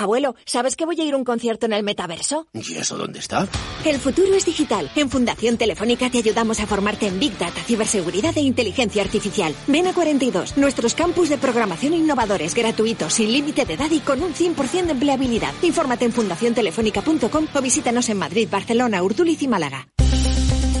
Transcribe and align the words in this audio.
Abuelo, 0.00 0.34
¿sabes 0.46 0.76
que 0.76 0.86
voy 0.86 0.98
a 0.98 1.04
ir 1.04 1.12
a 1.12 1.16
un 1.18 1.24
concierto 1.24 1.66
en 1.66 1.74
el 1.74 1.82
metaverso? 1.82 2.46
¿Y 2.54 2.74
eso 2.76 2.96
dónde 2.96 3.18
está? 3.18 3.46
El 3.84 3.98
futuro 3.98 4.34
es 4.34 4.46
digital. 4.46 4.90
En 4.96 5.10
Fundación 5.10 5.58
Telefónica 5.58 6.08
te 6.08 6.18
ayudamos 6.18 6.58
a 6.60 6.66
formarte 6.66 7.06
en 7.06 7.18
Big 7.18 7.36
Data, 7.36 7.60
ciberseguridad 7.60 8.36
e 8.38 8.40
inteligencia 8.40 9.02
artificial. 9.02 9.54
Ven 9.66 9.86
a 9.88 9.92
42, 9.92 10.56
nuestros 10.56 10.94
campus 10.94 11.28
de 11.28 11.36
programación 11.36 11.92
innovadores, 11.92 12.54
gratuitos, 12.54 13.12
sin 13.12 13.30
límite 13.30 13.66
de 13.66 13.74
edad 13.74 13.90
y 13.90 14.00
con 14.00 14.22
un 14.22 14.32
100% 14.32 14.86
de 14.86 14.92
empleabilidad. 14.92 15.52
Infórmate 15.60 16.06
en 16.06 16.12
fundaciontelefónica.com 16.12 17.48
o 17.52 17.60
visítanos 17.60 18.08
en 18.08 18.18
Madrid, 18.18 18.48
Barcelona, 18.50 19.02
Urduliz 19.02 19.42
y 19.42 19.48
Málaga. 19.48 19.86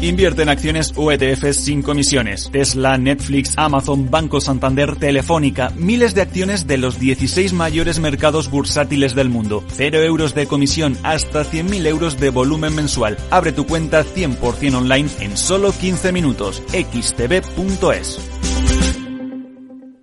Invierte 0.02 0.42
en 0.42 0.48
acciones 0.48 0.94
o 0.96 1.12
ETFs 1.12 1.56
sin 1.56 1.82
comisiones. 1.82 2.48
Tesla, 2.50 2.96
Netflix, 2.96 3.52
Amazon, 3.56 4.10
Banco 4.10 4.40
Santander, 4.40 4.96
Telefónica, 4.96 5.72
miles 5.76 6.14
de 6.14 6.22
acciones 6.22 6.66
de 6.66 6.78
los 6.78 6.98
16 6.98 7.52
mayores 7.52 7.98
mercados 7.98 8.50
bursátiles 8.50 9.14
del 9.14 9.28
mundo. 9.28 9.62
Cero 9.68 9.98
euros 10.02 10.34
de 10.34 10.46
comisión, 10.46 10.96
hasta 11.02 11.44
100.000 11.44 11.86
euros 11.86 12.18
de 12.18 12.30
volumen 12.30 12.74
mensual. 12.74 13.18
Abre 13.30 13.52
tu 13.52 13.66
cuenta 13.66 14.02
100% 14.02 14.74
online 14.74 15.08
en 15.20 15.36
solo 15.36 15.70
15 15.72 16.12
minutos. 16.12 16.62
xtb.es. 16.72 18.39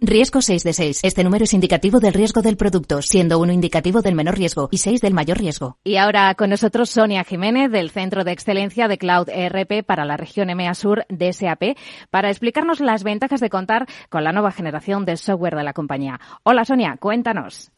Riesgo 0.01 0.41
6 0.41 0.63
de 0.63 0.73
6. 0.73 0.99
Este 1.03 1.23
número 1.23 1.43
es 1.45 1.53
indicativo 1.53 1.99
del 1.99 2.13
riesgo 2.13 2.41
del 2.41 2.57
producto, 2.57 3.01
siendo 3.01 3.39
uno 3.39 3.51
indicativo 3.51 4.01
del 4.01 4.15
menor 4.15 4.37
riesgo 4.37 4.69
y 4.71 4.77
6 4.77 5.01
del 5.01 5.13
mayor 5.13 5.39
riesgo. 5.39 5.77
Y 5.83 5.97
ahora 5.97 6.35
con 6.35 6.51
nosotros 6.51 6.89
Sonia 6.89 7.23
Jiménez 7.23 7.71
del 7.71 7.89
Centro 7.89 8.23
de 8.23 8.31
Excelencia 8.31 8.87
de 8.87 8.97
Cloud 8.97 9.29
ERP 9.29 9.83
para 9.85 10.05
la 10.05 10.17
región 10.17 10.49
EMEA 10.49 10.75
Sur 10.75 11.05
de 11.09 11.33
SAP 11.33 11.77
para 12.11 12.29
explicarnos 12.29 12.79
las 12.79 13.03
ventajas 13.03 13.39
de 13.39 13.49
contar 13.49 13.87
con 14.09 14.23
la 14.23 14.31
nueva 14.31 14.51
generación 14.51 15.05
de 15.05 15.17
software 15.17 15.55
de 15.55 15.63
la 15.63 15.73
compañía. 15.73 16.19
Hola 16.43 16.63
Sonia, 16.65 16.97
cuéntanos. 16.99 17.71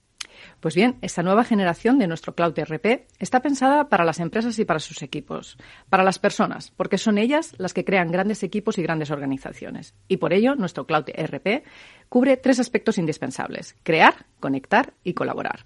Pues 0.60 0.76
bien, 0.76 0.98
esta 1.02 1.24
nueva 1.24 1.46
generación 1.46 2.00
de 2.00 2.08
nuestro 2.08 2.36
Cloud 2.36 2.58
ERP 2.58 3.08
está 3.18 3.42
pensada 3.42 3.88
para 3.88 4.04
las 4.04 4.20
empresas 4.20 4.60
y 4.60 4.66
para 4.66 4.82
sus 4.82 5.02
equipos, 5.02 5.58
para 5.90 6.04
las 6.04 6.20
personas, 6.20 6.72
porque 6.76 6.98
son 6.98 7.18
ellas 7.18 7.54
las 7.58 7.74
que 7.74 7.86
crean 7.86 8.12
grandes 8.12 8.44
equipos 8.44 8.78
y 8.78 8.84
grandes 8.84 9.10
organizaciones. 9.10 9.96
Y 10.10 10.18
por 10.18 10.34
ello, 10.34 10.56
nuestro 10.56 10.86
Cloud 10.86 11.06
ERP 11.14 11.64
cubre 12.10 12.36
tres 12.36 12.60
aspectos 12.60 12.98
indispensables, 12.98 13.78
crear, 13.84 14.26
conectar 14.42 14.94
y 15.02 15.14
colaborar. 15.14 15.66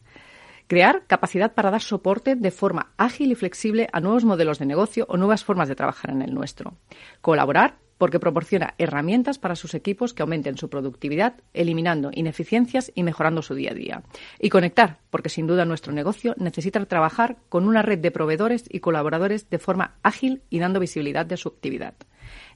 Crear 0.67 1.05
capacidad 1.07 1.53
para 1.53 1.71
dar 1.71 1.81
soporte 1.81 2.35
de 2.35 2.51
forma 2.51 2.93
ágil 2.97 3.31
y 3.31 3.35
flexible 3.35 3.87
a 3.91 3.99
nuevos 3.99 4.25
modelos 4.25 4.59
de 4.59 4.67
negocio 4.67 5.05
o 5.09 5.17
nuevas 5.17 5.43
formas 5.43 5.69
de 5.69 5.75
trabajar 5.75 6.11
en 6.11 6.21
el 6.21 6.33
nuestro. 6.33 6.77
Colaborar 7.21 7.79
porque 7.97 8.19
proporciona 8.19 8.73
herramientas 8.77 9.39
para 9.39 9.55
sus 9.55 9.73
equipos 9.73 10.13
que 10.13 10.21
aumenten 10.21 10.57
su 10.57 10.69
productividad, 10.69 11.35
eliminando 11.53 12.11
ineficiencias 12.13 12.91
y 12.95 13.03
mejorando 13.03 13.41
su 13.41 13.55
día 13.55 13.71
a 13.71 13.75
día. 13.75 14.03
Y 14.39 14.49
conectar, 14.49 14.99
porque 15.09 15.29
sin 15.29 15.47
duda 15.47 15.65
nuestro 15.65 15.93
negocio 15.93 16.35
necesita 16.37 16.83
trabajar 16.85 17.37
con 17.49 17.67
una 17.67 17.81
red 17.81 17.99
de 17.99 18.11
proveedores 18.11 18.65
y 18.69 18.79
colaboradores 18.79 19.49
de 19.49 19.59
forma 19.59 19.95
ágil 20.03 20.41
y 20.49 20.59
dando 20.59 20.79
visibilidad 20.79 21.25
de 21.25 21.37
su 21.37 21.49
actividad. 21.49 21.93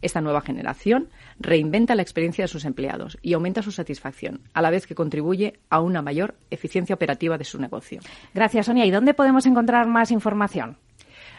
Esta 0.01 0.21
nueva 0.21 0.41
generación 0.41 1.09
reinventa 1.39 1.95
la 1.95 2.01
experiencia 2.01 2.43
de 2.43 2.47
sus 2.47 2.65
empleados 2.65 3.17
y 3.21 3.33
aumenta 3.33 3.61
su 3.61 3.71
satisfacción, 3.71 4.41
a 4.53 4.61
la 4.61 4.69
vez 4.69 4.87
que 4.87 4.95
contribuye 4.95 5.59
a 5.69 5.81
una 5.81 6.01
mayor 6.01 6.35
eficiencia 6.49 6.95
operativa 6.95 7.37
de 7.37 7.45
su 7.45 7.59
negocio. 7.59 7.99
Gracias, 8.33 8.67
Sonia. 8.67 8.85
¿Y 8.85 8.91
dónde 8.91 9.13
podemos 9.13 9.45
encontrar 9.45 9.87
más 9.87 10.11
información? 10.11 10.77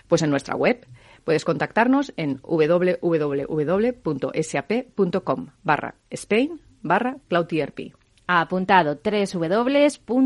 Pues 0.08 0.22
en 0.22 0.30
nuestra 0.30 0.56
web 0.56 0.86
Puedes 1.28 1.44
contactarnos 1.44 2.14
en 2.16 2.40
www.sap.com 2.40 3.50
barra 5.62 5.94
Spain 6.08 6.62
barra 6.80 7.18
CloudERP. 7.28 7.92
Apuntado 8.26 8.98
www.sap.com 9.04 10.24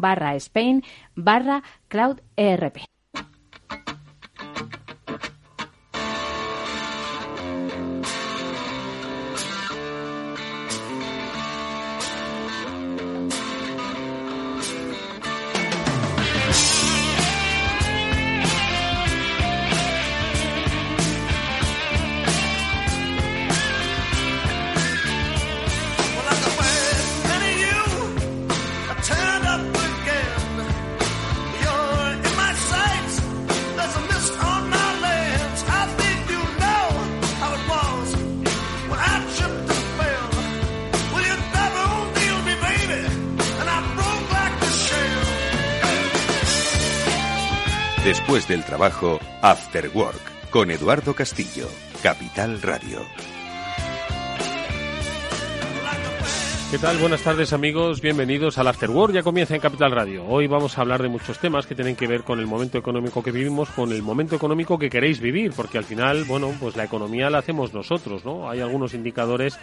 barra 0.00 0.34
Spain 0.36 0.82
barra 1.14 1.62
CloudERP. 1.88 2.93
Después 48.44 48.58
del 48.58 48.66
trabajo, 48.66 49.18
After 49.40 49.90
Work, 49.94 50.50
con 50.50 50.70
Eduardo 50.70 51.14
Castillo, 51.14 51.66
Capital 52.02 52.60
Radio. 52.60 53.00
¿Qué 56.70 56.76
tal? 56.76 56.98
Buenas 56.98 57.22
tardes 57.22 57.54
amigos, 57.54 58.02
bienvenidos 58.02 58.58
al 58.58 58.66
After 58.66 58.90
Work, 58.90 59.14
ya 59.14 59.22
comienza 59.22 59.54
en 59.54 59.62
Capital 59.62 59.92
Radio. 59.92 60.26
Hoy 60.26 60.46
vamos 60.46 60.76
a 60.76 60.82
hablar 60.82 61.00
de 61.00 61.08
muchos 61.08 61.38
temas 61.38 61.66
que 61.66 61.74
tienen 61.74 61.96
que 61.96 62.06
ver 62.06 62.22
con 62.22 62.38
el 62.38 62.46
momento 62.46 62.76
económico 62.76 63.22
que 63.22 63.32
vivimos, 63.32 63.70
con 63.70 63.92
el 63.92 64.02
momento 64.02 64.36
económico 64.36 64.78
que 64.78 64.90
queréis 64.90 65.20
vivir, 65.20 65.52
porque 65.56 65.78
al 65.78 65.84
final, 65.84 66.24
bueno, 66.24 66.52
pues 66.60 66.76
la 66.76 66.84
economía 66.84 67.30
la 67.30 67.38
hacemos 67.38 67.72
nosotros, 67.72 68.26
¿no? 68.26 68.50
Hay 68.50 68.60
algunos 68.60 68.92
indicadores 68.92 69.58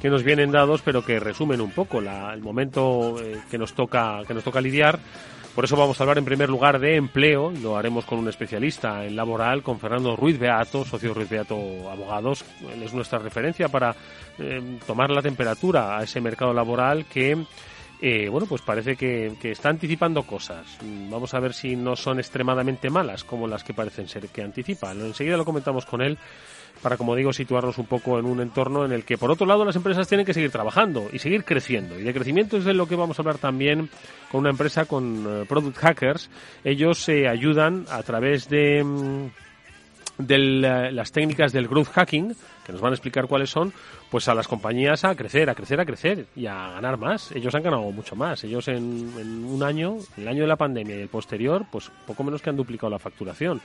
que 0.00 0.08
nos 0.08 0.22
vienen 0.22 0.52
dados, 0.52 0.80
pero 0.82 1.04
que 1.04 1.20
resumen 1.20 1.60
un 1.60 1.70
poco 1.70 1.98
el 1.98 2.40
momento 2.40 3.16
eh, 3.22 3.42
que 3.50 3.58
nos 3.58 3.74
toca 3.74 4.22
que 4.26 4.32
nos 4.32 4.42
toca 4.42 4.60
lidiar 4.60 4.98
por 5.54 5.64
eso 5.64 5.76
vamos 5.76 6.00
a 6.00 6.04
hablar 6.04 6.18
en 6.18 6.24
primer 6.24 6.48
lugar 6.48 6.78
de 6.78 6.96
empleo, 6.96 7.50
lo 7.50 7.76
haremos 7.76 8.06
con 8.06 8.18
un 8.18 8.28
especialista 8.28 9.04
en 9.04 9.14
laboral, 9.14 9.62
con 9.62 9.78
Fernando 9.78 10.16
Ruiz 10.16 10.38
Beato, 10.38 10.84
socio 10.84 11.12
Ruiz 11.12 11.28
Beato 11.28 11.54
Abogados. 11.90 12.44
Él 12.72 12.82
es 12.82 12.94
nuestra 12.94 13.18
referencia 13.18 13.68
para 13.68 13.94
eh, 14.38 14.78
tomar 14.86 15.10
la 15.10 15.20
temperatura 15.20 15.98
a 15.98 16.04
ese 16.04 16.20
mercado 16.20 16.54
laboral 16.54 17.04
que 17.04 17.44
eh, 18.00 18.28
bueno, 18.28 18.46
pues 18.48 18.62
parece 18.62 18.96
que, 18.96 19.34
que, 19.40 19.52
está 19.52 19.68
anticipando 19.68 20.24
cosas. 20.24 20.66
Vamos 21.08 21.34
a 21.34 21.40
ver 21.40 21.54
si 21.54 21.76
no 21.76 21.94
son 21.94 22.18
extremadamente 22.18 22.90
malas 22.90 23.22
como 23.22 23.46
las 23.46 23.62
que 23.62 23.74
parecen 23.74 24.08
ser 24.08 24.28
que 24.28 24.42
anticipan. 24.42 25.00
Enseguida 25.00 25.36
lo 25.36 25.44
comentamos 25.44 25.86
con 25.86 26.02
él 26.02 26.18
para, 26.82 26.96
como 26.96 27.14
digo, 27.14 27.32
situarnos 27.32 27.78
un 27.78 27.86
poco 27.86 28.18
en 28.18 28.26
un 28.26 28.40
entorno 28.40 28.84
en 28.84 28.92
el 28.92 29.04
que, 29.04 29.16
por 29.16 29.30
otro 29.30 29.46
lado, 29.46 29.64
las 29.64 29.76
empresas 29.76 30.08
tienen 30.08 30.26
que 30.26 30.34
seguir 30.34 30.50
trabajando 30.50 31.08
y 31.12 31.20
seguir 31.20 31.44
creciendo. 31.44 31.98
Y 31.98 32.02
de 32.02 32.12
crecimiento 32.12 32.56
es 32.56 32.64
de 32.64 32.74
lo 32.74 32.86
que 32.86 32.96
vamos 32.96 33.18
a 33.18 33.22
hablar 33.22 33.38
también 33.38 33.88
con 34.30 34.40
una 34.40 34.50
empresa, 34.50 34.84
con 34.84 35.24
eh, 35.26 35.44
Product 35.48 35.76
Hackers. 35.76 36.28
Ellos 36.64 36.98
se 36.98 37.28
ayudan 37.28 37.86
a 37.88 38.02
través 38.02 38.48
de, 38.48 38.82
mm, 38.82 39.30
de 40.18 40.38
las 40.92 41.12
técnicas 41.12 41.52
del 41.52 41.68
growth 41.68 41.88
hacking, 41.88 42.34
que 42.66 42.72
nos 42.72 42.80
van 42.80 42.92
a 42.92 42.94
explicar 42.94 43.26
cuáles 43.28 43.50
son, 43.50 43.72
pues 44.10 44.28
a 44.28 44.34
las 44.34 44.48
compañías 44.48 45.04
a 45.04 45.14
crecer, 45.14 45.50
a 45.50 45.54
crecer, 45.54 45.80
a 45.80 45.86
crecer 45.86 46.26
y 46.34 46.46
a 46.46 46.72
ganar 46.72 46.98
más. 46.98 47.30
Ellos 47.32 47.54
han 47.54 47.62
ganado 47.62 47.82
mucho 47.92 48.16
más. 48.16 48.42
Ellos 48.42 48.66
en, 48.68 49.12
en 49.18 49.44
un 49.44 49.62
año, 49.62 49.98
el 50.16 50.26
año 50.26 50.42
de 50.42 50.48
la 50.48 50.56
pandemia 50.56 50.96
y 50.96 51.00
el 51.02 51.08
posterior, 51.08 51.64
pues 51.70 51.90
poco 52.06 52.24
menos 52.24 52.42
que 52.42 52.50
han 52.50 52.56
duplicado 52.56 52.90
la 52.90 52.98
facturación 52.98 53.60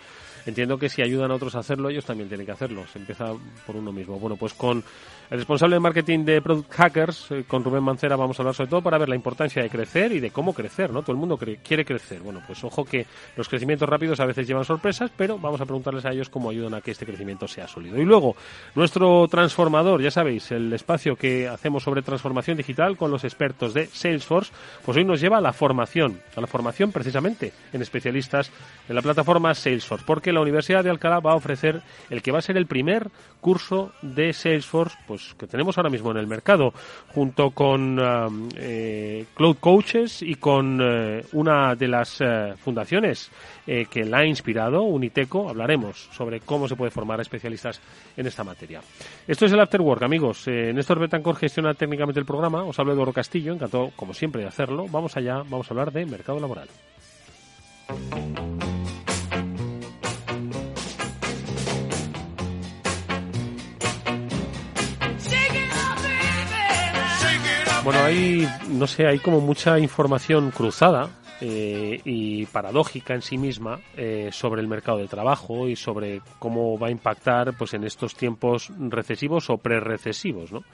entiendo 0.50 0.78
que 0.78 0.90
si 0.90 1.02
ayudan 1.02 1.32
a 1.32 1.36
otros 1.36 1.56
a 1.56 1.60
hacerlo, 1.60 1.90
ellos 1.90 2.06
también 2.06 2.30
tienen 2.30 2.46
que 2.46 2.52
hacerlo. 2.52 2.86
Se 2.88 3.00
empieza 3.00 3.34
por 3.66 3.76
uno 3.76 3.92
mismo. 3.92 4.20
Bueno, 4.20 4.36
pues 4.38 4.54
con 4.54 4.84
el 5.30 5.40
responsable 5.40 5.76
de 5.76 5.80
marketing 5.82 6.24
de 6.24 6.42
Product 6.42 6.72
Hackers, 6.72 7.32
eh, 7.32 7.44
con 7.46 7.62
Rubén 7.62 7.84
Mancera, 7.84 8.16
vamos 8.16 8.40
a 8.40 8.44
hablar 8.44 8.56
sobre 8.56 8.70
todo 8.70 8.82
para 8.82 8.98
ver 8.98 9.10
la 9.10 9.16
importancia 9.16 9.62
de 9.62 9.70
crecer 9.70 10.14
y 10.14 10.22
de 10.22 10.32
cómo 10.32 10.54
crecer, 10.54 10.92
¿no? 10.92 11.02
Todo 11.02 11.12
el 11.12 11.18
mundo 11.18 11.38
quiere 11.38 11.84
crecer. 11.84 12.22
Bueno, 12.22 12.42
pues 12.48 12.64
ojo 12.64 12.86
que 12.86 13.06
los 13.36 13.50
crecimientos 13.50 13.90
rápidos 13.90 14.22
a 14.22 14.26
veces 14.26 14.48
llevan 14.48 14.64
sorpresas, 14.64 15.12
pero 15.18 15.38
vamos 15.38 15.60
a 15.60 15.66
preguntarles 15.66 16.06
a 16.06 16.12
ellos 16.12 16.30
cómo 16.30 16.50
ayudan 16.50 16.76
a 16.76 16.82
que 16.82 16.92
este 16.92 17.06
crecimiento 17.06 17.46
sea 17.48 17.68
sólido. 17.68 18.02
Y 18.02 18.06
luego, 18.06 18.38
nuestro 18.76 19.28
transformador, 19.28 20.02
ya 20.02 20.12
sabéis, 20.12 20.52
el 20.52 20.72
espacio 20.72 21.18
que 21.18 21.48
hacemos 21.50 21.84
sobre 21.84 22.02
transformación 22.02 22.56
digital 22.56 22.96
con 22.96 23.12
los 23.12 23.26
expertos 23.26 23.74
de 23.74 23.88
Salesforce, 23.88 24.54
pues 24.86 24.98
hoy 24.98 25.04
nos 25.04 25.20
lleva 25.20 25.40
a 25.40 25.42
la 25.42 25.52
formación, 25.52 26.22
a 26.38 26.42
la 26.42 26.48
formación 26.48 26.94
precisamente 26.94 27.52
en 27.74 27.82
especialistas 27.82 28.50
en 28.88 28.96
la 28.96 29.02
plataforma 29.02 29.54
Salesforce, 29.54 30.06
porque 30.08 30.32
la 30.32 30.40
Universidad 30.40 30.86
de 30.86 30.90
Alcalá 30.90 31.20
va 31.20 31.34
a 31.34 31.36
ofrecer 31.36 31.82
el 32.10 32.22
que 32.22 32.32
va 32.32 32.40
a 32.40 32.42
ser 32.42 32.56
el 32.56 32.66
primer 32.66 33.10
curso 33.42 33.92
de 34.02 34.32
Salesforce 34.32 34.98
pues 35.06 35.17
que 35.38 35.48
tenemos 35.48 35.78
ahora 35.78 35.90
mismo 35.90 36.12
en 36.12 36.18
el 36.18 36.28
mercado, 36.28 36.74
junto 37.10 37.52
con 37.52 38.00
um, 38.00 38.50
eh, 38.56 39.26
Cloud 39.34 39.58
Coaches 39.60 40.22
y 40.22 40.36
con 40.36 40.80
eh, 40.82 41.24
una 41.34 41.76
de 41.76 41.88
las 41.88 42.22
eh, 42.22 42.54
fundaciones 42.58 43.32
que 43.68 44.06
la 44.06 44.20
ha 44.20 44.26
inspirado, 44.26 44.84
Uniteco, 44.84 45.50
hablaremos 45.50 46.08
sobre 46.14 46.40
cómo 46.40 46.70
se 46.70 46.78
puede 46.78 46.90
formar 46.90 47.20
especialistas 47.20 47.82
en 48.16 48.26
esta 48.26 48.46
materia. 48.46 48.80
Esto 49.28 49.46
es 49.46 49.52
el 49.52 49.60
After 49.60 49.82
Work, 49.82 50.04
amigos. 50.04 50.48
Néstor 50.48 51.00
Betancor 51.00 51.36
gestiona 51.36 51.74
técnicamente 51.74 52.18
el 52.18 52.26
programa. 52.26 52.64
Os 52.64 52.80
hablo 52.80 52.96
de 52.96 53.02
Oro 53.02 53.12
Castillo, 53.12 53.52
encantado 53.52 53.92
como 53.98 54.14
siempre 54.14 54.42
de 54.42 54.48
hacerlo. 54.48 54.86
Vamos 54.90 55.18
allá, 55.18 55.44
vamos 55.50 55.70
a 55.70 55.74
hablar 55.74 55.92
de 55.92 56.06
mercado 56.06 56.40
laboral. 56.40 56.70
Bueno, 67.88 68.04
hay, 68.04 68.46
no 68.68 68.86
sé, 68.86 69.08
hay 69.08 69.18
como 69.18 69.40
mucha 69.40 69.80
información 69.80 70.52
cruzada 70.52 71.10
eh, 71.40 72.02
y 72.04 72.46
paradójica 72.48 73.14
en 73.14 73.22
sí 73.22 73.38
misma 73.38 73.80
eh, 73.96 74.28
sobre 74.34 74.60
el 74.60 74.68
mercado 74.68 74.98
de 74.98 75.08
trabajo 75.08 75.70
y 75.70 75.78
sobre 75.78 76.22
cómo 76.38 76.78
va 76.78 76.88
a 76.88 76.92
impactar 76.92 77.54
pues 77.58 77.74
en 77.76 77.86
estos 77.86 78.14
tiempos 78.14 78.74
recesivos 78.78 79.50
o 79.50 79.58
pre-recesivos, 79.58 80.52
¿no? 80.52 80.66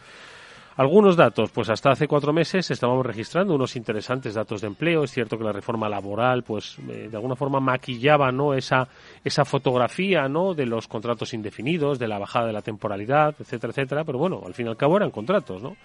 Algunos 0.76 1.16
datos, 1.16 1.52
pues 1.52 1.70
hasta 1.70 1.92
hace 1.92 2.08
cuatro 2.08 2.34
meses 2.34 2.72
estábamos 2.72 3.06
registrando 3.06 3.54
unos 3.54 3.76
interesantes 3.76 4.34
datos 4.34 4.62
de 4.62 4.68
empleo. 4.68 5.04
Es 5.04 5.12
cierto 5.12 5.38
que 5.38 5.44
la 5.44 5.52
reforma 5.52 5.88
laboral, 5.88 6.42
pues 6.42 6.80
eh, 6.90 7.10
de 7.12 7.16
alguna 7.16 7.36
forma 7.36 7.60
maquillaba, 7.60 8.32
¿no? 8.32 8.56
Esa, 8.56 8.88
esa 9.24 9.46
fotografía, 9.46 10.28
¿no? 10.28 10.56
De 10.56 10.66
los 10.66 10.88
contratos 10.88 11.36
indefinidos, 11.36 12.00
de 12.00 12.08
la 12.08 12.18
bajada 12.18 12.48
de 12.48 12.54
la 12.54 12.64
temporalidad, 12.64 13.36
etcétera, 13.40 13.70
etcétera. 13.70 14.04
Pero 14.04 14.18
bueno, 14.18 14.42
al 14.44 14.56
fin 14.56 14.66
y 14.66 14.70
al 14.70 14.78
cabo 14.78 14.98
eran 14.98 15.12
contratos, 15.12 15.62
¿no? 15.62 15.78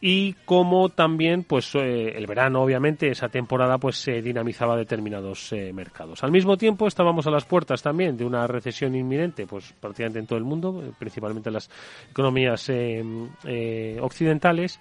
Y 0.00 0.32
como 0.44 0.88
también, 0.88 1.44
pues 1.44 1.72
eh, 1.76 2.08
el 2.16 2.26
verano, 2.26 2.62
obviamente, 2.62 3.08
esa 3.08 3.28
temporada, 3.28 3.78
pues 3.78 3.96
se 3.96 4.22
dinamizaba 4.22 4.76
determinados 4.76 5.52
eh, 5.52 5.72
mercados. 5.72 6.24
Al 6.24 6.32
mismo 6.32 6.56
tiempo 6.56 6.88
estábamos 6.88 7.28
a 7.28 7.30
las 7.30 7.44
puertas 7.44 7.80
también 7.80 8.16
de 8.16 8.24
una 8.24 8.48
recesión 8.48 8.96
inminente, 8.96 9.46
pues 9.46 9.72
prácticamente 9.80 10.18
en 10.18 10.26
todo 10.26 10.38
el 10.38 10.44
mundo, 10.44 10.82
principalmente 10.98 11.48
en 11.48 11.54
las 11.54 11.70
economías 12.10 12.68
occidentales 14.00 14.15
occidentales, 14.16 14.80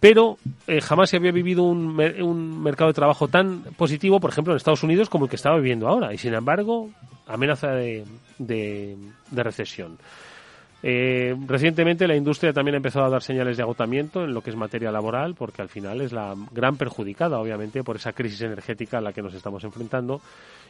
pero 0.00 0.38
eh, 0.66 0.80
jamás 0.80 1.10
se 1.10 1.16
había 1.16 1.32
vivido 1.32 1.64
un, 1.64 1.98
un, 1.98 2.62
mercado 2.62 2.88
de 2.88 2.94
trabajo 2.94 3.28
tan 3.28 3.62
positivo, 3.76 4.20
por 4.20 4.30
ejemplo, 4.30 4.52
en 4.52 4.58
Estados 4.58 4.82
Unidos 4.82 5.08
como 5.08 5.24
el 5.24 5.30
que 5.30 5.36
estaba 5.36 5.56
viviendo 5.56 5.88
ahora. 5.88 6.14
Y 6.14 6.18
sin 6.18 6.34
embargo, 6.34 6.90
amenaza 7.28 7.68
de, 7.72 8.96
recesión. 9.32 9.98
Eh, 10.80 11.34
recientemente 11.48 12.06
la 12.06 12.14
industria 12.14 12.52
también 12.52 12.74
ha 12.74 12.76
empezado 12.76 13.04
a 13.04 13.10
dar 13.10 13.22
señales 13.22 13.56
de 13.56 13.64
agotamiento 13.64 14.22
en 14.22 14.32
lo 14.32 14.42
que 14.42 14.50
es 14.50 14.56
materia 14.56 14.92
laboral, 14.92 15.34
porque 15.34 15.60
al 15.60 15.68
final 15.68 16.00
es 16.00 16.12
la 16.12 16.34
gran 16.52 16.76
perjudicada, 16.76 17.40
obviamente, 17.40 17.82
por 17.82 17.96
esa 17.96 18.12
crisis 18.12 18.42
energética 18.42 18.98
a 18.98 19.00
la 19.00 19.12
que 19.12 19.22
nos 19.22 19.34
estamos 19.34 19.64
enfrentando. 19.64 20.20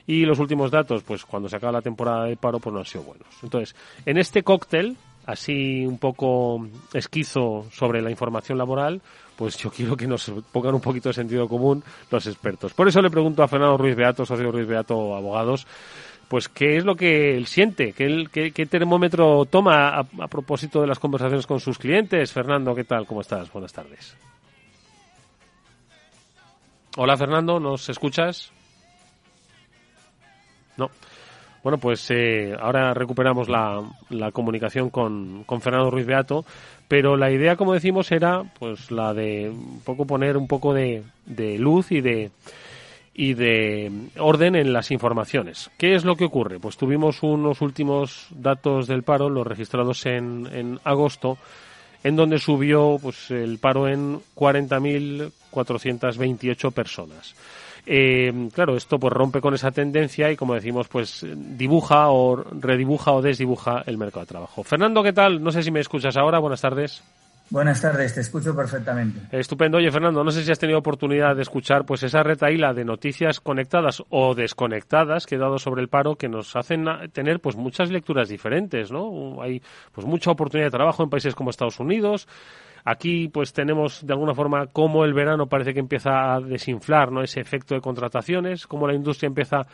Y 0.06 0.24
los 0.24 0.38
últimos 0.38 0.70
datos, 0.70 1.02
pues 1.02 1.26
cuando 1.26 1.50
se 1.50 1.56
acaba 1.56 1.72
la 1.72 1.82
temporada 1.82 2.24
de 2.24 2.36
paro, 2.36 2.58
pues 2.58 2.72
no 2.72 2.78
han 2.78 2.86
sido 2.86 3.04
buenos. 3.04 3.28
Entonces, 3.42 3.76
en 4.06 4.16
este 4.16 4.42
cóctel 4.42 4.96
así 5.28 5.84
un 5.86 5.98
poco 5.98 6.66
esquizo 6.94 7.66
sobre 7.70 8.00
la 8.00 8.10
información 8.10 8.56
laboral, 8.56 9.02
pues 9.36 9.58
yo 9.58 9.70
quiero 9.70 9.94
que 9.94 10.06
nos 10.06 10.32
pongan 10.50 10.74
un 10.74 10.80
poquito 10.80 11.10
de 11.10 11.12
sentido 11.12 11.46
común 11.46 11.84
los 12.10 12.26
expertos. 12.26 12.72
Por 12.72 12.88
eso 12.88 13.02
le 13.02 13.10
pregunto 13.10 13.42
a 13.42 13.48
Fernando 13.48 13.76
Ruiz 13.76 13.94
Beato, 13.94 14.24
socio 14.24 14.50
Ruiz 14.50 14.66
Beato 14.66 15.14
Abogados, 15.14 15.66
pues 16.28 16.48
qué 16.48 16.78
es 16.78 16.84
lo 16.84 16.96
que 16.96 17.36
él 17.36 17.46
siente, 17.46 17.92
qué, 17.92 18.66
termómetro 18.70 19.44
toma 19.44 19.90
a, 19.90 20.00
a, 20.00 20.28
propósito 20.28 20.80
de 20.80 20.86
las 20.86 20.98
conversaciones 20.98 21.46
con 21.46 21.60
sus 21.60 21.78
clientes. 21.78 22.32
Fernando, 22.32 22.74
¿qué 22.74 22.84
tal? 22.84 23.06
¿Cómo 23.06 23.20
estás? 23.20 23.52
Buenas 23.52 23.72
tardes. 23.74 24.16
Hola 26.96 27.18
Fernando, 27.18 27.60
¿nos 27.60 27.86
escuchas? 27.90 28.50
No. 30.78 30.90
Bueno, 31.62 31.78
pues 31.78 32.10
eh, 32.10 32.54
ahora 32.58 32.94
recuperamos 32.94 33.48
la, 33.48 33.82
la 34.10 34.32
comunicación 34.32 34.90
con, 34.90 35.44
con, 35.44 35.60
Fernando 35.60 35.90
Ruiz 35.90 36.06
Beato, 36.06 36.44
pero 36.86 37.16
la 37.16 37.30
idea, 37.30 37.56
como 37.56 37.74
decimos, 37.74 38.10
era 38.12 38.44
pues 38.58 38.90
la 38.90 39.12
de 39.12 39.50
un 39.50 39.80
poco 39.84 40.06
poner 40.06 40.36
un 40.36 40.46
poco 40.46 40.72
de, 40.72 41.02
de 41.26 41.58
luz 41.58 41.92
y 41.92 42.00
de 42.00 42.30
y 43.20 43.34
de 43.34 43.90
orden 44.20 44.54
en 44.54 44.72
las 44.72 44.92
informaciones. 44.92 45.72
¿Qué 45.76 45.96
es 45.96 46.04
lo 46.04 46.14
que 46.14 46.26
ocurre? 46.26 46.60
Pues 46.60 46.76
tuvimos 46.76 47.24
unos 47.24 47.60
últimos 47.62 48.28
datos 48.30 48.86
del 48.86 49.02
paro, 49.02 49.28
los 49.28 49.44
registrados 49.44 50.06
en, 50.06 50.48
en 50.52 50.78
agosto, 50.84 51.36
en 52.04 52.14
donde 52.14 52.38
subió 52.38 52.96
pues 53.02 53.32
el 53.32 53.58
paro 53.58 53.88
en 53.88 54.20
40.428 54.36 56.72
personas. 56.72 57.34
Eh, 57.90 58.50
claro, 58.52 58.76
esto 58.76 58.98
pues 58.98 59.14
rompe 59.14 59.40
con 59.40 59.54
esa 59.54 59.70
tendencia 59.70 60.30
y 60.30 60.36
como 60.36 60.52
decimos, 60.52 60.88
pues 60.88 61.24
dibuja 61.34 62.10
o 62.10 62.36
redibuja 62.36 63.12
o 63.12 63.22
desdibuja 63.22 63.82
el 63.86 63.96
mercado 63.96 64.26
de 64.26 64.28
trabajo. 64.28 64.62
Fernando, 64.62 65.02
¿qué 65.02 65.14
tal? 65.14 65.42
No 65.42 65.50
sé 65.50 65.62
si 65.62 65.70
me 65.70 65.80
escuchas 65.80 66.14
ahora. 66.18 66.38
Buenas 66.38 66.60
tardes. 66.60 67.02
Buenas 67.50 67.80
tardes, 67.80 68.14
te 68.14 68.20
escucho 68.20 68.54
perfectamente. 68.54 69.20
Estupendo. 69.34 69.78
Oye, 69.78 69.90
Fernando, 69.90 70.22
no 70.22 70.30
sé 70.30 70.44
si 70.44 70.52
has 70.52 70.58
tenido 70.58 70.78
oportunidad 70.78 71.34
de 71.34 71.40
escuchar 71.40 71.86
pues 71.86 72.02
esa 72.02 72.22
retaíla 72.22 72.74
de 72.74 72.84
noticias 72.84 73.40
conectadas 73.40 74.02
o 74.10 74.34
desconectadas 74.34 75.24
que 75.24 75.36
he 75.36 75.38
dado 75.38 75.58
sobre 75.58 75.80
el 75.80 75.88
paro 75.88 76.16
que 76.16 76.28
nos 76.28 76.54
hacen 76.56 76.84
tener 77.12 77.40
pues 77.40 77.56
muchas 77.56 77.90
lecturas 77.90 78.28
diferentes, 78.28 78.92
¿no? 78.92 79.40
Hay 79.40 79.62
pues 79.92 80.06
mucha 80.06 80.30
oportunidad 80.30 80.66
de 80.66 80.76
trabajo 80.76 81.02
en 81.02 81.08
países 81.08 81.34
como 81.34 81.48
Estados 81.48 81.80
Unidos, 81.80 82.28
Aquí 82.90 83.28
pues 83.28 83.52
tenemos 83.52 84.06
de 84.06 84.14
alguna 84.14 84.34
forma 84.34 84.68
cómo 84.68 85.04
el 85.04 85.12
verano 85.12 85.46
parece 85.46 85.74
que 85.74 85.80
empieza 85.80 86.32
a 86.32 86.40
desinflar 86.40 87.12
¿no? 87.12 87.20
ese 87.20 87.38
efecto 87.38 87.74
de 87.74 87.82
contrataciones, 87.82 88.66
cómo 88.66 88.86
la 88.86 88.94
industria 88.94 89.26
empieza 89.26 89.66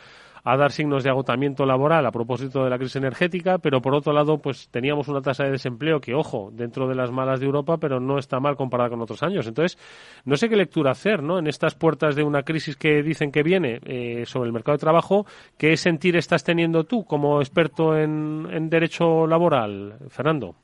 a 0.43 0.57
dar 0.57 0.73
signos 0.73 1.01
de 1.05 1.11
agotamiento 1.11 1.65
laboral 1.65 2.05
a 2.05 2.11
propósito 2.11 2.65
de 2.65 2.69
la 2.69 2.77
crisis 2.77 2.97
energética, 2.97 3.57
pero 3.57 3.81
por 3.81 3.95
otro 3.95 4.11
lado, 4.11 4.39
pues 4.39 4.67
teníamos 4.67 5.07
una 5.07 5.21
tasa 5.21 5.45
de 5.45 5.51
desempleo 5.51 6.01
que, 6.01 6.13
ojo, 6.13 6.49
dentro 6.51 6.89
de 6.89 6.95
las 6.95 7.09
malas 7.09 7.39
de 7.39 7.45
Europa, 7.45 7.77
pero 7.77 8.01
no 8.01 8.19
está 8.19 8.41
mal 8.41 8.57
comparada 8.57 8.89
con 8.89 9.01
otros 9.01 9.23
años. 9.23 9.47
Entonces, 9.47 9.79
no 10.25 10.35
sé 10.35 10.49
qué 10.49 10.57
lectura 10.57 10.91
hacer, 10.91 11.23
¿no? 11.23 11.39
En 11.39 11.47
estas 11.47 11.73
puertas 11.73 12.17
de 12.17 12.23
una 12.23 12.43
crisis 12.43 12.75
que 12.75 13.01
dicen 13.01 13.31
que 13.31 13.43
viene 13.43 13.79
eh, 13.85 14.25
sobre 14.25 14.47
el 14.47 14.53
mercado 14.53 14.75
de 14.75 14.81
trabajo, 14.81 15.25
¿qué 15.57 15.77
sentir 15.77 16.17
estás 16.17 16.43
teniendo 16.43 16.83
tú 16.83 17.05
como 17.05 17.39
experto 17.39 17.97
en, 17.97 18.45
en 18.51 18.69
derecho 18.69 19.25
laboral, 19.25 19.99
Fernando? 20.09 20.55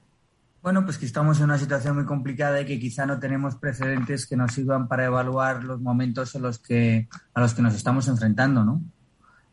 Bueno, 0.62 0.86
pues 0.86 1.00
que 1.00 1.08
estamos 1.08 1.40
en 1.40 1.46
una 1.46 1.58
situación 1.58 1.96
muy 1.96 2.06
complicada 2.06 2.62
y 2.62 2.66
que 2.66 2.80
quizá 2.80 3.08
no 3.08 3.18
tenemos 3.18 3.56
precedentes 3.56 4.28
que 4.28 4.36
nos 4.36 4.54
sirvan 4.54 4.88
para 4.88 5.06
evaluar 5.06 5.63
los 5.63 5.81
momentos 5.81 6.36
en 6.36 6.44
los 6.44 6.60
que, 6.60 7.08
a 7.34 7.42
los 7.42 7.56
que 7.56 7.63
nos 7.63 7.74
estamos 7.74 8.08
enfrentando, 8.08 8.63
¿no? 8.63 8.80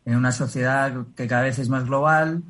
En 0.05 0.17
una 0.17 0.33
sociedad 0.33 1.07
que 1.17 1.27
cada 1.27 1.43
vez 1.43 1.59
es 1.59 1.71
más 1.71 1.87
global, 1.87 2.43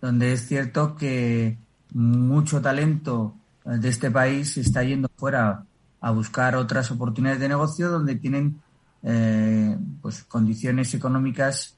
donde 0.00 0.32
es 0.32 0.46
cierto 0.46 0.94
que 0.94 1.58
mucho 1.92 2.60
talento 2.60 3.34
de 3.64 3.88
este 3.88 4.10
país 4.12 4.56
está 4.56 4.84
yendo 4.84 5.10
fuera 5.16 5.64
a 6.00 6.10
buscar 6.12 6.54
otras 6.54 6.92
oportunidades 6.92 7.40
de 7.40 7.48
negocio 7.48 7.90
donde 7.90 8.14
tienen 8.14 8.60
eh, 9.02 9.76
pues 10.00 10.22
condiciones 10.22 10.94
económicas 10.94 11.76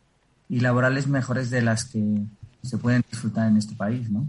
y 0.50 0.60
laborales 0.60 1.08
mejores 1.08 1.48
de 1.48 1.62
las 1.62 1.86
que 1.86 2.22
se 2.62 2.76
pueden 2.76 3.02
disfrutar 3.10 3.48
en 3.48 3.56
este 3.56 3.74
país, 3.74 4.10
¿no? 4.10 4.26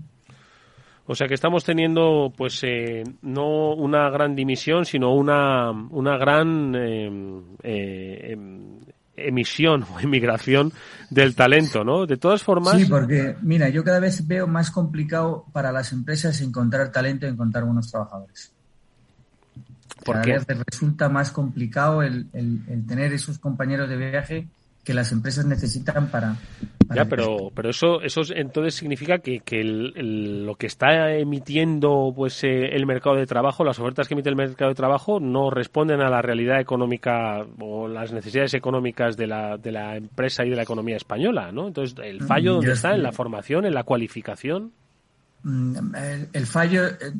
O 1.12 1.16
sea 1.16 1.28
que 1.28 1.34
estamos 1.34 1.64
teniendo, 1.64 2.32
pues, 2.38 2.60
eh, 2.62 3.04
no 3.24 3.74
una 3.74 4.12
gran 4.12 4.36
dimisión, 4.36 4.86
sino 4.86 5.16
una, 5.16 5.72
una 5.72 6.18
gran 6.18 6.76
em, 6.76 7.42
eh, 7.64 8.34
em, 8.34 8.78
emisión 9.16 9.88
o 9.92 10.00
emigración 10.04 10.72
del 11.10 11.34
talento, 11.34 11.84
¿no? 11.84 12.06
De 12.06 12.18
todas 12.18 12.44
formas. 12.44 12.78
Sí, 12.78 12.86
porque, 12.86 13.36
mira, 13.42 13.70
yo 13.70 13.84
cada 13.84 14.00
vez 14.00 14.28
veo 14.28 14.46
más 14.46 14.70
complicado 14.70 15.46
para 15.52 15.72
las 15.72 15.94
empresas 15.94 16.42
encontrar 16.42 16.92
talento 16.92 17.26
y 17.26 17.30
encontrar 17.30 17.64
buenos 17.64 17.90
trabajadores. 17.90 18.54
Cada 20.06 20.22
vez 20.22 20.46
resulta 20.64 21.10
más 21.10 21.32
complicado 21.32 22.04
el, 22.04 22.28
el 22.34 22.86
tener 22.86 23.14
esos 23.14 23.40
compañeros 23.40 23.90
de 23.90 23.98
viaje 23.98 24.48
que 24.90 24.96
las 24.96 25.12
empresas 25.12 25.46
necesitan 25.46 26.08
para, 26.08 26.36
ya 26.96 27.06
pero 27.06 27.52
pero 27.54 27.70
eso 27.70 28.02
eso 28.02 28.22
entonces 28.34 28.74
significa 28.74 29.20
que, 29.20 29.42
que 29.42 29.64
lo 29.64 30.56
que 30.56 30.66
está 30.66 31.14
emitiendo 31.14 32.12
pues 32.16 32.44
eh, 32.44 32.76
el 32.76 32.88
mercado 32.88 33.16
de 33.16 33.28
trabajo 33.28 33.64
las 33.64 33.78
ofertas 33.78 34.08
que 34.08 34.16
emite 34.16 34.30
el 34.30 34.36
mercado 34.36 34.70
de 34.70 34.74
trabajo 34.74 35.20
no 35.20 35.52
responden 35.52 36.02
a 36.02 36.10
la 36.10 36.24
realidad 36.24 36.60
económica 36.60 37.46
o 37.60 37.88
las 37.88 38.12
necesidades 38.12 38.56
económicas 38.56 39.16
de 39.16 39.28
la, 39.28 39.58
de 39.58 39.72
la 39.72 39.96
empresa 39.96 40.44
y 40.44 40.50
de 40.50 40.56
la 40.56 40.64
economía 40.64 40.98
española 40.98 41.52
no 41.52 41.68
entonces 41.68 41.96
el 42.04 42.24
mm, 42.24 42.26
fallo 42.26 42.54
dónde 42.56 42.72
está 42.72 42.96
en 42.96 43.04
la 43.04 43.12
formación 43.12 43.68
en 43.68 43.76
la 43.76 43.84
cualificación 43.84 44.72
mm, 45.44 45.96
el, 46.34 46.48
fallo 46.48 46.88
eh, 46.88 47.14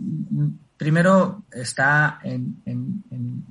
primero 0.76 1.44
está 1.52 2.20
en, 2.24 2.64
en 2.66 3.44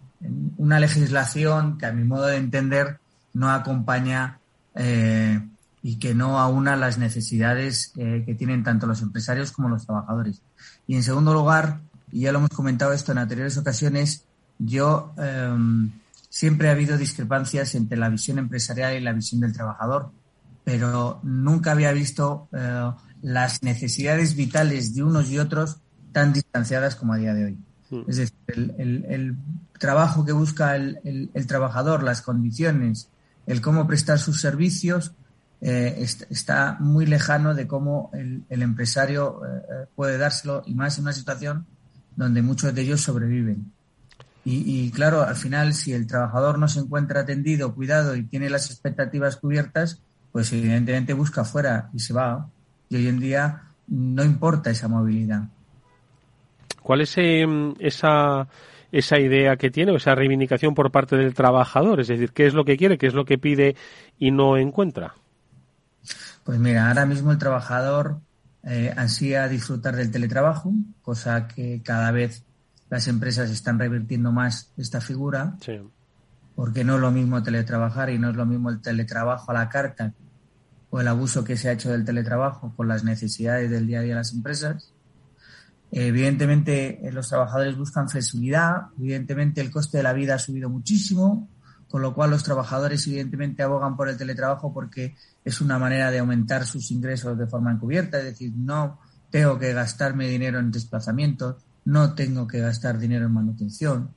una 0.56 0.80
legislación 0.80 1.78
que 1.78 1.86
a 1.86 1.92
mi 1.92 2.02
modo 2.02 2.26
de 2.26 2.38
entender 2.38 2.98
no 3.32 3.50
acompaña 3.50 4.38
eh, 4.74 5.40
y 5.82 5.96
que 5.96 6.14
no 6.14 6.38
aúna 6.38 6.76
las 6.76 6.98
necesidades 6.98 7.92
eh, 7.96 8.22
que 8.26 8.34
tienen 8.34 8.64
tanto 8.64 8.86
los 8.86 9.02
empresarios 9.02 9.52
como 9.52 9.68
los 9.68 9.86
trabajadores. 9.86 10.42
Y 10.86 10.96
en 10.96 11.02
segundo 11.02 11.32
lugar, 11.32 11.80
y 12.10 12.20
ya 12.20 12.32
lo 12.32 12.38
hemos 12.38 12.50
comentado 12.50 12.92
esto 12.92 13.12
en 13.12 13.18
anteriores 13.18 13.56
ocasiones, 13.56 14.24
yo 14.58 15.12
em, 15.16 15.90
siempre 16.28 16.68
ha 16.68 16.72
habido 16.72 16.98
discrepancias 16.98 17.74
entre 17.74 17.98
la 17.98 18.08
visión 18.08 18.38
empresarial 18.38 18.96
y 18.96 19.00
la 19.00 19.12
visión 19.12 19.40
del 19.40 19.52
trabajador, 19.52 20.10
pero 20.64 21.20
nunca 21.22 21.72
había 21.72 21.92
visto 21.92 22.48
eh, 22.52 22.90
las 23.22 23.62
necesidades 23.62 24.34
vitales 24.34 24.94
de 24.94 25.02
unos 25.02 25.30
y 25.30 25.38
otros 25.38 25.78
tan 26.12 26.32
distanciadas 26.32 26.96
como 26.96 27.12
a 27.14 27.16
día 27.16 27.34
de 27.34 27.44
hoy. 27.46 27.58
Hmm. 27.90 28.02
Es 28.06 28.16
decir, 28.16 28.34
el, 28.48 29.36
trabajo 29.78 30.24
que 30.24 30.32
busca 30.32 30.74
el, 30.76 31.30
trabajador, 31.46 32.02
las 32.02 32.20
condiciones, 32.20 33.08
el 33.48 33.62
cómo 33.62 33.86
prestar 33.86 34.18
sus 34.18 34.40
servicios, 34.40 35.12
eh, 35.60 36.06
está 36.30 36.76
muy 36.78 37.06
lejano 37.06 37.54
de 37.54 37.66
cómo 37.66 38.10
el, 38.12 38.44
empresario 38.62 39.40
eh, 39.44 39.86
puede 39.96 40.18
dárselo, 40.18 40.62
y 40.66 40.74
más 40.74 40.98
en 40.98 41.04
una 41.04 41.14
situación 41.14 41.66
donde 42.14 42.42
muchos 42.42 42.74
de 42.74 42.82
ellos 42.82 43.00
sobreviven. 43.00 43.72
Y, 44.50 44.90
claro, 44.92 45.24
al 45.24 45.36
final, 45.36 45.74
si 45.74 45.92
el 45.92 46.06
trabajador 46.06 46.58
no 46.58 46.68
se 46.68 46.80
encuentra 46.80 47.20
atendido, 47.20 47.74
cuidado 47.74 48.16
y 48.16 48.22
tiene 48.22 48.48
las 48.48 48.70
expectativas 48.70 49.36
cubiertas, 49.36 50.00
pues 50.32 50.50
evidentemente 50.54 51.12
busca 51.12 51.42
afuera 51.42 51.90
y 51.92 51.98
se 51.98 52.14
va. 52.14 52.48
Y 52.88 52.96
hoy 52.96 53.08
en 53.08 53.20
día 53.20 53.64
no 53.88 54.24
importa 54.24 54.70
esa 54.70 54.88
movilidad. 54.88 55.42
¿Cuál 56.80 57.02
es 57.02 57.12
em, 57.18 57.74
esa, 57.78 58.48
esa 58.92 59.18
idea 59.18 59.56
que 59.56 59.70
tiene, 59.70 59.92
o 59.92 59.96
esa 59.96 60.14
reivindicación 60.14 60.74
por 60.74 60.90
parte 60.90 61.16
del 61.16 61.34
trabajador? 61.34 62.00
Es 62.00 62.08
decir, 62.08 62.32
¿qué 62.32 62.46
es 62.46 62.54
lo 62.54 62.64
que 62.64 62.76
quiere, 62.76 62.98
qué 62.98 63.06
es 63.06 63.14
lo 63.14 63.24
que 63.24 63.38
pide 63.38 63.76
y 64.18 64.30
no 64.30 64.56
encuentra? 64.56 65.14
Pues 66.44 66.58
mira, 66.58 66.88
ahora 66.88 67.04
mismo 67.06 67.30
el 67.30 67.38
trabajador 67.38 68.20
eh, 68.64 68.92
ansía 68.96 69.48
disfrutar 69.48 69.96
del 69.96 70.10
teletrabajo, 70.10 70.72
cosa 71.02 71.46
que 71.46 71.82
cada 71.84 72.10
vez 72.10 72.44
las 72.90 73.06
empresas 73.08 73.50
están 73.50 73.78
revirtiendo 73.78 74.32
más 74.32 74.72
esta 74.76 75.00
figura, 75.00 75.56
porque 76.54 76.84
no 76.84 76.96
es 76.96 77.00
lo 77.00 77.10
mismo 77.10 77.42
teletrabajar 77.42 78.10
y 78.10 78.18
no 78.18 78.30
es 78.30 78.36
lo 78.36 78.46
mismo 78.46 78.70
el 78.70 78.80
teletrabajo 78.80 79.50
a 79.50 79.54
la 79.54 79.68
carta 79.68 80.14
o 80.90 81.00
el 81.00 81.08
abuso 81.08 81.44
que 81.44 81.56
se 81.56 81.68
ha 81.68 81.72
hecho 81.72 81.90
del 81.90 82.04
teletrabajo 82.04 82.72
con 82.74 82.88
las 82.88 83.04
necesidades 83.04 83.70
del 83.70 83.86
día 83.86 84.00
a 84.00 84.02
día 84.02 84.14
de 84.14 84.20
las 84.20 84.32
empresas. 84.32 84.92
Evidentemente, 85.90 87.06
eh, 87.06 87.12
los 87.12 87.28
trabajadores 87.28 87.76
buscan 87.76 88.08
flexibilidad, 88.08 88.88
evidentemente 88.98 89.60
el 89.60 89.70
coste 89.70 89.98
de 89.98 90.02
la 90.02 90.12
vida 90.12 90.34
ha 90.34 90.38
subido 90.38 90.68
muchísimo, 90.68 91.48
con 91.88 92.02
lo 92.02 92.14
cual 92.14 92.30
los 92.30 92.44
trabajadores 92.44 93.06
evidentemente 93.06 93.62
abogan 93.62 93.96
por 93.96 94.08
el 94.08 94.18
teletrabajo 94.18 94.72
porque 94.72 95.16
es 95.44 95.60
una 95.62 95.78
manera 95.78 96.10
de 96.10 96.18
aumentar 96.18 96.66
sus 96.66 96.90
ingresos 96.90 97.38
de 97.38 97.46
forma 97.46 97.72
encubierta, 97.72 98.18
es 98.18 98.24
decir, 98.24 98.52
no 98.54 99.00
tengo 99.30 99.58
que 99.58 99.72
gastarme 99.72 100.28
dinero 100.28 100.58
en 100.58 100.70
desplazamientos, 100.70 101.56
no 101.86 102.14
tengo 102.14 102.46
que 102.46 102.60
gastar 102.60 102.98
dinero 102.98 103.26
en 103.26 103.32
manutención. 103.32 104.10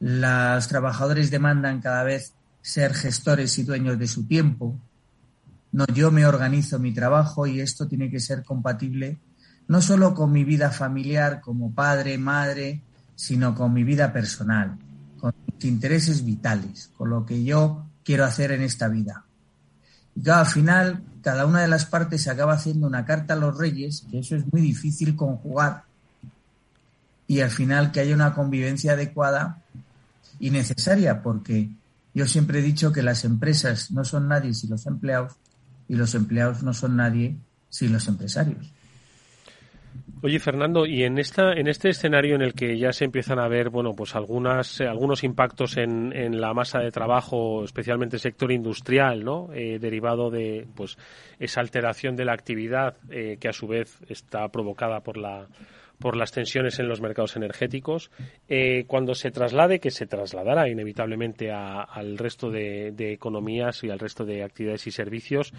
Los 0.00 0.66
trabajadores 0.66 1.30
demandan 1.30 1.80
cada 1.80 2.02
vez 2.02 2.34
ser 2.60 2.92
gestores 2.94 3.56
y 3.58 3.62
dueños 3.62 3.98
de 3.98 4.08
su 4.08 4.26
tiempo. 4.26 4.76
No, 5.70 5.86
yo 5.94 6.10
me 6.10 6.26
organizo 6.26 6.80
mi 6.80 6.92
trabajo 6.92 7.46
y 7.46 7.60
esto 7.60 7.86
tiene 7.86 8.10
que 8.10 8.18
ser 8.18 8.42
compatible 8.42 9.18
no 9.68 9.80
solo 9.80 10.14
con 10.14 10.32
mi 10.32 10.44
vida 10.44 10.70
familiar 10.70 11.40
como 11.40 11.72
padre, 11.72 12.18
madre, 12.18 12.82
sino 13.14 13.54
con 13.54 13.72
mi 13.72 13.84
vida 13.84 14.12
personal, 14.12 14.76
con 15.18 15.32
mis 15.46 15.64
intereses 15.64 16.24
vitales, 16.24 16.90
con 16.96 17.10
lo 17.10 17.26
que 17.26 17.42
yo 17.42 17.86
quiero 18.04 18.24
hacer 18.24 18.52
en 18.52 18.62
esta 18.62 18.88
vida. 18.88 19.24
Y 20.14 20.28
al 20.30 20.46
final, 20.46 21.02
cada 21.22 21.46
una 21.46 21.60
de 21.60 21.68
las 21.68 21.86
partes 21.86 22.28
acaba 22.28 22.54
haciendo 22.54 22.86
una 22.86 23.04
carta 23.04 23.34
a 23.34 23.36
los 23.36 23.56
reyes, 23.58 24.06
que 24.10 24.20
eso 24.20 24.36
es 24.36 24.44
muy 24.52 24.62
difícil 24.62 25.16
conjugar, 25.16 25.84
y 27.26 27.40
al 27.40 27.50
final 27.50 27.90
que 27.90 28.00
haya 28.00 28.14
una 28.14 28.34
convivencia 28.34 28.92
adecuada 28.92 29.62
y 30.38 30.50
necesaria, 30.50 31.22
porque 31.22 31.70
yo 32.14 32.26
siempre 32.26 32.60
he 32.60 32.62
dicho 32.62 32.92
que 32.92 33.02
las 33.02 33.24
empresas 33.24 33.90
no 33.90 34.04
son 34.04 34.28
nadie 34.28 34.54
sin 34.54 34.70
los 34.70 34.86
empleados 34.86 35.34
y 35.88 35.96
los 35.96 36.14
empleados 36.14 36.62
no 36.62 36.72
son 36.72 36.96
nadie 36.96 37.36
sin 37.68 37.92
los 37.92 38.06
empresarios. 38.08 38.72
Oye, 40.26 40.40
Fernando, 40.40 40.86
y 40.86 41.04
en 41.04 41.18
esta, 41.18 41.52
en 41.52 41.68
este 41.68 41.90
escenario 41.90 42.34
en 42.34 42.42
el 42.42 42.52
que 42.52 42.76
ya 42.76 42.92
se 42.92 43.04
empiezan 43.04 43.38
a 43.38 43.46
ver, 43.46 43.70
bueno, 43.70 43.94
pues 43.94 44.16
algunas, 44.16 44.80
eh, 44.80 44.88
algunos 44.88 45.22
impactos 45.22 45.76
en, 45.76 46.12
en, 46.12 46.40
la 46.40 46.52
masa 46.52 46.80
de 46.80 46.90
trabajo, 46.90 47.62
especialmente 47.62 48.16
el 48.16 48.20
sector 48.20 48.50
industrial, 48.50 49.22
¿no? 49.22 49.50
Eh, 49.54 49.78
derivado 49.78 50.28
de, 50.28 50.66
pues, 50.74 50.98
esa 51.38 51.60
alteración 51.60 52.16
de 52.16 52.24
la 52.24 52.32
actividad 52.32 52.96
eh, 53.08 53.36
que 53.38 53.48
a 53.48 53.52
su 53.52 53.68
vez 53.68 54.00
está 54.08 54.48
provocada 54.48 54.98
por 54.98 55.16
la, 55.16 55.46
por 55.98 56.16
las 56.16 56.32
tensiones 56.32 56.78
en 56.78 56.88
los 56.88 57.00
mercados 57.00 57.36
energéticos. 57.36 58.10
Eh, 58.48 58.84
cuando 58.86 59.14
se 59.14 59.30
traslade, 59.30 59.80
que 59.80 59.90
se 59.90 60.06
trasladará 60.06 60.68
inevitablemente 60.68 61.50
al 61.52 62.18
resto 62.18 62.50
de, 62.50 62.94
economías 63.12 63.82
y 63.84 63.90
al 63.90 63.98
resto 63.98 64.24
de 64.24 64.42
actividades 64.42 64.86
y 64.86 64.90
servicios, 64.90 65.52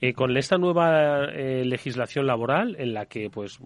eh, 0.00 0.12
con 0.12 0.36
esta 0.36 0.58
nueva 0.58 1.24
eh, 1.24 1.64
legislación 1.64 2.26
laboral 2.26 2.76
en 2.78 2.94
la 2.94 3.06
que 3.06 3.30
pues 3.30 3.58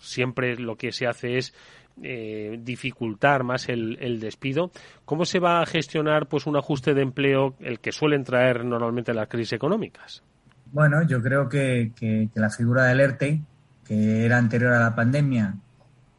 siempre 0.00 0.56
lo 0.56 0.76
que 0.76 0.92
se 0.92 1.06
hace 1.06 1.38
es 1.38 1.54
dificultar 2.00 3.42
más 3.42 3.68
el, 3.68 4.20
despido. 4.20 4.70
¿Cómo 5.04 5.24
se 5.24 5.40
va 5.40 5.60
a 5.60 5.66
gestionar 5.66 6.28
pues 6.28 6.46
un 6.46 6.56
ajuste 6.56 6.94
de 6.94 7.02
empleo 7.02 7.56
el 7.58 7.80
que 7.80 7.90
suelen 7.90 8.22
traer 8.22 8.64
normalmente 8.64 9.12
las 9.12 9.26
crisis 9.26 9.54
económicas? 9.54 10.22
Bueno, 10.70 11.02
yo 11.08 11.20
creo 11.20 11.48
que, 11.48 11.90
que 11.96 12.28
la 12.36 12.50
figura 12.50 12.84
del 12.84 13.00
ERTE, 13.00 13.40
que 13.84 14.24
era 14.24 14.38
anterior 14.38 14.74
a 14.74 14.78
la 14.78 14.94
pandemia 14.94 15.56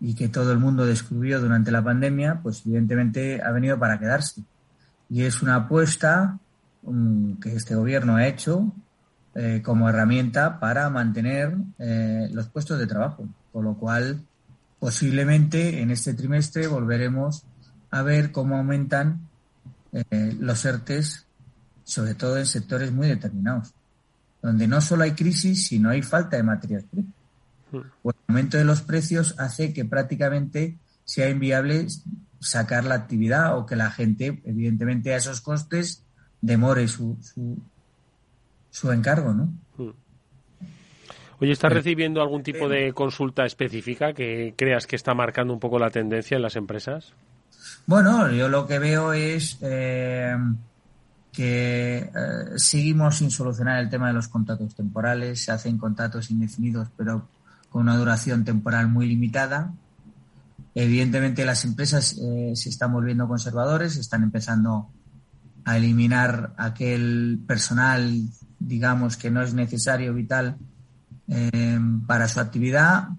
y 0.02 0.14
que 0.16 0.30
todo 0.30 0.52
el 0.52 0.60
mundo 0.60 0.86
descubrió 0.86 1.40
durante 1.40 1.72
la 1.72 1.84
pandemia, 1.84 2.40
pues 2.42 2.66
evidentemente 2.66 3.42
ha 3.42 3.52
venido 3.52 3.78
para 3.78 4.00
quedarse. 4.00 4.44
Y 5.10 5.24
es 5.24 5.42
una 5.42 5.56
apuesta 5.56 6.40
um, 6.84 7.38
que 7.40 7.56
este 7.56 7.76
gobierno 7.76 8.16
ha 8.16 8.28
hecho 8.28 8.72
eh, 9.36 9.62
como 9.64 9.90
herramienta 9.90 10.60
para 10.60 10.90
mantener 10.90 11.56
eh, 11.80 12.30
los 12.32 12.48
puestos 12.48 12.80
de 12.80 12.88
trabajo. 12.88 13.28
Con 13.52 13.66
lo 13.66 13.76
cual, 13.76 14.22
posiblemente 14.80 15.82
en 15.82 15.92
este 15.92 16.14
trimestre 16.14 16.68
volveremos 16.68 17.44
a 17.92 18.02
ver 18.02 18.32
cómo 18.32 18.56
aumentan 18.58 19.28
eh, 19.92 20.36
los 20.40 20.64
ERTES, 20.64 21.26
sobre 21.84 22.14
todo 22.14 22.38
en 22.38 22.46
sectores 22.46 22.92
muy 22.92 23.08
determinados, 23.08 23.74
donde 24.42 24.68
no 24.68 24.80
solo 24.80 25.04
hay 25.04 25.12
crisis, 25.12 25.68
sino 25.68 25.90
hay 25.90 26.04
falta 26.04 26.38
de 26.38 26.44
materias 26.44 26.84
primas 26.90 27.19
o 27.72 28.10
el 28.10 28.16
aumento 28.28 28.58
de 28.58 28.66
los 28.66 28.82
precios 28.82 29.36
hace 29.38 29.74
que 29.74 29.86
prácticamente 29.86 30.78
sea 31.06 31.30
inviable 31.30 31.88
sacar 32.40 32.86
la 32.86 32.96
actividad 32.96 33.58
o 33.58 33.66
que 33.66 33.76
la 33.76 33.92
gente, 33.92 34.42
evidentemente, 34.46 35.14
a 35.14 35.18
esos 35.18 35.42
costes 35.42 36.04
demore 36.42 36.88
su, 36.88 37.18
su, 38.70 38.92
encargo, 38.92 39.34
¿no? 39.34 39.54
Oye, 41.42 41.52
¿estás 41.52 41.72
recibiendo 41.72 42.22
algún 42.22 42.44
tipo 42.44 42.68
de 42.68 42.94
consulta 42.94 43.46
específica 43.46 44.14
que 44.14 44.54
creas 44.58 44.88
que 44.88 44.96
está 44.96 45.14
marcando 45.14 45.54
un 45.54 45.60
poco 45.60 45.80
la 45.80 45.90
tendencia 45.90 46.36
en 46.36 46.42
las 46.42 46.56
empresas? 46.56 47.14
Bueno, 47.86 48.30
yo 48.32 48.50
lo 48.50 48.68
que 48.68 48.78
veo 48.78 49.14
es 49.14 49.58
eh, 49.62 50.36
que 51.32 51.98
eh, 51.98 52.12
seguimos 52.58 53.18
sin 53.18 53.32
solucionar 53.32 53.80
el 53.80 53.90
tema 53.90 54.08
de 54.08 54.14
los 54.14 54.28
contratos 54.28 54.76
temporales, 54.76 55.44
se 55.44 55.52
hacen 55.52 55.78
contratos 55.78 56.30
indefinidos, 56.30 56.90
pero 56.98 57.28
con 57.70 57.84
una 57.84 57.98
duración 57.98 58.44
temporal 58.44 58.88
muy 58.88 59.08
limitada. 59.08 59.74
Evidentemente 60.76 61.46
las 61.46 61.66
empresas 61.66 62.18
eh, 62.20 62.54
se 62.56 62.70
están 62.70 62.94
volviendo 62.94 63.28
conservadores, 63.28 63.98
están 63.98 64.24
empezando 64.24 64.90
a 65.66 65.78
eliminar 65.78 66.54
aquel 66.58 67.40
personal, 67.46 68.24
digamos, 68.60 69.18
que 69.18 69.30
no 69.30 69.42
es 69.42 69.54
necesario, 69.54 70.14
vital, 70.14 70.58
eh, 71.28 71.80
para 72.08 72.28
su 72.28 72.40
actividad, 72.40 73.10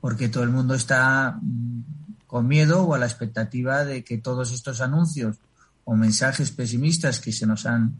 porque 0.00 0.28
todo 0.28 0.44
el 0.44 0.50
mundo 0.50 0.74
está 0.74 1.38
mm, 1.40 1.82
con 2.26 2.46
miedo 2.46 2.82
o 2.82 2.94
a 2.94 2.98
la 2.98 3.06
expectativa 3.06 3.84
de 3.84 4.04
que 4.04 4.18
todos 4.18 4.52
estos 4.52 4.80
anuncios 4.80 5.38
o 5.84 5.94
mensajes 5.94 6.50
pesimistas 6.50 7.20
que 7.20 7.32
se 7.32 7.46
nos 7.46 7.64
han 7.64 7.94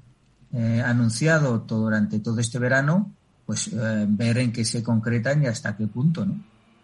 eh, 0.52 0.82
anunciado 0.84 1.62
todo, 1.62 1.84
durante 1.84 2.18
todo 2.20 2.40
este 2.40 2.58
verano, 2.58 3.12
pues 3.46 3.68
eh, 3.68 4.06
ver 4.08 4.38
en 4.38 4.52
qué 4.52 4.64
se 4.64 4.82
concretan 4.82 5.42
y 5.42 5.46
hasta 5.46 5.76
qué 5.76 5.86
punto, 5.86 6.24
¿no? 6.24 6.34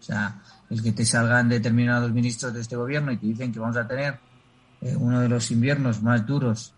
O 0.01 0.03
sea, 0.03 0.41
el 0.71 0.83
que 0.83 0.93
te 0.93 1.05
salgan 1.05 1.49
determinados 1.49 2.11
ministros 2.13 2.55
de 2.55 2.61
este 2.61 2.77
gobierno 2.77 3.13
y 3.13 3.19
te 3.19 3.27
dicen 3.27 3.53
que 3.53 3.59
vamos 3.59 3.77
a 3.77 3.87
tener 3.87 4.19
eh, 4.81 4.97
uno 4.97 5.21
de 5.21 5.29
los 5.29 5.51
inviernos 5.51 6.03
más 6.03 6.27
duros 6.27 6.73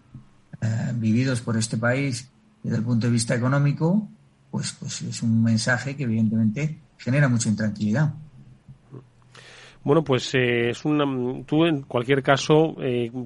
eh, 0.61 0.93
vividos 0.95 1.41
por 1.41 1.57
este 1.57 1.77
país 1.77 2.31
desde 2.63 2.79
el 2.79 2.83
punto 2.83 3.07
de 3.07 3.13
vista 3.13 3.35
económico, 3.35 4.09
pues, 4.51 4.73
pues 4.73 5.03
es 5.03 5.23
un 5.23 5.43
mensaje 5.43 5.97
que 5.97 6.05
evidentemente 6.05 6.81
genera 6.99 7.29
mucha 7.29 7.49
intranquilidad. 7.49 8.13
Bueno, 9.85 10.05
pues 10.05 10.33
eh, 10.35 10.71
es 10.71 10.85
una, 10.85 11.05
tú 11.45 11.65
en 11.65 11.83
cualquier 11.83 12.23
caso, 12.23 12.77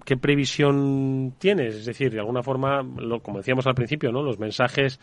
¿qué 0.04 0.16
previsión 0.16 1.34
tienes? 1.38 1.74
Es 1.74 1.86
decir, 1.86 2.12
de 2.12 2.20
alguna 2.20 2.42
forma, 2.42 2.82
lo, 2.82 3.22
como 3.22 3.38
decíamos 3.38 3.66
al 3.66 3.74
principio, 3.74 4.10
¿no? 4.10 4.22
Los 4.22 4.38
mensajes 4.38 4.98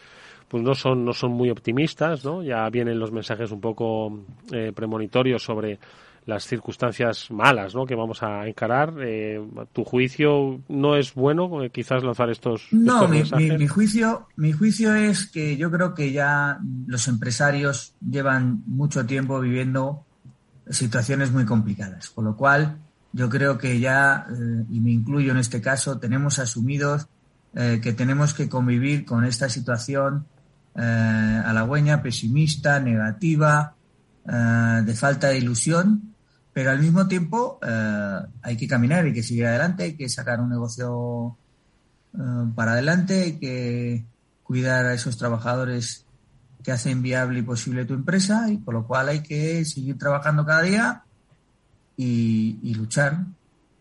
pues 0.48 0.64
no 0.64 0.76
son 0.76 1.06
no 1.06 1.14
son 1.14 1.32
muy 1.32 1.50
optimistas, 1.50 2.24
¿no? 2.24 2.44
Ya 2.44 2.70
vienen 2.70 3.00
los 3.00 3.12
mensajes 3.12 3.52
un 3.52 3.62
poco 3.62 4.26
eh, 4.52 4.72
premonitorios 4.74 5.44
sobre 5.44 5.80
las 6.26 6.46
circunstancias 6.46 7.30
malas 7.32 7.76
¿no? 7.76 7.86
que 7.86 7.96
vamos 7.96 8.24
a 8.24 8.48
encarar. 8.48 8.94
Eh, 9.02 9.42
¿Tu 9.74 9.84
juicio 9.84 10.62
no 10.70 10.96
es 10.96 11.14
bueno 11.14 11.50
quizás 11.72 12.04
lanzar 12.04 12.30
estos, 12.30 12.68
no, 12.72 13.08
mi, 13.08 13.24
mi, 13.58 13.68
juicio, 13.68 14.28
mi 14.36 14.52
juicio 14.52 14.96
es 14.96 15.28
que 15.28 15.58
yo 15.58 15.70
creo 15.72 15.94
que 15.94 16.12
ya 16.12 16.60
los 16.88 17.08
empresarios 17.08 17.94
llevan 18.00 18.64
mucho 18.66 19.06
tiempo 19.06 19.40
viviendo 19.40 20.06
situaciones 20.70 21.32
muy 21.32 21.46
complicadas, 21.46 22.10
con 22.10 22.26
lo 22.26 22.38
cual 22.38 22.78
yo 23.12 23.30
creo 23.30 23.58
que 23.58 23.80
ya, 23.80 24.26
eh, 24.30 24.66
y 24.72 24.80
me 24.80 24.92
incluyo 24.92 25.32
en 25.32 25.38
este 25.38 25.62
caso, 25.62 26.00
tenemos 26.00 26.40
asumidos 26.40 27.08
eh, 27.54 27.80
que 27.84 27.94
tenemos 27.94 28.34
que 28.34 28.50
convivir 28.50 29.06
con 29.06 29.26
esta 29.26 29.50
situación 29.50 30.26
halagüeña, 30.76 32.02
pesimista, 32.02 32.80
negativa, 32.80 33.76
de 34.26 34.96
falta 34.96 35.28
de 35.30 35.38
ilusión 35.38 36.14
pero 36.54 36.70
al 36.70 36.80
mismo 36.80 37.08
tiempo 37.08 37.60
eh, 37.68 38.20
hay 38.44 38.56
que 38.56 38.68
caminar, 38.68 39.06
hay 39.06 39.14
que 39.14 39.24
seguir 39.24 39.48
adelante, 39.48 39.84
hay 39.84 39.96
que 39.96 40.08
sacar 40.08 40.40
un 40.40 40.50
negocio 40.50 41.36
eh, 42.14 42.18
para 42.56 42.74
adelante, 42.74 43.24
hay 43.24 43.40
que 43.40 44.06
cuidar 44.44 44.86
a 44.86 44.94
esos 44.94 45.18
trabajadores 45.18 46.06
que 46.64 46.72
hacen 46.72 47.02
viable 47.02 47.40
y 47.40 47.42
posible 47.42 47.86
tu 47.86 47.96
empresa 47.96 48.50
y 48.50 48.58
por 48.58 48.76
lo 48.76 48.86
cual 48.86 49.10
hay 49.10 49.22
que 49.22 49.66
seguir 49.66 49.98
trabajando 49.98 50.46
cada 50.46 50.62
día 50.62 51.04
y, 51.98 52.74
luchar. 52.76 53.26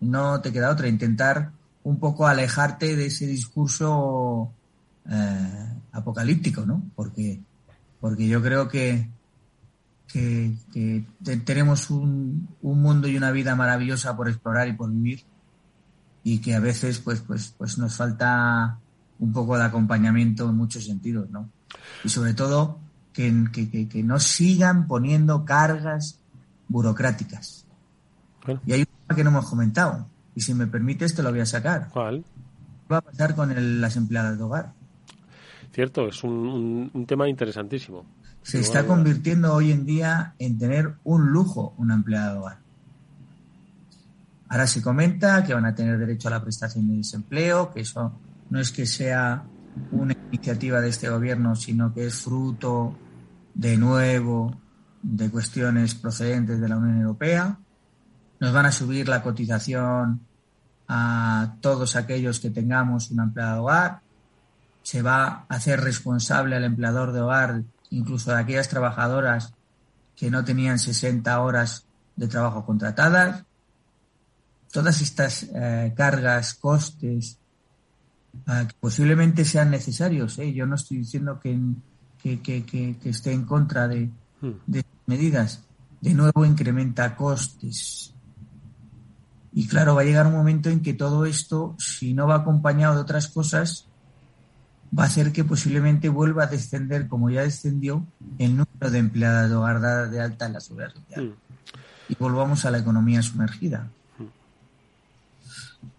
No 0.01 0.41
te 0.41 0.53
queda 0.53 0.71
otra, 0.71 0.89
intentar 0.89 1.53
un 1.85 2.01
poco 2.01 2.27
alejarte 2.27 2.97
de 2.97 3.07
ese 3.07 3.27
discurso 3.27 4.51
eh, 5.09 5.72
apocalíptico, 5.93 6.67
¿no? 6.67 6.83
Porque, 6.95 7.41
porque 8.01 8.27
yo 8.27 8.43
creo 8.43 8.69
que, 8.69 9.09
que, 10.13 11.05
tenemos 11.45 11.91
un, 11.91 12.49
mundo 12.61 13.09
y 13.09 13.17
una 13.17 13.31
vida 13.31 13.55
maravillosa 13.57 14.17
por 14.17 14.29
explorar 14.29 14.69
y 14.69 14.73
por 14.73 14.91
vivir 14.91 15.25
y 16.25 16.39
que 16.39 16.55
a 16.55 16.61
veces 16.61 17.01
pues 17.01 17.21
pues 17.21 17.53
pues 17.59 17.79
nos 17.79 17.97
falta 17.97 18.79
un 19.19 19.33
poco 19.33 19.57
de 19.57 19.65
acompañamiento 19.65 20.49
en 20.49 20.57
muchos 20.57 20.85
sentidos, 20.85 21.31
¿no? 21.31 21.49
Y 22.05 22.09
sobre 22.09 22.35
todo 22.35 22.79
que, 23.13 23.33
que, 23.53 24.03
no 24.03 24.19
sigan 24.19 24.87
poniendo 24.87 25.45
cargas 25.45 26.19
burocráticas. 26.69 27.67
Y 28.67 28.73
hay 28.73 28.81
un 28.81 28.87
tema 28.87 29.17
que 29.17 29.25
no 29.25 29.31
hemos 29.31 29.49
comentado, 29.49 30.09
y 30.35 30.41
si 30.41 30.55
me 30.55 30.67
permites 30.67 31.15
te 31.15 31.23
lo 31.23 31.31
voy 31.31 31.41
a 31.41 31.47
sacar. 31.47 31.89
¿Cuál? 31.93 32.25
¿Qué 32.89 32.95
va 32.95 32.99
a 32.99 33.03
pasar 33.03 33.35
con 33.35 33.81
las 33.81 33.97
empleadas 33.97 34.39
de 34.39 34.45
hogar? 34.45 34.73
Cierto, 35.73 36.07
es 36.07 36.23
un, 36.23 36.91
un 36.93 37.07
tema 37.07 37.29
interesantísimo 37.29 38.05
se 38.43 38.59
está 38.59 38.87
convirtiendo 38.87 39.55
hoy 39.55 39.71
en 39.71 39.87
día 39.87 40.35
en 40.39 40.59
tener 40.59 40.97
un 41.05 41.31
lujo 41.31 41.75
una 41.79 41.95
empleada 41.95 42.33
de 42.33 42.39
hogar. 42.39 42.59
Ahora 44.49 44.67
se 44.67 44.83
comenta 44.83 45.45
que 45.45 45.55
van 45.55 45.65
a 45.65 45.75
tener 45.75 45.97
derecho 45.99 46.29
a 46.29 46.33
la 46.33 46.43
prestación 46.43 46.89
de 46.89 46.97
desempleo, 46.97 47.73
que 47.73 47.81
eso 47.81 48.13
no 48.51 48.61
es 48.61 48.71
que 48.71 48.85
sea 48.85 49.45
una 49.93 50.15
iniciativa 50.31 50.81
de 50.81 50.89
este 50.91 51.09
gobierno, 51.09 51.57
sino 51.57 51.95
que 51.95 52.07
es 52.07 52.17
fruto 52.17 52.97
de 53.55 53.79
nuevo 53.79 54.55
de 55.03 55.31
cuestiones 55.31 55.95
procedentes 55.95 56.61
de 56.61 56.69
la 56.69 56.77
Unión 56.77 57.01
Europea. 57.01 57.59
Nos 58.41 58.53
van 58.53 58.67
a 58.67 58.73
subir 58.73 59.09
la 59.09 59.23
cotización 59.23 60.21
a 60.89 61.55
todos 61.61 61.97
aquellos 61.97 62.41
que 62.41 62.51
tengamos 62.51 63.11
una 63.11 63.23
empleada 63.23 63.55
de 63.55 63.61
hogar. 63.61 64.01
Se 64.83 65.03
va 65.03 65.25
a 65.27 65.47
hacer 65.49 65.81
responsable 65.81 66.57
al 66.57 66.65
empleador 66.65 67.13
de 67.13 67.21
hogar 67.21 67.63
incluso 67.91 68.33
de 68.33 68.39
aquellas 68.39 68.69
trabajadoras 68.69 69.55
que 70.17 70.31
no 70.31 70.45
tenían 70.45 70.79
60 70.79 71.41
horas 71.41 71.87
de 72.17 72.29
trabajo 72.29 72.65
contratadas. 72.65 73.45
Todas 74.73 75.01
estas 75.03 75.45
eh, 75.55 75.93
cargas, 75.95 76.55
costes, 76.55 77.39
eh, 78.47 78.65
que 78.69 78.75
posiblemente 78.81 79.45
sean 79.45 79.71
necesarios. 79.71 80.39
¿eh? 80.39 80.53
Yo 80.53 80.67
no 80.67 80.77
estoy 80.77 80.99
diciendo 80.99 81.39
que, 81.39 81.59
que, 82.23 82.97
esté 83.05 83.33
en 83.33 83.45
contra 83.45 83.87
de, 83.89 84.11
hmm. 84.41 84.51
de 84.67 84.85
medidas. 85.07 85.63
De 86.01 86.15
nuevo 86.15 86.45
incrementa 86.45 87.15
costes. 87.15 88.15
Y 89.53 89.67
claro, 89.69 89.95
va 89.95 90.01
a 90.01 90.05
llegar 90.05 90.27
un 90.27 90.33
momento 90.33 90.71
en 90.71 90.81
que 90.81 90.95
todo 90.95 91.27
esto, 91.27 91.77
si 91.79 92.15
no 92.15 92.27
va 92.27 92.37
acompañado 92.37 92.95
de 92.95 93.03
otras 93.03 93.29
cosas, 93.29 93.87
va 94.97 95.05
a 95.05 95.07
hacer 95.07 95.33
que 95.33 95.45
posiblemente 95.45 96.09
vuelva 96.09 96.45
a 96.45 96.47
descender, 96.47 97.09
como 97.09 97.31
ya 97.31 97.43
descendió, 97.43 98.07
el 98.39 98.57
número 98.57 98.91
de 98.91 98.99
empleadas 98.99 99.49
de 99.49 99.57
hogar 99.57 100.11
de 100.11 100.21
alta 100.21 100.47
en 100.47 100.53
la 100.53 100.61
seguridad 100.61 100.93
social. 100.93 101.25
Mm. 101.25 101.33
Y 102.09 102.17
volvamos 102.19 102.65
a 102.65 102.71
la 102.71 102.79
economía 102.79 103.23
sumergida. 103.23 103.89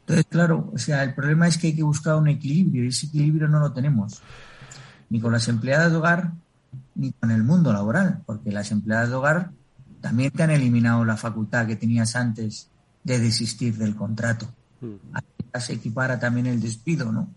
Entonces, 0.02 0.26
claro, 0.30 0.70
o 0.74 0.78
sea, 0.78 1.02
el 1.04 1.13
problema 1.13 1.48
es 1.48 1.58
que 1.58 1.67
hay 1.67 1.76
que 1.76 1.84
buscar 1.84 2.15
un 2.15 2.28
equilibrio 2.28 2.84
y 2.84 2.89
ese 2.89 3.08
equilibrio 3.08 3.48
no 3.48 3.60
lo 3.60 3.72
tenemos. 3.72 4.22
Ni 5.10 5.20
con 5.20 5.32
las 5.32 5.48
empleadas 5.48 5.91
de 5.91 5.98
hogar, 5.98 6.34
ni 6.96 7.13
con 7.13 7.32
el 7.32 7.44
mundo 7.44 7.72
laboral, 7.72 8.22
porque 8.26 8.52
las 8.52 8.72
empleadas 8.72 9.10
de 9.10 9.15
hogar 9.15 9.52
también 10.02 10.32
te 10.32 10.44
han 10.44 10.52
eliminado 10.52 11.06
la 11.06 11.15
facultad 11.15 11.65
que 11.65 11.78
tenías 11.78 12.15
antes 12.15 12.70
de 13.04 13.20
desistir 13.20 13.78
del 13.78 13.96
contrato. 13.96 14.48
Mm. 14.82 15.58
Se 15.60 15.74
equipara 15.74 16.20
también 16.20 16.48
el 16.48 16.60
despido, 16.60 17.12
¿no? 17.12 17.30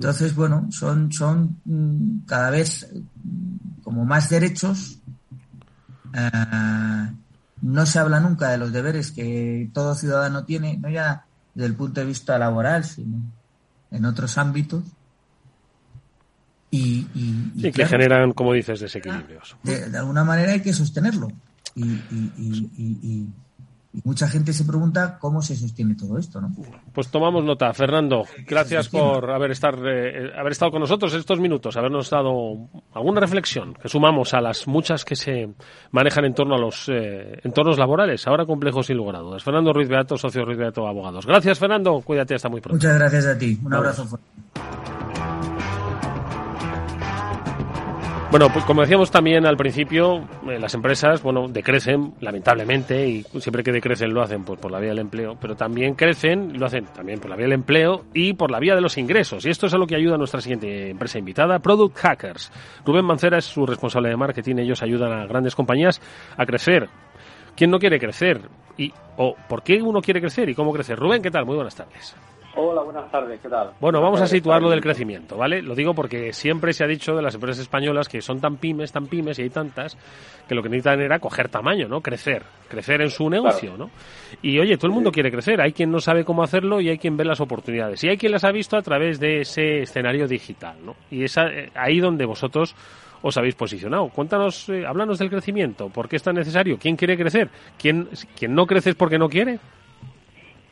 Entonces, 0.00 0.34
bueno, 0.34 0.66
son, 0.70 1.12
son 1.12 1.60
mm, 1.66 2.24
cada 2.24 2.48
vez 2.48 2.88
mm, 2.94 3.82
como 3.82 4.06
más 4.06 4.30
derechos. 4.30 4.98
Eh, 6.14 7.10
no 7.60 7.84
se 7.84 7.98
habla 7.98 8.18
nunca 8.18 8.48
de 8.48 8.56
los 8.56 8.72
deberes 8.72 9.12
que 9.12 9.68
todo 9.74 9.94
ciudadano 9.94 10.46
tiene, 10.46 10.78
no 10.78 10.88
ya 10.88 11.26
desde 11.52 11.66
el 11.66 11.76
punto 11.76 12.00
de 12.00 12.06
vista 12.06 12.38
laboral, 12.38 12.82
sino 12.84 13.18
en 13.90 14.04
otros 14.06 14.38
ámbitos. 14.38 14.84
Y, 16.70 17.06
y, 17.14 17.70
que 17.70 17.84
generan, 17.84 18.32
como 18.32 18.54
dices, 18.54 18.80
desequilibrios. 18.80 19.54
De, 19.62 19.98
alguna 19.98 20.24
manera 20.24 20.52
hay 20.52 20.62
que 20.62 20.72
sostenerlo. 20.72 21.28
y 21.74 21.82
y 21.82 23.28
mucha 24.04 24.28
gente 24.28 24.52
se 24.52 24.64
pregunta 24.64 25.18
cómo 25.18 25.42
se 25.42 25.56
sostiene 25.56 25.94
todo 25.94 26.18
esto, 26.18 26.40
¿no? 26.40 26.50
Pues 26.92 27.08
tomamos 27.08 27.44
nota. 27.44 27.72
Fernando, 27.72 28.24
gracias 28.46 28.88
por 28.88 29.30
haber, 29.30 29.50
estar, 29.50 29.74
eh, 29.84 30.30
haber 30.38 30.52
estado 30.52 30.70
con 30.70 30.80
nosotros 30.80 31.12
estos 31.14 31.40
minutos, 31.40 31.76
habernos 31.76 32.08
dado 32.10 32.68
alguna 32.94 33.20
reflexión 33.20 33.74
que 33.74 33.88
sumamos 33.88 34.32
a 34.34 34.40
las 34.40 34.68
muchas 34.68 35.04
que 35.04 35.16
se 35.16 35.48
manejan 35.90 36.24
en 36.24 36.34
torno 36.34 36.54
a 36.54 36.58
los 36.58 36.88
eh, 36.88 37.40
entornos 37.42 37.78
laborales, 37.78 38.26
ahora 38.26 38.46
complejos 38.46 38.86
sin 38.86 38.96
lugar 38.96 39.16
a 39.16 39.20
dudas. 39.20 39.42
Fernando 39.42 39.72
Ruiz 39.72 39.88
Beato, 39.88 40.16
socio 40.16 40.44
Ruiz 40.44 40.58
Beato 40.58 40.86
Abogados. 40.86 41.26
Gracias, 41.26 41.58
Fernando. 41.58 42.00
Cuídate, 42.00 42.34
hasta 42.34 42.48
muy 42.48 42.60
pronto. 42.60 42.76
Muchas 42.76 42.98
gracias 42.98 43.26
a 43.26 43.36
ti. 43.36 43.58
Un 43.64 43.74
abrazo 43.74 44.04
fuerte. 44.06 44.99
Bueno, 48.30 48.48
pues 48.52 48.64
como 48.64 48.82
decíamos 48.82 49.10
también 49.10 49.44
al 49.44 49.56
principio, 49.56 50.18
eh, 50.48 50.56
las 50.60 50.72
empresas, 50.74 51.20
bueno, 51.20 51.48
decrecen, 51.48 52.14
lamentablemente, 52.20 53.08
y 53.08 53.24
siempre 53.40 53.64
que 53.64 53.72
decrecen 53.72 54.14
lo 54.14 54.22
hacen 54.22 54.44
pues, 54.44 54.60
por 54.60 54.70
la 54.70 54.78
vía 54.78 54.90
del 54.90 55.00
empleo, 55.00 55.36
pero 55.40 55.56
también 55.56 55.96
crecen, 55.96 56.56
lo 56.56 56.66
hacen 56.66 56.84
también 56.94 57.18
por 57.18 57.28
la 57.28 57.34
vía 57.34 57.46
del 57.46 57.54
empleo 57.54 58.04
y 58.14 58.34
por 58.34 58.52
la 58.52 58.60
vía 58.60 58.76
de 58.76 58.82
los 58.82 58.96
ingresos. 58.98 59.44
Y 59.44 59.50
esto 59.50 59.66
es 59.66 59.74
a 59.74 59.78
lo 59.78 59.86
que 59.88 59.96
ayuda 59.96 60.14
a 60.14 60.18
nuestra 60.18 60.40
siguiente 60.40 60.90
empresa 60.90 61.18
invitada, 61.18 61.58
Product 61.58 61.96
Hackers. 61.96 62.52
Rubén 62.86 63.04
Mancera 63.04 63.38
es 63.38 63.46
su 63.46 63.66
responsable 63.66 64.10
de 64.10 64.16
marketing, 64.16 64.58
ellos 64.58 64.80
ayudan 64.80 65.12
a 65.12 65.26
grandes 65.26 65.56
compañías 65.56 66.00
a 66.36 66.46
crecer. 66.46 66.88
¿Quién 67.56 67.72
no 67.72 67.80
quiere 67.80 67.98
crecer? 67.98 68.42
Y, 68.78 68.92
¿O 69.16 69.34
por 69.48 69.64
qué 69.64 69.82
uno 69.82 70.00
quiere 70.00 70.20
crecer 70.20 70.48
y 70.48 70.54
cómo 70.54 70.72
crecer? 70.72 70.96
Rubén, 70.96 71.20
¿qué 71.20 71.32
tal? 71.32 71.46
Muy 71.46 71.56
buenas 71.56 71.74
tardes. 71.74 72.14
Hola, 72.56 72.82
buenas 72.82 73.08
tardes, 73.12 73.40
¿qué 73.40 73.48
tal? 73.48 73.70
Bueno, 73.80 74.00
vamos 74.00 74.20
a 74.20 74.26
situar 74.26 74.60
lo 74.60 74.70
del 74.70 74.80
crecimiento, 74.80 75.36
¿vale? 75.36 75.62
Lo 75.62 75.76
digo 75.76 75.94
porque 75.94 76.32
siempre 76.32 76.72
se 76.72 76.82
ha 76.82 76.88
dicho 76.88 77.14
de 77.14 77.22
las 77.22 77.34
empresas 77.34 77.60
españolas 77.60 78.08
que 78.08 78.20
son 78.20 78.40
tan 78.40 78.56
pymes, 78.56 78.90
tan 78.90 79.06
pymes 79.06 79.38
y 79.38 79.42
hay 79.42 79.50
tantas 79.50 79.96
que 80.48 80.56
lo 80.56 80.62
que 80.62 80.68
necesitan 80.68 81.00
era 81.00 81.20
coger 81.20 81.48
tamaño, 81.48 81.86
¿no? 81.86 82.00
Crecer, 82.00 82.42
crecer 82.68 83.02
en 83.02 83.10
su 83.10 83.30
negocio, 83.30 83.76
¿no? 83.76 83.90
Y 84.42 84.58
oye, 84.58 84.76
todo 84.76 84.88
el 84.88 84.94
mundo 84.94 85.12
quiere 85.12 85.30
crecer, 85.30 85.60
hay 85.60 85.72
quien 85.72 85.92
no 85.92 86.00
sabe 86.00 86.24
cómo 86.24 86.42
hacerlo 86.42 86.80
y 86.80 86.88
hay 86.88 86.98
quien 86.98 87.16
ve 87.16 87.24
las 87.24 87.40
oportunidades 87.40 88.02
y 88.02 88.08
hay 88.08 88.16
quien 88.16 88.32
las 88.32 88.42
ha 88.42 88.50
visto 88.50 88.76
a 88.76 88.82
través 88.82 89.20
de 89.20 89.42
ese 89.42 89.82
escenario 89.82 90.26
digital, 90.26 90.74
¿no? 90.84 90.96
Y 91.08 91.22
es 91.22 91.36
eh, 91.36 91.70
ahí 91.76 92.00
donde 92.00 92.24
vosotros 92.24 92.74
os 93.22 93.36
habéis 93.36 93.54
posicionado. 93.54 94.08
Cuéntanos, 94.08 94.68
eh, 94.70 94.84
háblanos 94.84 95.20
del 95.20 95.30
crecimiento, 95.30 95.88
¿por 95.88 96.08
qué 96.08 96.16
es 96.16 96.22
tan 96.24 96.34
necesario? 96.34 96.78
¿Quién 96.80 96.96
quiere 96.96 97.16
crecer? 97.16 97.48
¿Quién, 97.78 98.08
¿Quién 98.36 98.54
no 98.56 98.66
crece 98.66 98.90
es 98.90 98.96
porque 98.96 99.18
no 99.18 99.28
quiere? 99.28 99.60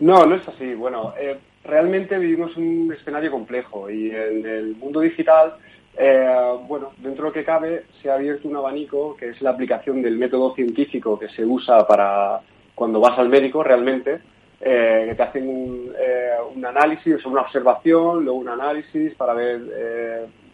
No, 0.00 0.24
no 0.24 0.36
es 0.36 0.46
así. 0.48 0.74
Bueno, 0.74 1.12
eh, 1.18 1.38
realmente 1.68 2.18
vivimos 2.18 2.56
un 2.56 2.92
escenario 2.92 3.30
complejo 3.30 3.90
y 3.90 4.10
en 4.10 4.44
el 4.46 4.74
mundo 4.76 5.00
digital, 5.00 5.54
eh, 5.96 6.26
bueno, 6.66 6.92
dentro 6.96 7.24
de 7.24 7.28
lo 7.28 7.32
que 7.32 7.44
cabe, 7.44 7.84
se 8.00 8.10
ha 8.10 8.14
abierto 8.14 8.48
un 8.48 8.56
abanico 8.56 9.16
que 9.16 9.28
es 9.30 9.42
la 9.42 9.50
aplicación 9.50 10.00
del 10.02 10.16
método 10.16 10.54
científico 10.54 11.18
que 11.18 11.28
se 11.28 11.44
usa 11.44 11.86
para 11.86 12.40
cuando 12.74 13.00
vas 13.00 13.18
al 13.18 13.28
médico 13.28 13.62
realmente, 13.62 14.20
eh, 14.60 15.06
que 15.08 15.14
te 15.14 15.22
hacen 15.22 15.48
un, 15.48 15.92
eh, 15.98 16.30
un 16.54 16.64
análisis, 16.64 17.24
una 17.26 17.42
observación, 17.42 18.24
luego 18.24 18.38
un 18.38 18.48
análisis 18.48 19.14
para 19.14 19.34
ver, 19.34 19.60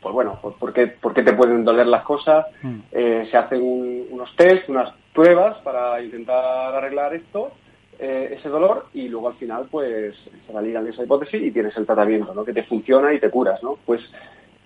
pues 0.00 0.12
bueno, 0.12 0.38
por, 0.42 0.54
por, 0.54 0.72
qué, 0.72 0.88
por, 0.88 1.14
qué, 1.14 1.22
te 1.22 1.32
pueden 1.32 1.64
doler 1.64 1.86
las 1.86 2.02
cosas. 2.02 2.46
Mm. 2.62 2.78
Se 2.90 3.36
hacen 3.36 3.62
un, 3.62 4.06
unos 4.10 4.34
test, 4.36 4.68
unas 4.68 4.92
pruebas 5.12 5.58
para 5.58 6.02
intentar 6.02 6.74
arreglar 6.74 7.14
esto 7.14 7.52
eh, 7.98 8.36
ese 8.38 8.48
dolor 8.48 8.86
y 8.94 9.08
luego 9.08 9.28
al 9.28 9.34
final 9.34 9.66
pues 9.70 10.14
se 10.46 10.52
validan 10.52 10.86
esa 10.86 11.04
hipótesis 11.04 11.42
y 11.42 11.50
tienes 11.50 11.76
el 11.76 11.86
tratamiento, 11.86 12.34
¿no? 12.34 12.44
Que 12.44 12.52
te 12.52 12.64
funciona 12.64 13.12
y 13.12 13.20
te 13.20 13.30
curas, 13.30 13.62
¿no? 13.62 13.78
Pues 13.84 14.00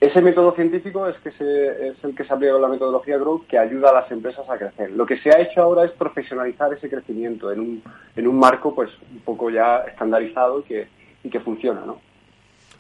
ese 0.01 0.23
método 0.23 0.53
científico 0.53 1.09
es 1.09 1.17
que 1.19 1.33
se, 1.33 1.89
es 1.89 2.05
el 2.05 2.15
que 2.15 2.25
se 2.25 2.33
ha 2.33 2.37
en 2.37 2.63
la 2.63 2.69
metodología 2.69 3.19
Growth 3.19 3.47
que 3.49 3.59
ayuda 3.59 3.91
a 3.91 3.95
las 3.95 4.11
empresas 4.13 4.49
a 4.49 4.57
crecer. 4.57 4.93
Lo 4.93 5.05
que 5.05 5.19
se 5.19 5.31
ha 5.31 5.41
hecho 5.41 5.61
ahora 5.61 5.85
es 5.85 5.91
profesionalizar 5.91 6.73
ese 6.73 6.89
crecimiento 6.89 7.51
en 7.51 7.61
un, 7.61 7.83
en 8.15 8.29
un 8.29 8.39
marco 8.39 8.75
pues 8.75 8.91
un 9.11 9.21
poco 9.21 9.51
ya 9.51 9.79
estandarizado 9.79 10.61
y 10.61 10.63
que, 10.63 10.87
y 11.25 11.29
que 11.29 11.41
funciona, 11.41 11.81
¿no? 11.85 11.99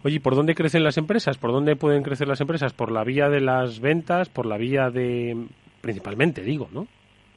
Oye, 0.04 0.20
¿por 0.20 0.36
dónde 0.36 0.54
crecen 0.54 0.84
las 0.84 0.96
empresas? 0.96 1.38
¿Por 1.38 1.50
dónde 1.50 1.74
pueden 1.74 2.04
crecer 2.04 2.28
las 2.28 2.40
empresas? 2.40 2.72
¿Por 2.72 2.92
la 2.92 3.02
vía 3.02 3.28
de 3.28 3.40
las 3.40 3.80
ventas? 3.80 4.28
¿Por 4.28 4.46
la 4.46 4.56
vía 4.56 4.90
de... 4.90 5.36
principalmente, 5.80 6.42
digo, 6.42 6.68
¿no? 6.72 6.86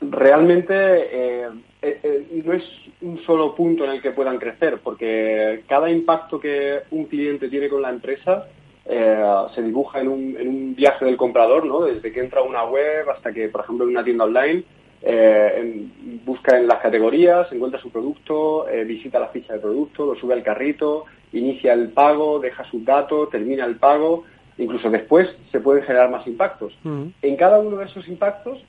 Realmente 0.01 0.73
eh, 0.73 1.47
eh, 1.81 1.99
eh, 2.03 2.41
no 2.45 2.53
es 2.53 2.63
un 3.01 3.23
solo 3.23 3.55
punto 3.55 3.85
en 3.85 3.91
el 3.91 4.01
que 4.01 4.11
puedan 4.11 4.37
crecer, 4.37 4.79
porque 4.83 5.63
cada 5.67 5.89
impacto 5.89 6.39
que 6.39 6.81
un 6.91 7.05
cliente 7.05 7.49
tiene 7.49 7.69
con 7.69 7.81
la 7.81 7.89
empresa 7.89 8.47
eh, 8.85 9.23
se 9.55 9.63
dibuja 9.63 9.99
en 9.99 10.07
un, 10.07 10.37
en 10.39 10.47
un, 10.47 10.75
viaje 10.75 11.05
del 11.05 11.17
comprador, 11.17 11.65
¿no? 11.65 11.81
Desde 11.81 12.11
que 12.11 12.19
entra 12.19 12.41
a 12.41 12.43
una 12.43 12.65
web 12.65 13.09
hasta 13.09 13.31
que, 13.33 13.49
por 13.49 13.61
ejemplo, 13.61 13.85
en 13.85 13.91
una 13.91 14.03
tienda 14.03 14.25
online, 14.25 14.63
en, 15.03 16.21
busca 16.23 16.59
en 16.59 16.67
las 16.67 16.79
categorías, 16.79 17.51
encuentra 17.51 17.81
su 17.81 17.89
producto, 17.89 18.67
visita 18.85 19.19
la 19.19 19.29
ficha 19.29 19.53
de 19.53 19.59
producto, 19.59 20.05
lo 20.05 20.15
sube 20.15 20.35
al 20.35 20.43
carrito, 20.43 21.05
inicia 21.33 21.73
el 21.73 21.89
pago, 21.89 22.39
deja 22.39 22.63
sus 22.65 22.85
datos, 22.85 23.31
termina 23.31 23.65
el 23.65 23.77
pago, 23.77 24.25
incluso 24.59 24.91
después 24.91 25.27
se 25.51 25.59
pueden 25.59 25.83
generar 25.83 26.11
más 26.11 26.27
impactos. 26.27 26.77
Mm. 26.83 27.05
En 27.23 27.35
cada 27.35 27.59
uno 27.59 27.77
de 27.77 27.85
esos 27.85 28.07
impactos 28.07 28.63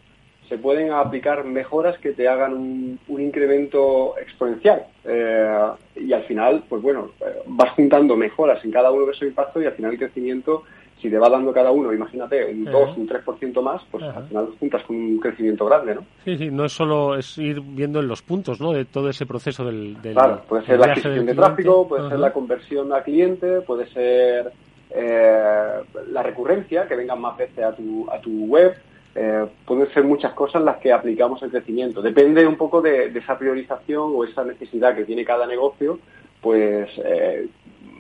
se 0.53 0.59
pueden 0.59 0.93
aplicar 0.93 1.45
mejoras 1.45 1.97
que 1.97 2.13
te 2.13 2.29
hagan 2.29 2.53
un, 2.53 2.99
un 3.09 3.23
incremento 3.23 4.19
exponencial. 4.21 4.85
Eh, 5.03 5.67
y 5.97 6.13
al 6.13 6.25
final, 6.25 6.63
pues 6.69 6.83
bueno, 6.83 7.09
eh, 7.21 7.41
vas 7.47 7.71
juntando 7.71 8.17
mejoras 8.17 8.63
en 8.63 8.71
cada 8.71 8.91
uno 8.91 9.07
de 9.07 9.13
esos 9.13 9.29
impactos 9.29 9.63
y 9.63 9.67
al 9.67 9.73
final 9.73 9.93
el 9.93 9.99
crecimiento, 9.99 10.65
si 11.01 11.09
te 11.09 11.17
va 11.17 11.31
dando 11.31 11.55
cada 11.55 11.71
uno, 11.71 11.91
imagínate, 11.91 12.45
un 12.53 12.67
2, 12.67 12.99
un 12.99 13.09
3% 13.09 13.63
más, 13.63 13.81
pues 13.91 14.05
al 14.05 14.29
final 14.29 14.49
juntas 14.61 14.83
con 14.83 14.95
un 14.95 15.19
crecimiento 15.21 15.65
grande, 15.65 15.95
¿no? 15.95 16.05
Sí, 16.27 16.37
sí, 16.37 16.51
no 16.51 16.67
es 16.67 16.73
solo 16.73 17.17
es 17.17 17.39
ir 17.39 17.63
viendo 17.63 18.01
en 18.01 18.09
los 18.09 18.21
puntos, 18.21 18.61
¿no? 18.61 18.75
De 18.75 18.85
todo 18.85 19.09
ese 19.09 19.25
proceso 19.25 19.65
del... 19.65 20.03
del 20.03 20.13
claro, 20.13 20.43
puede 20.47 20.67
ser 20.67 20.79
la 20.79 20.89
adquisición 20.89 21.25
de 21.25 21.35
tráfico, 21.35 21.89
puede 21.89 22.11
ser 22.11 22.19
la 22.19 22.31
conversión 22.35 22.93
a 22.93 23.03
cliente, 23.03 23.63
puede 23.63 23.87
ser 23.87 24.53
eh, 24.91 25.81
la 26.11 26.23
recurrencia, 26.23 26.87
que 26.87 26.95
vengan 26.95 27.23
más 27.23 27.39
veces 27.39 27.65
a 27.65 27.73
tu, 27.75 28.07
a 28.11 28.21
tu 28.21 28.45
web, 28.45 28.77
eh, 29.15 29.47
pueden 29.67 29.93
ser 29.93 30.05
muchas 30.05 30.33
cosas 30.33 30.63
las 30.63 30.79
que 30.79 30.93
aplicamos 30.93 31.43
el 31.43 31.51
crecimiento. 31.51 32.01
Depende 32.01 32.47
un 32.47 32.57
poco 32.57 32.81
de, 32.81 33.11
de 33.11 33.19
esa 33.19 33.39
priorización 33.39 34.13
o 34.15 34.25
esa 34.25 34.45
necesidad 34.45 34.95
que 34.95 35.05
tiene 35.05 35.25
cada 35.25 35.47
negocio, 35.47 35.99
pues 36.41 36.89
eh, 37.05 37.49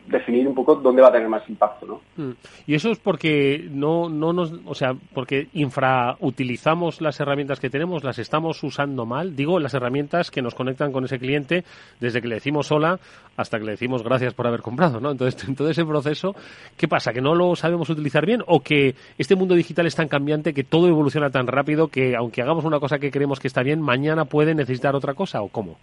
definir 0.06 0.46
un 0.48 0.54
poco 0.54 0.74
dónde 0.76 1.02
va 1.02 1.08
a 1.08 1.12
tener 1.12 1.28
más 1.28 1.48
impacto, 1.48 1.86
¿no? 1.86 2.00
Mm. 2.16 2.32
Y 2.66 2.74
eso 2.74 2.90
es 2.90 2.98
porque 2.98 3.68
no, 3.70 4.08
no 4.08 4.32
nos, 4.32 4.52
o 4.66 4.74
sea, 4.74 4.94
porque 5.14 5.48
infrautilizamos 5.52 7.00
las 7.00 7.18
herramientas 7.20 7.60
que 7.60 7.70
tenemos, 7.70 8.04
las 8.04 8.18
estamos 8.18 8.62
usando 8.62 9.06
mal. 9.06 9.36
Digo, 9.36 9.58
las 9.58 9.74
herramientas 9.74 10.30
que 10.30 10.42
nos 10.42 10.54
conectan 10.54 10.92
con 10.92 11.04
ese 11.04 11.18
cliente 11.18 11.64
desde 12.00 12.20
que 12.20 12.28
le 12.28 12.36
decimos 12.36 12.70
hola 12.72 12.98
hasta 13.36 13.58
que 13.58 13.64
le 13.64 13.72
decimos 13.72 14.02
gracias 14.02 14.34
por 14.34 14.46
haber 14.46 14.60
comprado, 14.60 15.00
¿no? 15.00 15.10
Entonces, 15.10 15.48
en 15.48 15.54
todo 15.56 15.70
ese 15.70 15.84
proceso, 15.84 16.34
¿qué 16.76 16.88
pasa? 16.88 17.12
¿Que 17.12 17.20
no 17.20 17.34
lo 17.34 17.54
sabemos 17.56 17.88
utilizar 17.90 18.26
bien 18.26 18.42
o 18.46 18.60
que 18.60 18.94
este 19.18 19.36
mundo 19.36 19.54
digital 19.54 19.86
es 19.86 19.94
tan 19.94 20.08
cambiante 20.08 20.54
que 20.54 20.64
todo 20.64 20.88
evoluciona 20.88 21.30
tan 21.30 21.46
rápido 21.46 21.88
que 21.88 22.16
aunque 22.16 22.42
hagamos 22.42 22.64
una 22.64 22.80
cosa 22.80 22.98
que 22.98 23.10
creemos 23.10 23.40
que 23.40 23.48
está 23.48 23.62
bien, 23.62 23.80
mañana 23.80 24.24
puede 24.24 24.54
necesitar 24.54 24.94
otra 24.94 25.14
cosa 25.14 25.42
o 25.42 25.48
cómo? 25.48 25.78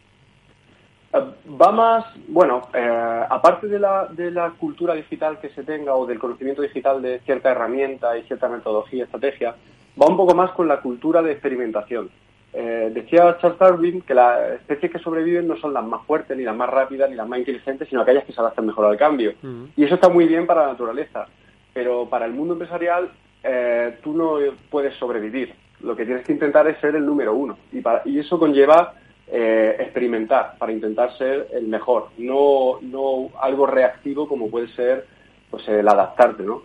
Va 1.12 1.72
más, 1.72 2.06
bueno, 2.28 2.70
eh, 2.72 3.24
aparte 3.30 3.68
de 3.68 3.80
la, 3.80 4.08
de 4.12 4.30
la 4.30 4.52
cultura 4.52 4.94
digital 4.94 5.40
que 5.40 5.50
se 5.50 5.64
tenga 5.64 5.96
o 5.96 6.06
del 6.06 6.20
conocimiento 6.20 6.62
digital 6.62 7.02
de 7.02 7.20
cierta 7.22 7.50
herramienta 7.50 8.16
y 8.16 8.24
cierta 8.24 8.48
metodología, 8.48 9.06
estrategia, 9.06 9.56
va 10.00 10.08
un 10.08 10.18
poco 10.18 10.36
más 10.36 10.52
con 10.52 10.68
la 10.68 10.82
cultura 10.82 11.24
de 11.24 11.32
experimentación. 11.32 12.12
Eh, 12.54 12.92
decía 12.94 13.38
Charles 13.40 13.60
Darwin 13.60 14.02
que 14.02 14.14
las 14.14 14.54
especies 14.54 14.92
que 14.92 15.00
sobreviven 15.00 15.48
no 15.48 15.58
son 15.58 15.74
las 15.74 15.84
más 15.84 16.06
fuertes, 16.06 16.38
ni 16.38 16.44
las 16.44 16.56
más 16.56 16.70
rápidas, 16.70 17.10
ni 17.10 17.16
las 17.16 17.28
más 17.28 17.40
inteligentes, 17.40 17.90
sino 17.90 18.02
aquellas 18.02 18.26
que 18.26 18.34
se 18.34 18.42
adaptan 18.42 18.68
mejor 18.68 18.86
al 18.86 18.98
cambio. 18.98 19.34
Y 19.76 19.84
eso 19.84 19.96
está 19.96 20.10
muy 20.10 20.28
bien 20.28 20.46
para 20.46 20.62
la 20.62 20.72
naturaleza, 20.74 21.28
pero 21.74 22.08
para 22.08 22.26
el 22.26 22.34
mundo 22.34 22.54
empresarial 22.54 23.10
eh, 23.44 23.98
tú 24.04 24.14
no 24.14 24.38
puedes 24.70 24.94
sobrevivir. 24.96 25.56
Lo 25.82 25.96
que 25.96 26.06
tienes 26.06 26.26
que 26.26 26.34
intentar 26.34 26.68
es 26.68 26.78
ser 26.80 26.96
el 26.96 27.06
número 27.06 27.34
uno. 27.34 27.58
Y, 27.72 27.82
para, 27.82 28.04
y 28.06 28.20
eso 28.20 28.38
conlleva 28.38 28.94
eh, 29.32 29.76
experimentar 29.80 30.56
para 30.58 30.72
intentar 30.72 31.16
ser 31.18 31.48
el 31.54 31.68
mejor, 31.68 32.08
no, 32.18 32.80
no 32.82 33.30
algo 33.40 33.68
reactivo 33.68 34.28
como 34.28 34.50
puede 34.50 34.70
ser 34.70 35.06
pues 35.52 35.68
el 35.68 35.88
adaptarte, 35.88 36.44
¿no? 36.44 36.64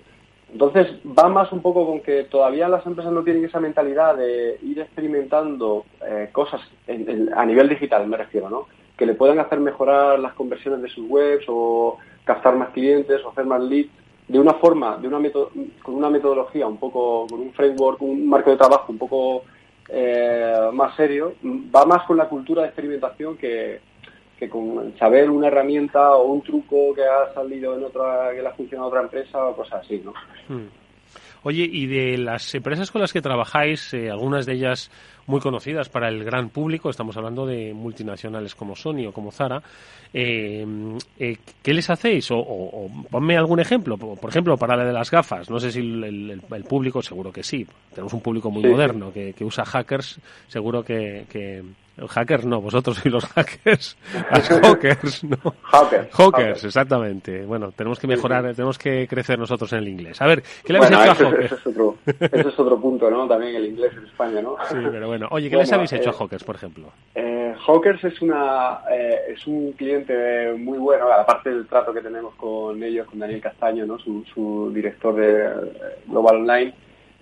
Entonces 0.52 0.86
va 1.06 1.28
más 1.28 1.50
un 1.52 1.60
poco 1.60 1.84
con 1.84 2.00
que 2.00 2.24
todavía 2.24 2.68
las 2.68 2.86
empresas 2.86 3.12
no 3.12 3.24
tienen 3.24 3.44
esa 3.44 3.60
mentalidad 3.60 4.16
de 4.16 4.58
ir 4.62 4.78
experimentando 4.78 5.84
eh, 6.06 6.28
cosas 6.32 6.60
en, 6.86 7.32
a 7.34 7.44
nivel 7.44 7.68
digital, 7.68 8.06
me 8.06 8.16
refiero, 8.16 8.48
¿no? 8.48 8.68
Que 8.96 9.04
le 9.04 9.14
puedan 9.14 9.40
hacer 9.40 9.58
mejorar 9.58 10.18
las 10.20 10.34
conversiones 10.34 10.80
de 10.80 10.88
sus 10.88 11.10
webs 11.10 11.44
o 11.48 11.98
captar 12.24 12.56
más 12.56 12.70
clientes 12.70 13.20
o 13.24 13.30
hacer 13.30 13.46
más 13.46 13.62
leads 13.62 13.90
de 14.28 14.38
una 14.38 14.54
forma, 14.54 14.96
de 14.96 15.08
una 15.08 15.18
con 15.82 15.94
una 15.94 16.08
metodología 16.08 16.66
un 16.66 16.78
poco, 16.78 17.26
con 17.28 17.40
un 17.40 17.52
framework, 17.52 18.00
un 18.00 18.26
marco 18.26 18.50
de 18.50 18.56
trabajo 18.56 18.90
un 18.90 18.98
poco 18.98 19.42
eh, 19.88 20.70
más 20.72 20.96
serio, 20.96 21.34
va 21.44 21.84
más 21.84 22.04
con 22.06 22.16
la 22.16 22.28
cultura 22.28 22.62
de 22.62 22.68
experimentación 22.68 23.36
que, 23.36 23.80
que 24.38 24.48
con 24.48 24.96
saber 24.98 25.30
una 25.30 25.48
herramienta 25.48 26.16
o 26.16 26.32
un 26.32 26.42
truco 26.42 26.94
que 26.94 27.04
ha 27.04 27.32
salido 27.34 27.76
en 27.76 27.84
otra, 27.84 28.30
que 28.34 28.42
le 28.42 28.48
ha 28.48 28.54
funcionado 28.54 28.86
a 28.86 28.88
otra 28.88 29.02
empresa 29.02 29.46
o 29.46 29.56
cosas 29.56 29.84
así, 29.84 30.02
¿no? 30.04 30.14
Hmm. 30.48 30.68
Oye, 31.46 31.68
y 31.70 31.86
de 31.86 32.16
las 32.16 32.54
empresas 32.54 32.90
con 32.90 33.02
las 33.02 33.12
que 33.12 33.20
trabajáis, 33.20 33.92
eh, 33.92 34.10
algunas 34.10 34.46
de 34.46 34.54
ellas 34.54 34.90
muy 35.26 35.40
conocidas 35.40 35.88
para 35.88 36.08
el 36.08 36.24
gran 36.24 36.48
público, 36.50 36.90
estamos 36.90 37.16
hablando 37.16 37.46
de 37.46 37.72
multinacionales 37.74 38.54
como 38.54 38.76
Sony 38.76 39.06
o 39.08 39.12
como 39.12 39.30
Zara, 39.30 39.62
eh, 40.12 40.66
eh, 41.18 41.36
¿qué 41.62 41.74
les 41.74 41.88
hacéis? 41.90 42.30
O, 42.30 42.38
o, 42.38 42.86
o, 42.86 42.90
ponme 43.10 43.36
algún 43.36 43.60
ejemplo, 43.60 43.96
por 43.96 44.30
ejemplo, 44.30 44.56
para 44.56 44.76
la 44.76 44.84
de 44.84 44.92
las 44.92 45.10
gafas, 45.10 45.50
no 45.50 45.58
sé 45.58 45.72
si 45.72 45.80
el, 45.80 46.04
el, 46.04 46.42
el 46.50 46.64
público, 46.64 47.02
seguro 47.02 47.32
que 47.32 47.42
sí, 47.42 47.66
tenemos 47.90 48.12
un 48.12 48.20
público 48.20 48.50
muy 48.50 48.62
sí, 48.62 48.68
moderno. 48.68 49.12
Que, 49.12 49.32
que, 49.32 49.44
usa 49.44 49.64
hackers, 49.64 50.18
seguro 50.48 50.82
que, 50.82 51.24
que 51.28 51.62
Hackers 51.96 52.44
no, 52.44 52.60
vosotros 52.60 52.96
sois 52.96 53.12
los 53.12 53.24
hackers. 53.24 53.96
Los 54.30 54.48
hackers, 54.62 55.24
¿no? 55.24 55.38
Hackers. 55.62 56.12
Hackers, 56.12 56.64
exactamente. 56.64 57.44
Bueno, 57.44 57.70
tenemos 57.70 58.00
que 58.00 58.08
mejorar, 58.08 58.52
tenemos 58.54 58.78
que 58.78 59.06
crecer 59.06 59.38
nosotros 59.38 59.72
en 59.74 59.78
el 59.78 59.88
inglés. 59.88 60.20
A 60.20 60.26
ver, 60.26 60.42
¿qué 60.64 60.72
le 60.72 60.80
bueno, 60.80 60.98
habéis 60.98 61.14
hecho 61.14 61.26
a 61.26 61.30
Hawkers? 61.30 61.52
Ese 61.52 61.54
es, 61.54 61.66
otro, 61.66 61.96
ese 62.06 62.48
es 62.48 62.58
otro 62.58 62.80
punto, 62.80 63.10
¿no? 63.10 63.28
También 63.28 63.54
el 63.54 63.66
inglés 63.66 63.92
en 63.96 64.06
España, 64.06 64.42
¿no? 64.42 64.56
Sí, 64.68 64.76
pero 64.90 65.06
bueno. 65.06 65.13
Oye, 65.30 65.48
¿qué 65.48 65.56
bueno, 65.56 65.66
les 65.66 65.72
habéis 65.72 65.92
hecho 65.92 66.10
eh, 66.10 66.12
a 66.12 66.16
Hawkers, 66.18 66.44
por 66.44 66.56
ejemplo? 66.56 66.92
Eh, 67.14 67.54
Hawkers 67.66 68.04
es, 68.04 68.20
una, 68.22 68.80
eh, 68.90 69.18
es 69.28 69.46
un 69.46 69.72
cliente 69.72 70.52
muy 70.58 70.78
bueno, 70.78 71.10
aparte 71.12 71.50
del 71.50 71.66
trato 71.66 71.92
que 71.92 72.00
tenemos 72.00 72.34
con 72.34 72.82
ellos, 72.82 73.06
con 73.06 73.18
Daniel 73.18 73.40
Castaño, 73.40 73.86
¿no? 73.86 73.98
Su, 73.98 74.24
su 74.32 74.70
director 74.74 75.14
de 75.14 75.50
Global 76.06 76.36
Online 76.36 76.74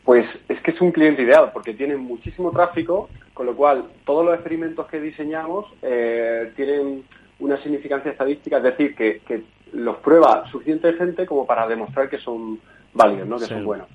pues 0.04 0.26
es 0.48 0.60
que 0.62 0.72
es 0.72 0.80
un 0.80 0.92
cliente 0.92 1.22
ideal 1.22 1.50
porque 1.52 1.74
tiene 1.74 1.96
muchísimo 1.96 2.50
tráfico, 2.50 3.08
con 3.34 3.46
lo 3.46 3.54
cual 3.54 3.84
todos 4.04 4.24
los 4.24 4.34
experimentos 4.34 4.86
que 4.86 5.00
diseñamos 5.00 5.66
eh, 5.82 6.52
tienen 6.56 7.04
una 7.38 7.60
significancia 7.62 8.10
estadística, 8.10 8.58
es 8.58 8.62
decir, 8.64 8.94
que, 8.94 9.20
que, 9.26 9.42
los 9.72 9.96
prueba 9.96 10.44
suficiente 10.50 10.92
gente 10.92 11.24
como 11.24 11.46
para 11.46 11.66
demostrar 11.66 12.10
que 12.10 12.18
son 12.18 12.60
válidos, 12.92 13.26
¿no? 13.26 13.38
que 13.38 13.46
sí. 13.46 13.54
son 13.54 13.64
buenos. 13.64 13.88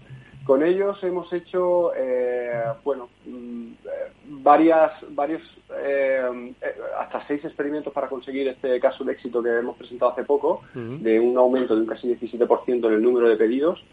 Con 0.47 0.63
ellos 0.63 0.97
hemos 1.03 1.31
hecho, 1.33 1.91
eh, 1.93 2.63
bueno, 2.85 3.09
mm, 3.25 3.67
varias, 4.41 4.93
varios, 5.09 5.41
eh, 5.77 6.53
hasta 6.97 7.27
seis 7.27 7.43
experimentos 7.43 7.91
para 7.91 8.07
conseguir 8.07 8.47
este 8.47 8.79
caso 8.79 9.03
de 9.03 9.11
éxito 9.11 9.43
que 9.43 9.49
hemos 9.49 9.75
presentado 9.75 10.11
hace 10.13 10.23
poco, 10.23 10.61
uh 10.73 10.79
-huh. 10.79 10.99
de 10.99 11.19
un 11.19 11.37
aumento 11.37 11.75
de 11.75 11.81
un 11.81 11.87
casi 11.87 12.07
17% 12.07 12.87
en 12.87 12.93
el 12.93 13.01
número 13.01 13.27
de 13.27 13.35
pedidos. 13.35 13.83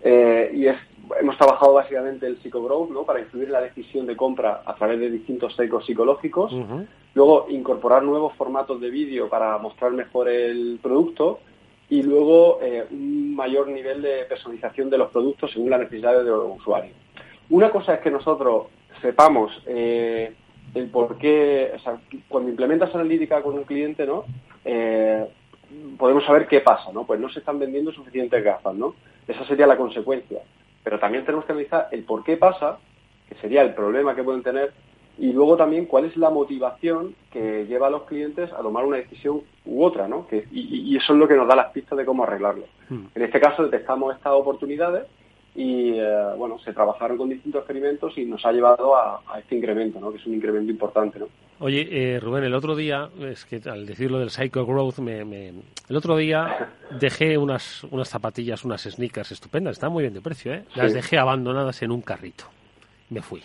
Eh, 0.00 0.52
y 0.54 0.66
es, 0.68 0.76
hemos 1.20 1.36
trabajado 1.36 1.74
básicamente 1.74 2.28
el 2.28 2.38
psicogrowth 2.38 2.90
¿no? 2.90 3.02
para 3.02 3.18
influir 3.18 3.46
en 3.46 3.52
la 3.52 3.62
decisión 3.62 4.06
de 4.06 4.14
compra 4.14 4.62
a 4.64 4.76
través 4.76 5.00
de 5.00 5.10
distintos 5.10 5.58
ecos 5.58 5.84
psicológicos. 5.86 6.52
Uh 6.52 6.64
-huh. 6.64 6.86
luego 7.14 7.46
incorporar 7.48 8.04
nuevos 8.04 8.32
formatos 8.34 8.80
de 8.80 8.90
vídeo 8.90 9.28
para 9.28 9.58
mostrar 9.58 9.90
mejor 9.90 10.28
el 10.28 10.78
producto 10.80 11.40
y 11.88 12.02
luego 12.02 12.58
eh, 12.62 12.84
un 12.90 13.34
mayor 13.34 13.68
nivel 13.68 14.02
de 14.02 14.24
personalización 14.24 14.90
de 14.90 14.98
los 14.98 15.10
productos 15.10 15.52
según 15.52 15.70
las 15.70 15.80
necesidades 15.80 16.24
de 16.24 16.30
los 16.30 16.58
usuarios. 16.58 16.96
Una 17.50 17.70
cosa 17.70 17.94
es 17.94 18.00
que 18.00 18.10
nosotros 18.10 18.66
sepamos 19.00 19.52
eh, 19.66 20.32
el 20.74 20.88
por 20.88 21.16
qué, 21.16 21.72
o 21.74 21.78
sea, 21.78 21.98
cuando 22.28 22.50
implementas 22.50 22.94
analítica 22.94 23.42
con 23.42 23.54
un 23.54 23.64
cliente, 23.64 24.04
¿no? 24.04 24.24
Eh, 24.64 25.26
podemos 25.96 26.24
saber 26.24 26.46
qué 26.46 26.60
pasa, 26.60 26.92
¿no? 26.92 27.06
Pues 27.06 27.20
no 27.20 27.28
se 27.28 27.38
están 27.38 27.58
vendiendo 27.58 27.92
suficientes 27.92 28.42
gafas, 28.42 28.74
¿no? 28.74 28.94
Esa 29.26 29.44
sería 29.46 29.66
la 29.66 29.76
consecuencia. 29.76 30.40
Pero 30.82 30.98
también 30.98 31.24
tenemos 31.24 31.44
que 31.44 31.52
analizar 31.52 31.88
el 31.92 32.04
por 32.04 32.24
qué 32.24 32.36
pasa, 32.36 32.78
que 33.28 33.34
sería 33.36 33.62
el 33.62 33.74
problema 33.74 34.14
que 34.14 34.22
pueden 34.22 34.42
tener, 34.42 34.72
y 35.18 35.32
luego 35.32 35.56
también 35.56 35.86
cuál 35.86 36.04
es 36.04 36.16
la 36.16 36.30
motivación 36.30 37.14
que 37.30 37.66
lleva 37.66 37.86
a 37.86 37.90
los 37.90 38.02
clientes 38.02 38.52
a 38.52 38.58
tomar 38.58 38.84
una 38.84 38.98
decisión 38.98 39.42
u 39.64 39.82
otra, 39.82 40.08
¿no? 40.08 40.26
Que, 40.26 40.46
y, 40.52 40.96
eso 40.96 41.12
es 41.12 41.18
lo 41.18 41.26
que 41.26 41.36
nos 41.36 41.48
da 41.48 41.56
las 41.56 41.72
pistas 41.72 41.98
de 41.98 42.04
cómo 42.04 42.24
arreglarlo. 42.24 42.64
Hmm. 42.88 43.06
En 43.14 43.22
este 43.22 43.40
caso 43.40 43.64
detectamos 43.64 44.14
estas 44.14 44.32
oportunidades 44.32 45.06
y 45.54 45.92
eh, 45.94 46.34
bueno, 46.36 46.58
se 46.58 46.74
trabajaron 46.74 47.16
con 47.16 47.30
distintos 47.30 47.60
experimentos 47.60 48.16
y 48.18 48.26
nos 48.26 48.44
ha 48.44 48.52
llevado 48.52 48.94
a, 48.94 49.22
este 49.38 49.56
incremento, 49.56 49.98
¿no? 49.98 50.12
que 50.12 50.18
es 50.18 50.26
un 50.26 50.34
incremento 50.34 50.70
importante. 50.70 51.18
¿no? 51.18 51.28
Oye, 51.60 51.88
eh, 51.90 52.20
Rubén, 52.20 52.44
el 52.44 52.54
otro 52.54 52.76
día, 52.76 53.08
es 53.20 53.46
que 53.46 53.62
al 53.64 53.86
decirlo 53.86 54.18
del 54.18 54.28
Psycho 54.28 54.66
Growth, 54.66 54.98
me, 54.98 55.20
el 55.88 55.96
otro 55.96 56.18
día 56.18 56.68
dejé 57.00 57.38
unas, 57.38 57.84
unas 57.84 58.10
zapatillas, 58.10 58.66
unas 58.66 58.82
sneakers 58.82 59.32
estupendas, 59.32 59.72
están 59.72 59.92
muy 59.92 60.02
bien 60.02 60.12
de 60.12 60.20
precio, 60.20 60.52
¿eh? 60.52 60.64
las 60.74 60.92
dejé 60.92 61.16
abandonadas 61.16 61.80
en 61.82 61.90
un 61.90 62.02
carrito. 62.02 62.44
Me 63.08 63.22
fui. 63.22 63.42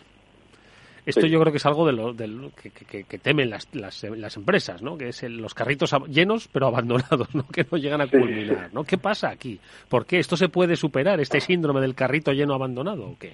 Esto 1.05 1.25
yo 1.25 1.39
creo 1.39 1.51
que 1.51 1.57
es 1.57 1.65
algo 1.65 1.85
de 1.85 1.93
lo, 1.93 2.51
que, 2.55 3.17
temen 3.17 3.49
las, 3.49 3.67
las, 3.73 4.03
las, 4.03 4.37
empresas, 4.37 4.81
¿no? 4.83 4.97
Que 4.97 5.09
es 5.09 5.23
los 5.23 5.53
carritos 5.53 5.95
llenos 6.07 6.47
pero 6.47 6.67
abandonados, 6.67 7.27
¿no? 7.35 7.47
Que 7.47 7.65
no 7.69 7.77
llegan 7.77 8.01
a 8.01 8.07
culminar, 8.07 8.69
¿no? 8.71 8.83
¿Qué 8.83 8.97
pasa 8.97 9.29
aquí? 9.29 9.59
¿Por 9.89 10.05
qué 10.05 10.19
esto 10.19 10.37
se 10.37 10.49
puede 10.49 10.75
superar, 10.75 11.19
este 11.19 11.39
síndrome 11.39 11.81
del 11.81 11.95
carrito 11.95 12.31
lleno 12.31 12.53
abandonado 12.53 13.07
o 13.07 13.17
qué? 13.17 13.33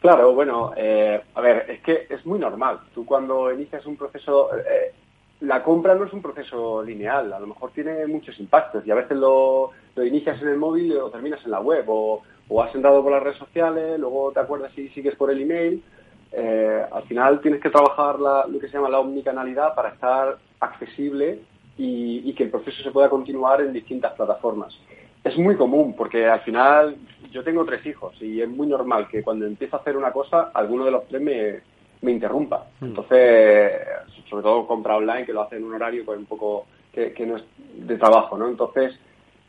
Claro, 0.00 0.32
bueno, 0.32 0.72
eh, 0.76 1.20
a 1.34 1.40
ver, 1.40 1.66
es 1.68 1.80
que 1.82 2.06
es 2.08 2.24
muy 2.24 2.38
normal. 2.38 2.80
Tú 2.94 3.04
cuando 3.04 3.52
inicias 3.52 3.84
un 3.84 3.96
proceso, 3.96 4.48
eh, 4.56 4.94
la 5.40 5.62
compra 5.62 5.94
no 5.94 6.04
es 6.04 6.12
un 6.12 6.22
proceso 6.22 6.82
lineal, 6.82 7.32
a 7.32 7.40
lo 7.40 7.48
mejor 7.48 7.72
tiene 7.72 8.06
muchos 8.06 8.38
impactos 8.38 8.86
y 8.86 8.90
a 8.90 8.94
veces 8.94 9.18
lo, 9.18 9.72
lo 9.96 10.04
inicias 10.04 10.40
en 10.40 10.48
el 10.48 10.56
móvil 10.56 10.96
o 10.96 11.10
terminas 11.10 11.44
en 11.44 11.50
la 11.50 11.60
web 11.60 11.84
o, 11.88 12.22
o 12.48 12.62
has 12.62 12.74
entrado 12.74 13.02
por 13.02 13.12
las 13.12 13.22
redes 13.22 13.38
sociales, 13.38 13.98
luego 13.98 14.32
te 14.32 14.40
acuerdas 14.40 14.72
si 14.74 14.88
sigues 14.90 15.16
por 15.16 15.30
el 15.30 15.42
email 15.42 15.82
eh, 16.32 16.84
al 16.90 17.02
final 17.04 17.40
tienes 17.40 17.60
que 17.60 17.70
trabajar 17.70 18.18
lo 18.18 18.58
que 18.58 18.68
se 18.68 18.74
llama 18.74 18.88
la 18.88 19.00
omnicanalidad 19.00 19.74
para 19.74 19.90
estar 19.90 20.38
accesible 20.60 21.40
y, 21.76 22.32
que 22.34 22.44
el 22.44 22.50
proceso 22.50 22.82
se 22.82 22.90
pueda 22.90 23.08
continuar 23.08 23.60
en 23.60 23.72
distintas 23.72 24.12
plataformas. 24.12 24.78
Es 25.24 25.36
muy 25.36 25.56
común 25.56 25.94
porque 25.96 26.26
al 26.26 26.40
final 26.40 26.96
yo 27.30 27.42
tengo 27.42 27.64
tres 27.64 27.84
hijos 27.86 28.14
y 28.20 28.40
es 28.40 28.48
muy 28.48 28.66
normal 28.66 29.08
que 29.08 29.22
cuando 29.22 29.46
empiezo 29.46 29.76
a 29.76 29.80
hacer 29.80 29.96
una 29.96 30.12
cosa, 30.12 30.50
alguno 30.54 30.84
de 30.84 30.90
los 30.90 31.06
tres 31.08 31.20
me, 31.20 31.60
me 32.02 32.12
interrumpa. 32.12 32.66
Hmm. 32.80 32.86
Entonces, 32.86 33.72
sobre 34.28 34.42
todo 34.42 34.66
compra 34.66 34.96
online, 34.96 35.26
que 35.26 35.32
lo 35.32 35.42
hace 35.42 35.56
en 35.56 35.64
un 35.64 35.74
horario 35.74 36.04
pues 36.04 36.18
un 36.18 36.26
poco 36.26 36.66
que, 36.92 37.14
no 37.26 37.36
es 37.36 37.44
de 37.74 37.96
trabajo, 37.96 38.36
¿no? 38.36 38.48
Entonces, 38.48 38.98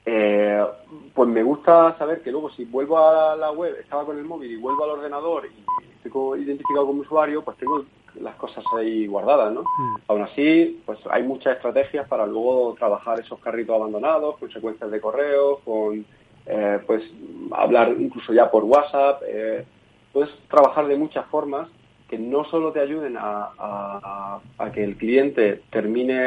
eh, 0.06 0.66
pues 1.14 1.30
me 1.30 1.44
gusta 1.44 1.98
saber 1.98 2.22
que 2.22 2.32
luego 2.32 2.50
si 2.52 2.66
vuelvo 2.66 2.98
a 2.98 3.36
la 3.36 3.52
web, 3.52 3.76
estaba 3.80 4.06
con 4.06 4.18
el 4.18 4.24
móvil 4.24 4.52
y 4.52 4.58
vuelvo 4.58 4.84
al 4.84 4.92
ordenador 4.92 5.46
y 5.46 5.86
estoy 6.04 6.44
identificado 6.44 6.88
como 6.88 7.02
usuario, 7.02 7.44
pues 7.44 7.58
tengo 7.58 7.86
las 8.20 8.36
cosas 8.36 8.64
ahí 8.78 9.08
guardadas, 9.08 9.54
¿no? 9.54 9.62
Mm. 9.62 9.96
Aún 10.08 10.22
así, 10.24 10.82
pues 10.86 11.00
hay 11.10 11.24
muchas 11.24 11.56
estrategias 11.56 12.08
para 12.08 12.26
luego 12.26 12.76
trabajar 12.78 13.20
esos 13.20 13.40
carritos 13.40 13.76
abandonados, 13.76 14.38
con 14.38 14.52
secuencias 14.52 14.92
de 14.92 15.00
correo, 15.00 15.60
con 15.64 16.06
eh, 16.46 16.80
pues 16.86 17.04
hablar 17.52 17.96
incluso 17.98 18.34
ya 18.34 18.50
por 18.50 18.64
WhatsApp. 18.64 19.22
Eh, 19.28 19.66
puedes 20.12 20.30
trabajar 20.50 20.88
de 20.88 20.98
muchas 20.98 21.26
formas 21.28 21.70
que 22.10 22.18
no 22.18 22.44
solo 22.46 22.74
te 22.74 22.82
ayuden 22.82 23.16
a, 23.18 24.40
que 24.74 24.84
el 24.84 24.98
cliente 24.98 25.62
termine 25.70 26.20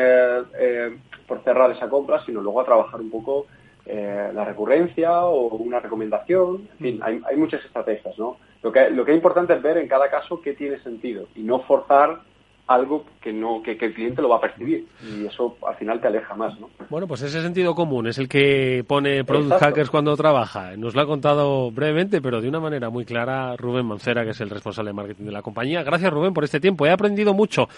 eh, 0.58 0.96
por 1.26 1.42
cerrar 1.42 1.70
esa 1.72 1.90
compra, 1.90 2.24
sino 2.24 2.40
luego 2.40 2.62
a 2.62 2.64
trabajar 2.64 3.00
un 3.00 3.10
poco 3.10 3.46
la 3.86 4.44
recurrencia 4.44 5.24
o 5.24 5.54
una 5.56 5.80
recomendación. 5.80 6.68
En 6.72 6.78
fin, 6.78 7.00
hay, 7.02 7.20
hay 7.26 7.36
muchas 7.36 7.64
estrategias, 7.64 8.18
¿no? 8.18 8.38
Lo 8.62 8.72
que, 8.72 8.88
lo 8.90 9.04
que 9.04 9.12
es 9.12 9.16
importante 9.16 9.52
es 9.52 9.62
ver 9.62 9.76
en 9.76 9.88
cada 9.88 10.10
caso 10.10 10.40
qué 10.40 10.54
tiene 10.54 10.78
sentido 10.78 11.26
y 11.34 11.42
no 11.42 11.60
forzar 11.60 12.20
algo 12.66 13.04
que 13.20 13.30
no 13.30 13.62
que, 13.62 13.72
el 13.72 13.94
cliente 13.94 14.22
lo 14.22 14.30
va 14.30 14.36
a 14.36 14.40
percibir 14.40 14.86
y 15.02 15.26
eso 15.26 15.58
al 15.66 15.76
final 15.76 16.00
te 16.00 16.06
aleja 16.06 16.34
más, 16.34 16.58
¿no? 16.58 16.70
Bueno, 16.88 17.06
pues 17.06 17.20
ese 17.20 17.42
sentido 17.42 17.74
común 17.74 18.06
es 18.06 18.16
el 18.16 18.26
que 18.26 18.82
pone 18.88 19.22
Product 19.24 19.60
Hackers 19.60 19.90
cuando 19.90 20.16
trabaja. 20.16 20.74
Nos 20.76 20.94
lo 20.94 21.02
ha 21.02 21.06
contado 21.06 21.70
brevemente, 21.70 22.22
pero 22.22 22.40
de 22.40 22.48
una 22.48 22.60
manera 22.60 22.88
muy 22.88 23.04
clara 23.04 23.54
Rubén 23.56 23.84
Mancera, 23.84 24.24
que 24.24 24.30
es 24.30 24.40
el 24.40 24.48
responsable 24.48 24.90
de 24.90 24.94
marketing 24.94 25.24
de 25.24 25.32
la 25.32 25.42
compañía. 25.42 25.82
Gracias 25.82 26.10
Rubén 26.10 26.32
por 26.32 26.44
este 26.44 26.60
tiempo. 26.60 26.86
He 26.86 26.90
aprendido 26.90 27.34
mucho. 27.34 27.68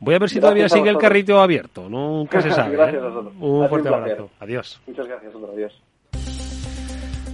Voy 0.00 0.14
a 0.14 0.18
ver 0.18 0.28
si 0.30 0.40
todavía 0.40 0.68
sigue 0.68 0.90
el 0.90 0.98
carrito 0.98 1.40
abierto. 1.40 1.88
Nunca 1.88 2.40
se 2.42 2.50
sabe. 2.52 2.76
gracias 2.76 3.02
¿eh? 3.02 3.06
a 3.06 3.08
vosotros. 3.08 3.34
Un 3.40 3.68
fuerte 3.68 3.88
abrazo. 3.88 4.30
Adiós. 4.40 4.80
Muchas 4.86 5.06
gracias. 5.06 5.32
Adiós. 5.34 5.82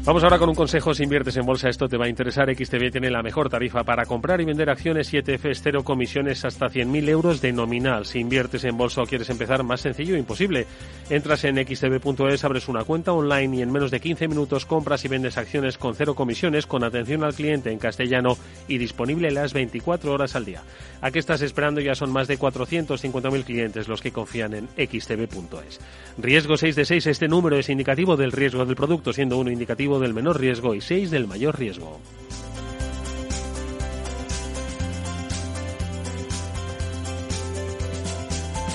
Vamos 0.02 0.24
ahora 0.24 0.38
con 0.38 0.48
un 0.48 0.54
consejo. 0.54 0.94
Si 0.94 1.02
inviertes 1.02 1.36
en 1.36 1.44
bolsa, 1.44 1.68
esto 1.68 1.86
te 1.86 1.98
va 1.98 2.06
a 2.06 2.08
interesar. 2.08 2.48
XTB 2.48 2.90
tiene 2.90 3.10
la 3.10 3.22
mejor 3.22 3.50
tarifa 3.50 3.84
para 3.84 4.06
comprar 4.06 4.40
y 4.40 4.46
vender 4.46 4.70
acciones 4.70 5.12
y 5.12 5.18
ETFs, 5.18 5.60
cero 5.62 5.84
comisiones 5.84 6.42
hasta 6.46 6.68
100.000 6.68 7.08
euros 7.10 7.42
de 7.42 7.52
nominal. 7.52 8.06
Si 8.06 8.18
inviertes 8.18 8.64
en 8.64 8.78
bolsa 8.78 9.02
o 9.02 9.06
quieres 9.06 9.28
empezar, 9.28 9.62
más 9.62 9.82
sencillo, 9.82 10.16
imposible. 10.16 10.66
Entras 11.10 11.44
en 11.44 11.56
xtb.es, 11.56 12.44
abres 12.44 12.68
una 12.68 12.84
cuenta 12.84 13.12
online 13.12 13.58
y 13.58 13.62
en 13.62 13.70
menos 13.70 13.90
de 13.90 14.00
15 14.00 14.26
minutos 14.26 14.64
compras 14.64 15.04
y 15.04 15.08
vendes 15.08 15.36
acciones 15.36 15.76
con 15.76 15.94
cero 15.94 16.14
comisiones, 16.14 16.66
con 16.66 16.82
atención 16.82 17.22
al 17.22 17.34
cliente 17.34 17.70
en 17.70 17.78
castellano 17.78 18.38
y 18.68 18.78
disponible 18.78 19.30
las 19.30 19.52
24 19.52 20.14
horas 20.14 20.34
al 20.34 20.46
día. 20.46 20.62
¿A 21.02 21.10
qué 21.10 21.18
estás 21.18 21.42
esperando? 21.42 21.80
Ya 21.82 21.94
son 21.94 22.10
más 22.10 22.26
de 22.26 22.38
450.000 22.38 23.44
clientes 23.44 23.86
los 23.86 24.00
que 24.00 24.12
confían 24.12 24.54
en 24.54 24.68
xtb.es. 24.68 25.78
Riesgo 26.16 26.56
6 26.56 26.74
de 26.74 26.84
6. 26.86 27.06
Este 27.06 27.28
número 27.28 27.58
es 27.58 27.68
indicativo 27.68 28.16
del 28.16 28.32
riesgo 28.32 28.64
del 28.64 28.76
producto, 28.76 29.12
siendo 29.12 29.36
uno 29.36 29.50
indicativo 29.50 29.89
del 29.98 30.14
menor 30.14 30.38
riesgo 30.38 30.74
y 30.74 30.80
6 30.80 31.10
del 31.10 31.26
mayor 31.26 31.58
riesgo. 31.58 32.00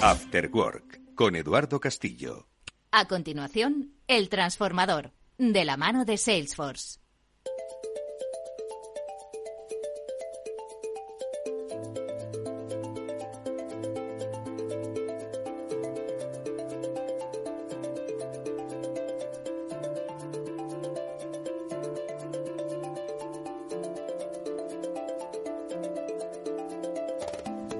After 0.01 0.49
Work 0.51 1.15
con 1.15 1.35
Eduardo 1.35 1.79
Castillo. 1.79 2.47
A 2.91 3.07
continuación, 3.07 3.93
El 4.07 4.29
Transformador, 4.29 5.13
de 5.37 5.65
la 5.65 5.77
mano 5.77 6.05
de 6.05 6.17
Salesforce. 6.17 6.99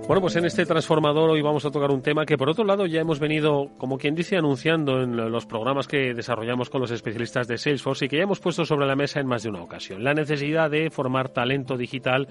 Bueno, 0.07 0.21
pues 0.21 0.35
en 0.35 0.45
este 0.45 0.67
transformador 0.67 1.31
hoy 1.31 1.41
vamos 1.41 1.65
a 1.65 1.71
tocar 1.71 1.89
un 1.89 2.03
tema 2.03 2.27
que 2.27 2.37
por 2.37 2.47
otro 2.47 2.63
lado 2.63 2.85
ya 2.85 3.01
hemos 3.01 3.19
venido, 3.19 3.71
como 3.79 3.97
quien 3.97 4.13
dice, 4.13 4.37
anunciando 4.37 5.01
en 5.01 5.17
los 5.31 5.47
programas 5.47 5.87
que 5.87 6.13
desarrollamos 6.13 6.69
con 6.69 6.79
los 6.79 6.91
especialistas 6.91 7.47
de 7.47 7.57
Salesforce 7.57 8.05
y 8.05 8.09
que 8.09 8.17
ya 8.17 8.23
hemos 8.23 8.39
puesto 8.39 8.65
sobre 8.65 8.85
la 8.85 8.95
mesa 8.95 9.19
en 9.19 9.25
más 9.25 9.41
de 9.41 9.49
una 9.49 9.63
ocasión. 9.63 10.03
La 10.03 10.13
necesidad 10.13 10.69
de 10.69 10.91
formar 10.91 11.29
talento 11.29 11.75
digital 11.75 12.27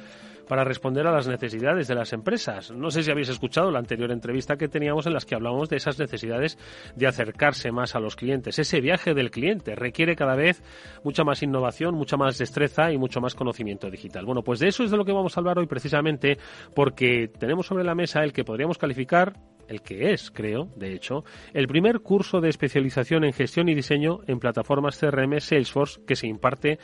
para 0.47 0.65
responder 0.65 1.07
a 1.07 1.13
las 1.13 1.27
necesidades 1.27 1.89
de 1.89 1.95
las 1.95 2.13
empresas. 2.13 2.71
No 2.71 2.91
sé 2.91 3.03
si 3.03 3.11
habéis 3.11 3.29
escuchado 3.29 3.71
la 3.71 3.79
anterior 3.79 4.11
entrevista 4.11 4.57
que 4.57 4.69
teníamos 4.69 5.07
en 5.07 5.15
las 5.15 5.25
que 5.25 5.35
hablábamos 5.35 5.69
de 5.69 5.77
esas 5.77 5.99
necesidades 5.99 6.59
de 6.95 7.07
acercarse 7.07 7.73
más 7.73 7.95
a 7.95 8.01
los 8.01 8.17
clientes. 8.17 8.59
Ese 8.59 8.81
viaje 8.81 9.15
del 9.15 9.31
cliente 9.31 9.75
requiere 9.75 10.17
cada 10.17 10.37
vez 10.37 10.63
mucha 11.03 11.25
más 11.25 11.43
innovación, 11.43 11.95
mucha 11.95 12.17
más 12.17 12.39
destreza 12.39 12.93
y 12.93 12.99
mucho 12.99 13.21
más 13.21 13.35
conocimiento 13.35 13.91
digital. 13.91 14.25
Bueno, 14.27 14.43
pues 14.43 14.61
de 14.61 14.69
eso 14.69 14.85
es 14.85 14.91
de 14.91 14.97
lo 14.97 15.05
que 15.05 15.13
vamos 15.13 15.37
a 15.37 15.41
hablar 15.41 15.59
hoy 15.59 15.67
precisamente 15.67 16.39
porque 16.75 17.29
tenemos 17.29 17.64
sobre 17.65 17.85
la 17.85 17.95
mesa 17.95 18.23
el 18.23 18.33
que 18.33 18.45
podríamos 18.45 18.79
calificar 18.79 19.35
el 19.69 19.83
que 19.83 20.13
es, 20.13 20.31
creo, 20.31 20.69
de 20.77 20.93
hecho, 20.93 21.25
el 21.53 21.67
primer 21.67 22.01
curso 22.01 22.41
de 22.41 22.49
especialización 22.49 23.25
en 23.25 23.33
gestión 23.33 23.69
y 23.69 23.75
diseño 23.75 24.21
en 24.27 24.39
plataformas 24.39 24.99
CRM 24.99 25.41
Salesforce 25.41 26.01
que 26.07 26.17
se 26.17 26.27
imparte 26.27 26.79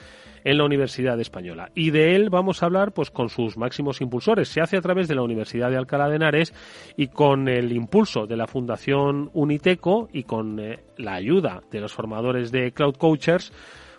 en 0.44 0.58
la 0.58 0.64
Universidad 0.64 1.20
Española. 1.20 1.70
Y 1.74 1.90
de 1.90 2.16
él 2.16 2.30
vamos 2.30 2.62
a 2.62 2.66
hablar 2.66 2.92
pues 2.92 3.10
con 3.10 3.28
sus 3.28 3.56
máximos 3.56 4.00
impulsores. 4.00 4.48
Se 4.48 4.60
hace 4.60 4.76
a 4.76 4.80
través 4.80 5.08
de 5.08 5.14
la 5.14 5.22
Universidad 5.22 5.70
de 5.70 5.76
Alcalá 5.76 6.08
de 6.08 6.16
Henares 6.16 6.54
y 6.96 7.08
con 7.08 7.48
el 7.48 7.72
impulso 7.72 8.26
de 8.26 8.36
la 8.36 8.46
Fundación 8.46 9.30
Uniteco 9.34 10.08
y 10.12 10.22
con 10.22 10.58
eh, 10.58 10.78
la 10.96 11.14
ayuda 11.14 11.60
de 11.70 11.80
los 11.80 11.92
formadores 11.92 12.50
de 12.50 12.72
Cloud 12.72 12.96
Coachers 12.96 13.52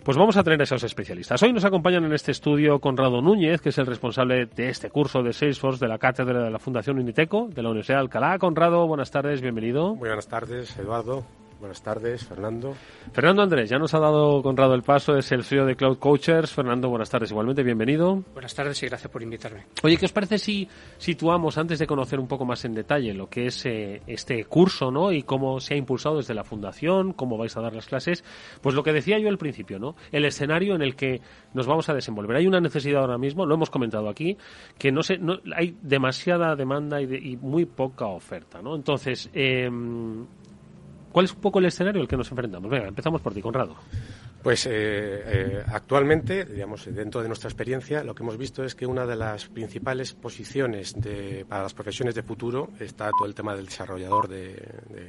Pues 0.04 0.18
vamos 0.18 0.36
a 0.36 0.44
tener 0.44 0.60
a 0.60 0.64
esos 0.64 0.84
especialistas. 0.84 1.44
Hoy 1.44 1.54
nos 1.54 1.64
acompañan 1.64 2.04
en 2.06 2.14
este 2.14 2.32
estudio 2.32 2.80
Conrado 2.80 3.22
Núñez, 3.22 3.62
que 3.62 3.70
es 3.70 3.78
el 3.78 3.86
responsable 3.86 4.48
de 4.48 4.70
este 4.70 4.90
curso 4.90 5.22
de 5.22 5.32
Salesforce 5.32 5.86
de 5.86 5.88
la 5.88 6.00
cátedra 6.00 6.44
de 6.44 6.50
la 6.50 6.58
Fundación 6.58 6.98
Uniteco 6.98 7.50
de 7.54 7.62
la 7.62 7.70
Universidad 7.70 7.98
de 7.98 8.02
Alcalá. 8.02 8.40
Conrado, 8.40 8.88
buenas 8.88 9.12
tardes, 9.12 9.42
bienvenido. 9.42 9.90
Muy 9.96 10.10
buenas 10.10 10.28
tardes, 10.28 10.76
Eduardo. 10.80 11.24
Buenas 11.62 11.84
tardes, 11.84 12.26
Fernando. 12.26 12.74
Fernando 13.14 13.44
Andrés, 13.44 13.70
ya 13.70 13.78
nos 13.78 13.94
ha 13.94 14.00
dado 14.00 14.42
Conrado 14.42 14.74
el 14.74 14.82
paso, 14.82 15.16
es 15.16 15.32
el 15.32 15.44
CEO 15.44 15.68
de 15.68 15.76
Cloud 15.76 16.00
Coachers. 16.00 16.52
Fernando, 16.52 16.90
buenas 16.90 17.12
tardes, 17.12 17.30
igualmente, 17.30 17.62
bienvenido. 17.62 18.24
Buenas 18.34 18.56
tardes 18.56 18.82
y 18.82 18.88
gracias 18.88 19.12
por 19.12 19.22
invitarme. 19.22 19.68
Oye, 19.84 19.96
¿qué 19.96 20.06
os 20.06 20.12
parece 20.12 20.40
si 20.40 20.68
situamos, 20.98 21.60
antes 21.60 21.78
de 21.78 21.86
conocer 21.86 22.20
un 22.20 22.28
poco 22.28 22.46
más 22.46 22.66
en 22.66 22.74
detalle 22.74 23.14
lo 23.14 23.30
que 23.30 23.46
es 23.46 23.64
eh, 23.68 24.02
este 24.08 24.44
curso, 24.46 24.90
¿no? 24.90 25.12
Y 25.12 25.22
cómo 25.22 25.60
se 25.60 25.76
ha 25.76 25.78
impulsado 25.78 26.18
desde 26.18 26.34
la 26.34 26.44
fundación, 26.44 27.14
cómo 27.14 27.38
vais 27.38 27.56
a 27.56 27.62
dar 27.62 27.76
las 27.76 27.86
clases, 27.86 28.24
pues 28.62 28.74
lo 28.74 28.82
que 28.82 28.92
decía 28.92 29.20
yo 29.20 29.30
al 29.30 29.38
principio, 29.38 29.78
¿no? 29.78 29.96
El 30.12 30.26
escenario 30.26 30.74
en 30.74 30.82
el 30.82 30.96
que 30.96 31.22
nos 31.54 31.68
vamos 31.68 31.88
a 31.90 31.94
desenvolver. 31.94 32.38
Hay 32.38 32.48
una 32.48 32.60
necesidad 32.60 33.02
ahora 33.02 33.20
mismo, 33.20 33.46
lo 33.46 33.54
hemos 33.54 33.70
comentado 33.70 34.10
aquí, 34.10 34.36
que 34.80 34.92
no 34.92 35.04
sé, 35.04 35.20
no, 35.20 35.38
hay 35.56 35.78
demasiada 35.84 36.56
demanda 36.56 37.00
y, 37.04 37.34
y 37.34 37.38
muy 37.38 37.66
poca 37.66 38.08
oferta, 38.08 38.64
¿no? 38.64 38.76
Entonces, 38.76 39.30
eh, 39.36 39.70
¿Cuál 41.12 41.26
es 41.26 41.34
un 41.34 41.42
poco 41.42 41.60
el 41.60 41.66
escenario 41.66 42.02
al 42.02 42.08
que 42.08 42.18
nos 42.18 42.30
enfrentamos? 42.32 42.70
Venga, 42.70 42.88
empezamos 42.88 43.22
por 43.22 43.34
ti, 43.34 43.42
Conrado. 43.42 43.76
Pues 44.42 44.66
eh, 44.66 44.72
eh, 44.72 45.64
actualmente, 45.68 46.46
digamos, 46.46 46.86
dentro 46.86 47.22
de 47.22 47.28
nuestra 47.28 47.50
experiencia, 47.50 48.04
lo 48.04 48.16
que 48.16 48.24
hemos 48.24 48.38
visto 48.38 48.64
es 48.64 48.76
que 48.76 48.86
una 48.86 49.06
de 49.06 49.16
las 49.16 49.46
principales 49.48 50.14
posiciones 50.14 51.00
de, 51.00 51.46
para 51.48 51.64
las 51.64 51.74
profesiones 51.74 52.16
de 52.16 52.24
futuro 52.24 52.70
está 52.80 53.12
todo 53.12 53.28
el 53.28 53.36
tema 53.36 53.56
del 53.56 53.66
desarrollador, 53.66 54.28
de, 54.28 54.54
de 54.54 55.06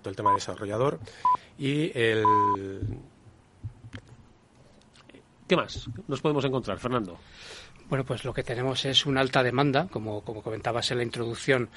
todo 0.00 0.10
el 0.10 0.16
tema 0.16 0.30
del 0.30 0.38
desarrollador 0.38 1.00
y 1.58 1.90
el. 1.98 2.22
¿Qué 5.48 5.56
más 5.56 5.88
nos 6.08 6.20
podemos 6.20 6.44
encontrar, 6.44 6.78
Fernando? 6.78 7.18
Bueno, 7.88 8.04
pues 8.04 8.24
lo 8.24 8.34
que 8.34 8.42
tenemos 8.42 8.84
es 8.84 9.06
una 9.06 9.20
alta 9.20 9.42
demanda, 9.42 9.86
como, 9.90 10.22
como 10.22 10.42
comentabas 10.42 10.90
en 10.90 10.98
la 10.98 11.04
introducción. 11.04 11.68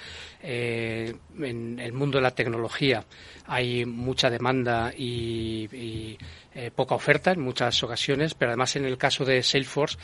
Eh, 0.42 1.16
en 1.40 1.80
el 1.80 1.94
mundo 1.94 2.18
de 2.18 2.24
la 2.24 2.32
tecnología 2.32 3.06
hay 3.46 3.86
mucha 3.86 4.30
demanda 4.30 4.92
y, 4.98 5.68
y 5.76 6.18
eh, 6.56 6.72
poca 6.76 6.96
oferta 6.96 7.32
en 7.32 7.42
muchas 7.42 7.82
ocasiones, 7.84 8.34
pero 8.34 8.52
además 8.52 8.76
en 8.76 8.86
el 8.86 8.98
caso 8.98 9.24
de 9.24 9.44
Salesforce 9.44 9.98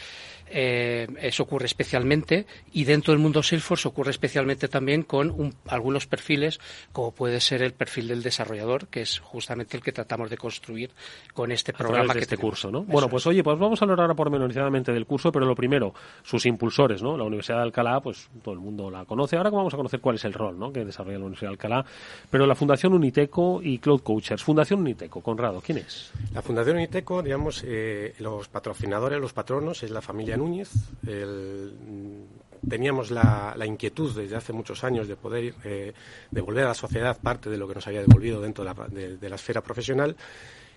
eh, 0.47 1.07
eso 1.21 1.41
ocurre 1.41 1.65
especialmente 1.65 2.45
y 2.71 2.83
dentro 2.83 3.13
del 3.13 3.19
mundo 3.19 3.41
Salesforce 3.41 3.87
ocurre 3.87 4.11
especialmente 4.11 4.67
también 4.67 5.01
con 5.01 5.31
un, 5.31 5.55
algunos 5.67 6.05
perfiles 6.05 6.59
como 6.91 7.11
puede 7.15 7.41
ser 7.41 7.63
el 7.63 7.73
perfil 7.73 8.07
del 8.09 8.21
desarrollador 8.21 8.87
que 8.89 9.01
es 9.01 9.17
justamente 9.17 9.75
el 9.75 9.81
que 9.81 9.91
tratamos 9.91 10.29
de 10.29 10.37
construir 10.37 10.91
con 11.33 11.51
este 11.51 11.73
programa 11.73 12.13
de 12.13 12.19
que 12.19 12.25
este 12.25 12.37
tenemos. 12.37 12.37
curso, 12.37 12.69
¿no? 12.69 12.85
Eso 12.87 12.91
Bueno, 12.91 13.09
pues 13.09 13.25
es. 13.25 13.25
oye, 13.25 13.43
pues 13.43 13.57
vamos 13.57 13.81
a 13.81 13.85
hablar 13.85 14.01
ahora 14.01 14.13
pormenorizadamente 14.13 14.93
del 14.93 15.07
curso, 15.07 15.31
pero 15.31 15.47
lo 15.47 15.55
primero, 15.55 15.94
sus 16.23 16.45
impulsores, 16.45 17.01
¿no? 17.01 17.17
La 17.17 17.23
Universidad 17.23 17.57
de 17.57 17.63
Alcalá, 17.63 17.99
pues 18.01 18.29
todo 18.43 18.53
el 18.53 18.59
mundo 18.59 18.89
la 18.89 19.05
conoce. 19.05 19.37
Ahora 19.37 19.49
vamos 19.49 19.73
a 19.73 19.77
conocer 19.77 19.99
cuál 19.99 20.15
es 20.15 20.25
el 20.25 20.33
rol, 20.33 20.57
¿no? 20.59 20.71
Que 20.71 20.83
desarrolla 20.85 21.17
la 21.19 21.25
Universidad 21.25 21.49
de 21.49 21.53
Alcalá, 21.53 21.85
pero 22.29 22.45
la 22.45 22.55
Fundación 22.55 22.93
Uniteco 22.93 23.61
y 23.63 23.79
Cloud 23.79 24.01
Coachers. 24.01 24.43
Fundación 24.43 24.81
Uniteco, 24.81 25.21
Conrado, 25.21 25.61
¿quién 25.65 25.79
es? 25.79 26.11
La 26.33 26.41
Fundación 26.41 26.77
Uniteco, 26.77 27.21
digamos, 27.23 27.63
eh, 27.65 28.13
los 28.19 28.47
patrocinadores, 28.47 29.19
los 29.19 29.33
patronos, 29.33 29.83
es 29.83 29.91
la 29.91 30.01
familia 30.01 30.37
Núñez. 30.37 30.71
El- 31.07 31.73
mm, 31.73 32.45
teníamos 32.69 33.11
la, 33.11 33.53
la 33.55 33.65
inquietud 33.67 34.11
desde 34.15 34.35
hace 34.35 34.51
muchos 34.51 34.83
años 34.83 35.07
de 35.07 35.15
poder 35.15 35.53
eh, 35.63 35.93
devolver 36.31 36.63
a 36.65 36.69
la 36.69 36.73
sociedad 36.73 37.15
parte 37.21 37.47
de 37.49 37.57
lo 37.57 37.67
que 37.67 37.75
nos 37.75 37.85
había 37.85 38.01
devolvido 38.01 38.41
dentro 38.41 38.63
de 38.63 38.73
la, 38.73 38.87
de- 38.87 39.17
de 39.17 39.29
la 39.29 39.35
esfera 39.35 39.61
profesional 39.61 40.15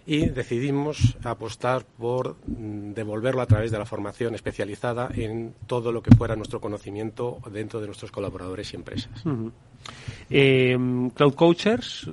y 0.08 0.30
decidimos 0.30 1.18
apostar 1.22 1.84
por 1.84 2.38
mm, 2.46 2.94
devolverlo 2.94 3.42
a 3.42 3.46
través 3.46 3.70
de 3.70 3.78
la 3.78 3.84
formación 3.84 4.34
especializada 4.34 5.10
en 5.14 5.54
todo 5.66 5.92
lo 5.92 6.02
que 6.02 6.16
fuera 6.16 6.34
nuestro 6.34 6.62
conocimiento 6.62 7.40
dentro 7.52 7.78
de 7.78 7.88
nuestros 7.88 8.10
colaboradores 8.10 8.72
y 8.72 8.76
empresas. 8.76 9.22
Eh, 10.30 10.78
Cloud 11.14 11.34
Coachers, 11.34 12.10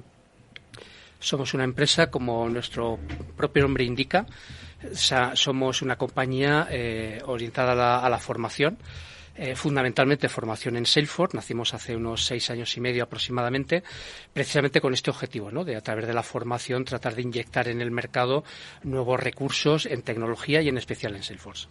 Somos 1.20 1.54
una 1.54 1.64
empresa, 1.64 2.12
como 2.12 2.50
nuestro 2.50 3.00
propio 3.38 3.64
nombre 3.64 3.86
indica, 3.86 4.26
somos 5.34 5.82
una 5.82 5.96
compañía 5.96 6.68
eh, 6.70 7.22
orientada 7.26 7.72
a 7.72 7.76
la, 7.76 8.00
a 8.00 8.10
la 8.10 8.18
formación, 8.20 8.78
eh, 9.36 9.56
fundamentalmente 9.56 10.30
formación 10.30 10.76
en 10.78 10.86
Salesforce. 10.86 11.36
Nacimos 11.38 11.74
hace 11.74 11.96
unos 11.96 12.26
seis 12.26 12.50
años 12.50 12.76
y 12.78 12.82
medio 12.82 13.04
aproximadamente, 13.04 13.84
precisamente 14.34 14.82
con 14.82 14.94
este 14.94 15.10
objetivo, 15.10 15.52
¿no? 15.52 15.64
de 15.64 15.76
a 15.76 15.82
través 15.82 16.08
de 16.08 16.14
la 16.14 16.24
formación 16.24 16.86
tratar 16.86 17.16
de 17.16 17.22
inyectar 17.24 17.68
en 17.68 17.82
el 17.82 17.92
mercado 17.92 18.44
nuevos 18.84 19.20
recursos 19.20 19.86
en 19.86 20.02
tecnología 20.02 20.62
y 20.62 20.70
en 20.70 20.78
especial 20.78 21.16
en 21.16 21.24
Salesforce. 21.24 21.68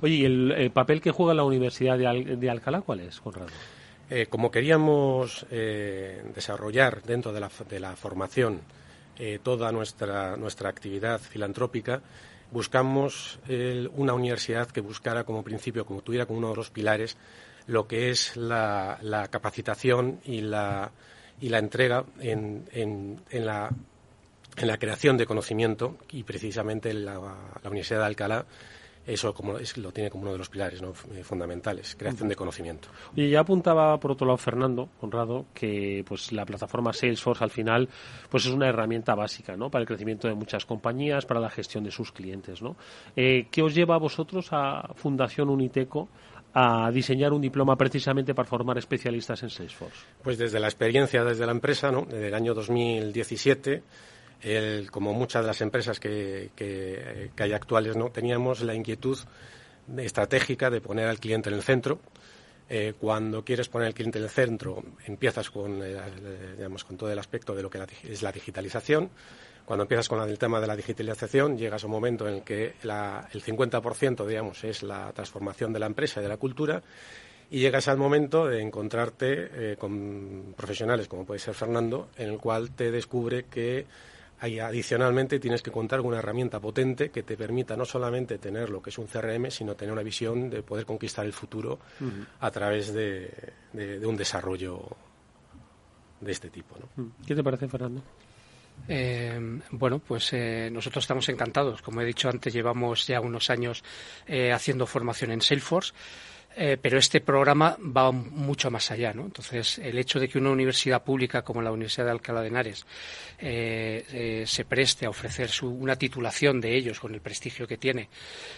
Oye, 0.00 0.14
¿y 0.14 0.24
el, 0.24 0.52
el 0.52 0.70
papel 0.70 1.00
que 1.00 1.10
juega 1.10 1.34
la 1.34 1.44
Universidad 1.44 1.98
de, 1.98 2.06
Al- 2.06 2.38
de 2.40 2.50
Alcalá 2.50 2.80
cuál 2.82 3.00
es, 3.00 3.20
Conrado? 3.20 3.48
Eh, 4.10 4.26
como 4.28 4.50
queríamos 4.50 5.46
eh, 5.50 6.22
desarrollar 6.34 7.02
dentro 7.02 7.32
de 7.32 7.40
la, 7.40 7.50
de 7.70 7.80
la 7.80 7.96
formación 7.96 8.60
eh, 9.18 9.38
toda 9.42 9.72
nuestra, 9.72 10.36
nuestra 10.36 10.68
actividad 10.68 11.18
filantrópica, 11.20 12.02
buscamos 12.52 13.40
una 13.96 14.14
universidad 14.14 14.68
que 14.68 14.80
buscara 14.80 15.24
como 15.24 15.42
principio, 15.42 15.84
como 15.84 16.02
tuviera 16.02 16.26
como 16.26 16.38
uno 16.38 16.50
de 16.50 16.56
los 16.56 16.70
pilares, 16.70 17.16
lo 17.66 17.86
que 17.86 18.10
es 18.10 18.36
la, 18.36 18.98
capacitación 19.30 20.20
y 20.24 20.42
la, 20.42 20.92
entrega 21.40 22.04
en 22.20 22.66
la 23.26 24.78
creación 24.78 25.16
de 25.16 25.26
conocimiento 25.26 25.96
y 26.10 26.22
precisamente 26.24 26.92
la, 26.92 27.14
la 27.62 27.70
Universidad 27.70 28.00
de 28.00 28.06
Alcalá 28.06 28.46
eso 29.06 29.34
como 29.34 29.58
es, 29.58 29.76
lo 29.76 29.92
tiene 29.92 30.10
como 30.10 30.22
uno 30.22 30.32
de 30.32 30.38
los 30.38 30.48
pilares 30.48 30.80
¿no? 30.80 30.92
Eh, 31.14 31.24
fundamentales, 31.24 31.96
creación 31.96 32.28
de 32.28 32.36
conocimiento. 32.36 32.88
Y 33.16 33.30
ya 33.30 33.40
apuntaba 33.40 33.98
por 33.98 34.12
otro 34.12 34.26
lado 34.26 34.36
Fernando 34.36 34.88
Conrado 35.00 35.46
que 35.54 36.04
pues 36.06 36.32
la 36.32 36.44
plataforma 36.44 36.92
Salesforce 36.92 37.42
al 37.42 37.50
final 37.50 37.88
pues 38.30 38.46
es 38.46 38.52
una 38.52 38.68
herramienta 38.68 39.14
básica 39.14 39.56
¿no? 39.56 39.70
para 39.70 39.82
el 39.82 39.88
crecimiento 39.88 40.28
de 40.28 40.34
muchas 40.34 40.64
compañías, 40.64 41.26
para 41.26 41.40
la 41.40 41.50
gestión 41.50 41.84
de 41.84 41.90
sus 41.90 42.12
clientes. 42.12 42.62
¿no? 42.62 42.76
Eh, 43.16 43.46
¿Qué 43.50 43.62
os 43.62 43.74
lleva 43.74 43.96
a 43.96 43.98
vosotros 43.98 44.48
a 44.52 44.92
Fundación 44.94 45.50
Uniteco 45.50 46.08
a 46.54 46.90
diseñar 46.90 47.32
un 47.32 47.40
diploma 47.40 47.76
precisamente 47.76 48.34
para 48.34 48.48
formar 48.48 48.78
especialistas 48.78 49.42
en 49.42 49.50
Salesforce? 49.50 50.04
Pues 50.22 50.38
desde 50.38 50.60
la 50.60 50.68
experiencia 50.68 51.24
desde 51.24 51.46
la 51.46 51.52
empresa, 51.52 51.90
¿no? 51.90 52.02
desde 52.02 52.28
el 52.28 52.34
año 52.34 52.54
2017, 52.54 53.82
el- 54.42 54.90
como 54.90 55.12
muchas 55.14 55.42
de 55.42 55.46
las 55.48 55.60
empresas 55.60 55.98
que, 56.00 56.50
que- 56.56 57.30
que 57.34 57.42
hay 57.42 57.52
actuales, 57.52 57.96
¿no? 57.96 58.10
teníamos 58.10 58.60
la 58.62 58.74
inquietud 58.74 59.18
estratégica 59.98 60.70
de 60.70 60.80
poner 60.80 61.08
al 61.08 61.18
cliente 61.18 61.48
en 61.48 61.56
el 61.56 61.62
centro. 61.62 62.00
Eh, 62.68 62.94
cuando 62.98 63.44
quieres 63.44 63.68
poner 63.68 63.88
al 63.88 63.94
cliente 63.94 64.18
en 64.18 64.24
el 64.24 64.30
centro, 64.30 64.82
empiezas 65.06 65.50
con, 65.50 65.82
eh, 65.82 65.96
eh, 65.96 66.54
digamos, 66.56 66.84
con 66.84 66.96
todo 66.96 67.10
el 67.12 67.18
aspecto 67.18 67.54
de 67.54 67.62
lo 67.62 67.68
que 67.68 67.78
la 67.78 67.86
es 68.04 68.22
la 68.22 68.32
digitalización. 68.32 69.10
Cuando 69.66 69.82
empiezas 69.82 70.08
con 70.08 70.20
el 70.28 70.38
tema 70.38 70.60
de 70.60 70.66
la 70.66 70.74
digitalización, 70.76 71.58
llegas 71.58 71.82
a 71.82 71.86
un 71.86 71.92
momento 71.92 72.26
en 72.26 72.34
el 72.36 72.42
que 72.42 72.74
la- 72.82 73.28
el 73.32 73.42
50% 73.42 74.26
digamos, 74.26 74.64
es 74.64 74.82
la 74.82 75.12
transformación 75.12 75.72
de 75.72 75.80
la 75.80 75.86
empresa 75.86 76.20
y 76.20 76.22
de 76.22 76.28
la 76.28 76.36
cultura 76.36 76.82
y 77.50 77.60
llegas 77.60 77.86
al 77.88 77.98
momento 77.98 78.46
de 78.46 78.62
encontrarte 78.62 79.72
eh, 79.72 79.76
con 79.78 80.54
profesionales 80.56 81.06
como 81.08 81.26
puede 81.26 81.40
ser 81.40 81.54
Fernando, 81.54 82.08
en 82.16 82.30
el 82.30 82.38
cual 82.38 82.70
te 82.70 82.90
descubre 82.90 83.44
que 83.44 83.84
hay, 84.42 84.58
adicionalmente 84.60 85.38
tienes 85.38 85.62
que 85.62 85.70
contar 85.70 86.00
con 86.00 86.08
una 86.08 86.18
herramienta 86.18 86.60
potente 86.60 87.10
que 87.10 87.22
te 87.22 87.36
permita 87.36 87.76
no 87.76 87.84
solamente 87.84 88.38
tener 88.38 88.70
lo 88.70 88.82
que 88.82 88.90
es 88.90 88.98
un 88.98 89.06
CRM, 89.06 89.50
sino 89.50 89.74
tener 89.74 89.92
una 89.92 90.02
visión 90.02 90.50
de 90.50 90.62
poder 90.62 90.84
conquistar 90.84 91.24
el 91.24 91.32
futuro 91.32 91.78
a 92.40 92.50
través 92.50 92.92
de, 92.92 93.30
de- 93.72 93.98
de 94.00 94.06
un 94.06 94.16
desarrollo 94.16 94.82
de 96.20 96.32
este 96.32 96.50
tipo. 96.50 96.76
¿no? 96.96 97.12
¿Qué 97.26 97.34
te 97.34 97.42
parece, 97.42 97.68
Fernando? 97.68 98.02
Eh, 98.88 99.60
bueno, 99.70 99.98
pues 100.00 100.32
eh, 100.32 100.68
nosotros 100.72 101.04
estamos 101.04 101.28
encantados. 101.28 101.82
Como 101.82 102.00
he 102.00 102.04
dicho 102.04 102.28
antes, 102.28 102.52
llevamos 102.52 103.06
ya 103.06 103.20
unos 103.20 103.48
años 103.50 103.84
eh, 104.26 104.50
haciendo 104.52 104.86
formación 104.86 105.30
en 105.30 105.40
Salesforce. 105.40 105.92
Eh, 106.56 106.76
pero 106.80 106.98
este 106.98 107.20
programa 107.20 107.76
va 107.80 108.12
mucho 108.12 108.70
más 108.70 108.90
allá, 108.90 109.12
¿no? 109.12 109.24
Entonces, 109.24 109.78
el 109.78 109.98
hecho 109.98 110.20
de 110.20 110.28
que 110.28 110.38
una 110.38 110.50
universidad 110.50 111.02
pública 111.02 111.42
como 111.42 111.62
la 111.62 111.72
Universidad 111.72 112.06
de 112.06 112.10
Alcalá 112.10 112.42
de 112.42 112.48
Henares 112.48 112.86
eh, 113.38 114.04
eh, 114.12 114.44
se 114.46 114.64
preste 114.64 115.06
a 115.06 115.10
ofrecer 115.10 115.48
su, 115.48 115.68
una 115.68 115.96
titulación 115.96 116.60
de 116.60 116.76
ellos 116.76 117.00
con 117.00 117.14
el 117.14 117.20
prestigio 117.20 117.66
que 117.66 117.78
tiene 117.78 118.08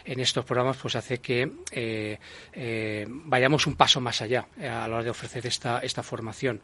en 0.05 0.21
estos 0.21 0.45
programas, 0.45 0.77
pues 0.77 0.97
hace 0.97 1.19
que 1.19 1.51
vayamos 3.25 3.67
un 3.67 3.77
paso 3.77 4.01
más 4.01 4.23
allá 4.23 4.49
a 4.59 4.89
la 4.89 4.97
hora 4.97 5.05
de 5.05 5.11
ofrecer 5.11 5.47
esta, 5.47 5.79
esta 5.81 6.03
formación. 6.03 6.61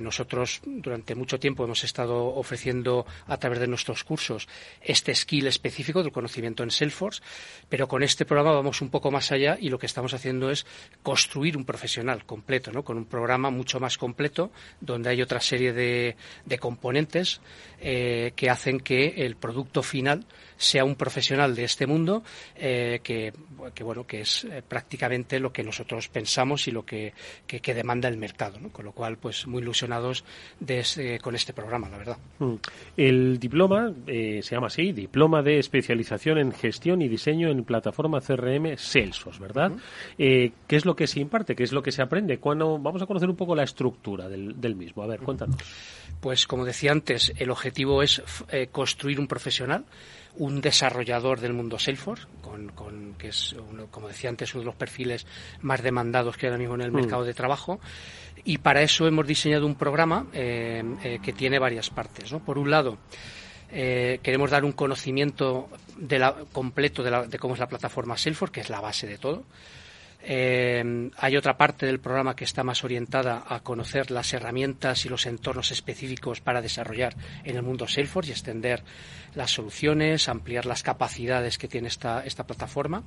Nosotros 0.00 0.60
durante 0.64 1.14
mucho 1.14 1.38
tiempo 1.38 1.64
hemos 1.64 1.84
estado 1.84 2.26
ofreciendo 2.26 3.06
a 3.26 3.36
través 3.38 3.58
de 3.58 3.66
nuestros 3.66 4.04
cursos 4.04 4.48
este 4.80 5.14
skill 5.14 5.46
específico 5.46 6.02
del 6.02 6.12
conocimiento 6.12 6.62
en 6.62 6.70
Salesforce, 6.70 7.22
pero 7.68 7.88
con 7.88 8.02
este 8.02 8.24
programa 8.24 8.52
vamos 8.52 8.80
un 8.80 8.90
poco 8.90 9.10
más 9.10 9.32
allá 9.32 9.56
y 9.60 9.68
lo 9.68 9.78
que 9.78 9.86
estamos 9.86 10.14
haciendo 10.14 10.41
haciendo 10.42 10.50
es 10.50 10.66
construir 11.02 11.56
un 11.56 11.64
profesional 11.64 12.24
completo, 12.24 12.70
¿no? 12.70 12.84
con 12.84 12.96
un 12.96 13.06
programa 13.06 13.50
mucho 13.50 13.80
más 13.80 13.98
completo, 13.98 14.50
donde 14.80 15.10
hay 15.10 15.22
otra 15.22 15.40
serie 15.40 15.72
de, 15.72 16.16
componentes 16.60 17.40
eh, 17.80 18.32
que 18.36 18.50
hacen 18.50 18.78
que 18.78 19.14
el 19.24 19.36
producto 19.36 19.82
final 19.82 20.24
sea 20.62 20.84
un 20.84 20.94
profesional 20.94 21.54
de 21.54 21.64
este 21.64 21.86
mundo 21.86 22.22
eh, 22.56 23.00
que, 23.02 23.32
bueno 23.82 24.06
que 24.06 24.22
es 24.22 24.44
eh, 24.44 24.62
prácticamente 24.66 25.40
lo 25.40 25.52
que 25.52 25.62
nosotros 25.62 26.08
pensamos 26.08 26.68
y 26.68 26.70
lo 26.70 26.84
que, 26.84 27.12
demanda 27.72 28.08
el 28.08 28.16
mercado 28.16 28.58
con 28.70 28.84
lo 28.84 28.92
cual 28.92 29.16
pues 29.16 29.46
muy 29.46 29.62
ilusionados 29.62 30.24
con 31.22 31.34
este 31.34 31.52
programa 31.52 31.88
la 31.88 31.98
verdad 31.98 32.18
mm. 32.38 32.54
el 32.96 33.38
diploma 33.38 33.92
se 34.06 34.42
llama 34.42 34.66
así 34.66 34.92
diploma 34.92 35.42
de 35.42 35.58
especialización 35.58 36.38
en 36.38 36.52
gestión 36.52 37.00
y 37.02 37.08
diseño 37.08 37.50
en 37.50 37.64
plataforma 37.64 38.20
CRM 38.20 38.76
Salesforce 38.76 39.40
verdad 39.40 39.72
qué 40.16 40.76
es 40.76 40.84
lo 40.84 40.94
que 40.94 41.06
se 41.06 41.20
imparte? 41.20 41.54
¿Qué 41.56 41.64
es 41.64 41.72
lo 41.72 41.82
que 41.82 41.92
se 41.92 42.02
aprende? 42.02 42.38
Cuando 42.38 42.78
vamos 42.78 43.02
a 43.02 43.06
conocer 43.06 43.28
un 43.28 43.36
poco 43.36 43.54
la 43.54 43.62
estructura 43.64 44.28
del, 44.28 44.74
mismo. 44.74 45.02
A 45.02 45.06
ver, 45.06 45.20
cuéntanos. 45.20 45.56
Pues 46.20 46.46
como 46.46 46.64
decía 46.64 46.92
antes, 46.92 47.32
el 47.36 47.50
objetivo 47.50 48.02
es 48.02 48.22
eh, 48.50 48.68
construir 48.70 49.18
un 49.20 49.26
profesional, 49.26 49.84
un 50.36 50.60
desarrollador 50.60 51.40
del 51.40 51.52
mundo 51.52 51.78
Salesforce, 51.78 52.26
con, 52.40 53.14
que 53.18 53.28
es, 53.28 53.54
como 53.90 54.08
decía 54.08 54.30
antes, 54.30 54.54
uno 54.54 54.60
de 54.60 54.66
los 54.66 54.74
perfiles 54.74 55.26
más 55.60 55.82
demandados 55.82 56.36
que 56.36 56.46
ahora 56.46 56.58
mismo 56.58 56.74
en 56.74 56.82
el 56.82 56.92
mm. 56.92 56.94
mercado 56.94 57.24
de 57.24 57.34
trabajo. 57.34 57.80
Y 58.44 58.58
para 58.58 58.82
eso 58.82 59.06
hemos 59.06 59.26
diseñado 59.26 59.66
un 59.66 59.74
programa 59.74 60.26
eh, 60.32 60.82
eh, 61.04 61.18
que 61.22 61.32
tiene 61.32 61.58
varias 61.58 61.90
partes. 61.90 62.32
Por 62.44 62.58
un 62.58 62.70
lado, 62.70 62.98
queremos 63.70 64.50
dar 64.50 64.64
un 64.64 64.72
conocimiento 64.72 65.68
de 65.96 66.18
la, 66.18 66.34
completo 66.52 67.02
de, 67.02 67.28
de, 67.28 67.38
cómo 67.38 67.54
es 67.54 67.60
la 67.60 67.68
plataforma 67.68 68.16
Salesforce, 68.16 68.52
que 68.52 68.60
es 68.60 68.70
la 68.70 68.80
base 68.80 69.06
de 69.06 69.18
todo. 69.18 69.44
Eh, 70.24 71.10
hay 71.16 71.36
otra 71.36 71.56
parte 71.56 71.86
del 71.86 72.00
programa 72.00 72.36
que 72.36 72.44
está 72.44 72.62
más 72.62 72.84
orientada 72.84 73.44
a 73.46 73.60
conocer 73.60 74.10
las 74.10 74.32
herramientas 74.32 75.04
y 75.04 75.08
los 75.08 75.26
entornos 75.26 75.72
específicos 75.72 76.40
para 76.40 76.62
desarrollar 76.62 77.16
en 77.44 77.56
el 77.56 77.62
mundo 77.62 77.88
Salesforce 77.88 78.30
y 78.30 78.32
extender 78.32 78.84
las 79.34 79.50
soluciones, 79.50 80.28
ampliar 80.28 80.66
las 80.66 80.82
capacidades 80.82 81.58
que 81.58 81.68
tiene 81.68 81.88
esta, 81.88 82.24
esta 82.24 82.46
plataforma. 82.46 83.02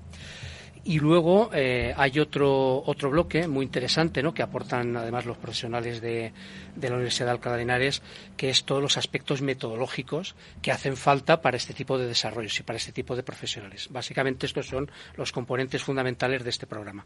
Y 0.87 0.99
luego 0.99 1.49
eh, 1.51 1.95
hay 1.97 2.19
otro, 2.19 2.83
otro 2.85 3.09
bloque 3.09 3.47
muy 3.47 3.65
interesante 3.65 4.21
¿no? 4.21 4.35
que 4.35 4.43
aportan 4.43 4.95
además 4.95 5.25
los 5.25 5.35
profesionales 5.35 5.99
de, 5.99 6.31
de, 6.75 6.89
la 6.89 6.93
Universidad 6.93 7.25
de 7.25 7.31
Alcalá 7.31 7.55
de 7.55 7.63
Henares, 7.63 8.03
que 8.37 8.51
es 8.51 8.65
todos 8.65 8.83
los 8.83 8.95
aspectos 8.95 9.41
metodológicos 9.41 10.35
que 10.61 10.71
hacen 10.71 10.95
falta 10.95 11.41
para 11.41 11.57
este 11.57 11.73
tipo 11.73 11.97
de 11.97 12.05
desarrollos 12.05 12.59
y 12.59 12.63
para 12.63 12.77
este 12.77 12.91
tipo 12.91 13.15
de 13.15 13.23
profesionales. 13.23 13.87
Básicamente 13.89 14.45
estos 14.45 14.67
son 14.67 14.91
los 15.17 15.31
componentes 15.31 15.81
fundamentales 15.81 16.43
de 16.43 16.51
este 16.51 16.67
programa. 16.67 17.03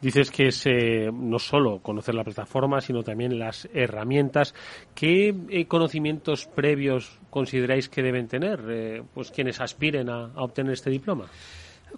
Dices 0.00 0.30
que 0.30 0.46
es 0.46 0.64
eh, 0.66 1.10
no 1.12 1.40
solo 1.40 1.80
conocer 1.80 2.14
la 2.14 2.22
plataforma, 2.22 2.80
sino 2.80 3.02
también 3.02 3.40
las 3.40 3.68
herramientas. 3.74 4.54
¿Qué 4.94 5.34
eh, 5.48 5.66
conocimientos 5.66 6.46
previos 6.46 7.18
consideráis 7.30 7.88
que 7.88 8.04
deben 8.04 8.28
tener 8.28 9.02
pues 9.12 9.32
quienes 9.32 9.60
aspiren 9.60 10.08
a 10.08 10.26
obtener 10.36 10.74
este 10.74 10.90
diploma? 10.90 11.28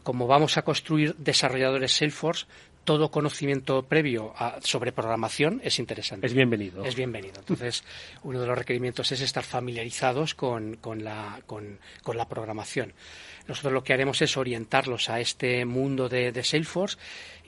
Como 0.03 0.26
vamos 0.26 0.57
a 0.57 0.62
construir 0.62 1.14
desarrolladores 1.16 1.92
Salesforce, 1.92 2.47
todo 2.84 3.11
conocimiento 3.11 3.82
previo 3.82 4.32
sobre 4.61 4.92
programación 4.92 5.61
es 5.64 5.78
interesante. 5.78 6.26
Es 6.26 6.32
bienvenido. 6.32 6.84
Es 6.84 6.94
bienvenido. 6.94 7.34
Entonces, 7.40 7.82
uno 8.22 8.40
de 8.40 8.47
los 8.47 8.57
requerimientos 8.57 9.11
es 9.11 9.20
estar 9.20 9.42
familiarizados 9.42 10.34
con, 10.34 10.78
la, 11.03 11.42
programación. 12.28 12.94
Nosotros 13.49 13.72
lo 13.72 13.82
que 13.82 13.92
haremos 13.92 14.22
es 14.22 14.36
orientarlos 14.36 15.11
a 15.11 15.20
este 15.20 15.64
mundo 15.64 16.09
de, 16.09 16.30
de 16.30 16.44
Salesforce 16.44 16.97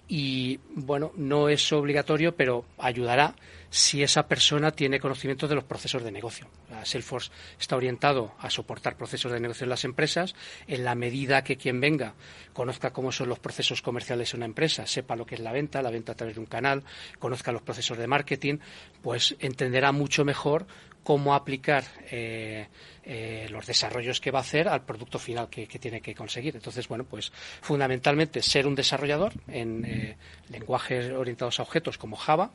y, 0.08 0.58
bueno, 0.74 1.12
no 1.16 1.50
es 1.50 1.70
obligatorio, 1.72 2.34
pero 2.34 2.64
ayudará 2.78 3.34
si 3.70 4.02
esa 4.02 4.26
persona 4.26 4.70
tiene 4.70 4.98
conocimiento 4.98 5.46
de 5.46 5.54
los 5.54 5.64
procesos 5.64 6.02
de 6.02 6.10
negocio. 6.10 6.46
Salesforce 6.84 7.30
está 7.60 7.76
orientado 7.76 8.32
a 8.38 8.48
soportar 8.48 8.96
procesos 8.96 9.30
de 9.30 9.40
negocio 9.40 9.64
en 9.64 9.70
las 9.70 9.84
empresas 9.84 10.34
en 10.66 10.84
la 10.84 10.94
medida 10.94 11.44
que 11.44 11.56
quien 11.56 11.80
venga 11.80 12.14
conozca 12.54 12.92
cómo 12.92 13.12
son 13.12 13.28
los 13.28 13.38
procesos 13.38 13.82
comerciales 13.82 14.32
en 14.32 14.38
una 14.38 14.46
empresa, 14.46 14.86
sepa 14.86 15.16
lo 15.16 15.26
que 15.26 15.34
es 15.34 15.40
la 15.42 15.52
venta, 15.52 15.82
la 15.82 15.90
venta 15.90 16.12
a 16.12 16.14
través 16.14 16.36
de 16.36 16.40
un 16.40 16.46
canal, 16.46 16.84
conozca 17.18 17.52
los 17.52 17.62
procesos 17.62 17.98
de 17.98 18.06
marketing, 18.06 18.58
pues 19.02 19.36
entenderá 19.40 19.92
mucho 19.92 20.24
mejor 20.24 20.66
cómo 21.08 21.34
aplicar 21.34 21.84
eh, 22.10 22.66
eh, 23.02 23.46
los 23.50 23.64
desarrollos 23.64 24.20
que 24.20 24.30
va 24.30 24.40
a 24.40 24.42
hacer 24.42 24.68
al 24.68 24.82
producto 24.82 25.18
final 25.18 25.48
que, 25.48 25.66
tiene 25.66 26.02
que 26.02 26.14
conseguir. 26.14 26.54
Entonces, 26.54 26.86
bueno, 26.86 27.04
pues 27.04 27.32
fundamentalmente 27.62 28.42
ser 28.42 28.66
un 28.66 28.74
desarrollador 28.74 29.32
en 29.46 29.86
eh, 29.86 30.18
lenguajes 30.50 31.10
orientados 31.10 31.60
a 31.60 31.62
objetos 31.62 31.96
como 31.96 32.14
Java, 32.14 32.50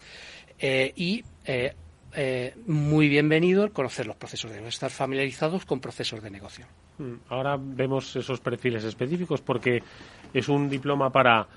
y 0.61 1.23
muy 2.67 3.09
bienvenido 3.09 3.63
el 3.63 3.71
conocer 3.71 4.05
los 4.05 4.17
procesos 4.17 4.51
de 4.51 4.57
negocio, 4.57 4.75
estar 4.75 4.91
familiarizados 4.91 5.65
con 5.65 5.79
procesos 5.79 6.21
de 6.21 6.29
negocio. 6.29 6.67
Mm, 6.99 7.13
ahora 7.29 7.57
vemos 7.59 8.15
esos 8.15 8.39
perfiles 8.39 8.83
específicos 8.83 9.41
porque 9.41 9.81
es 10.31 10.47
un 10.47 10.69
diploma 10.69 11.09
para 11.09 11.47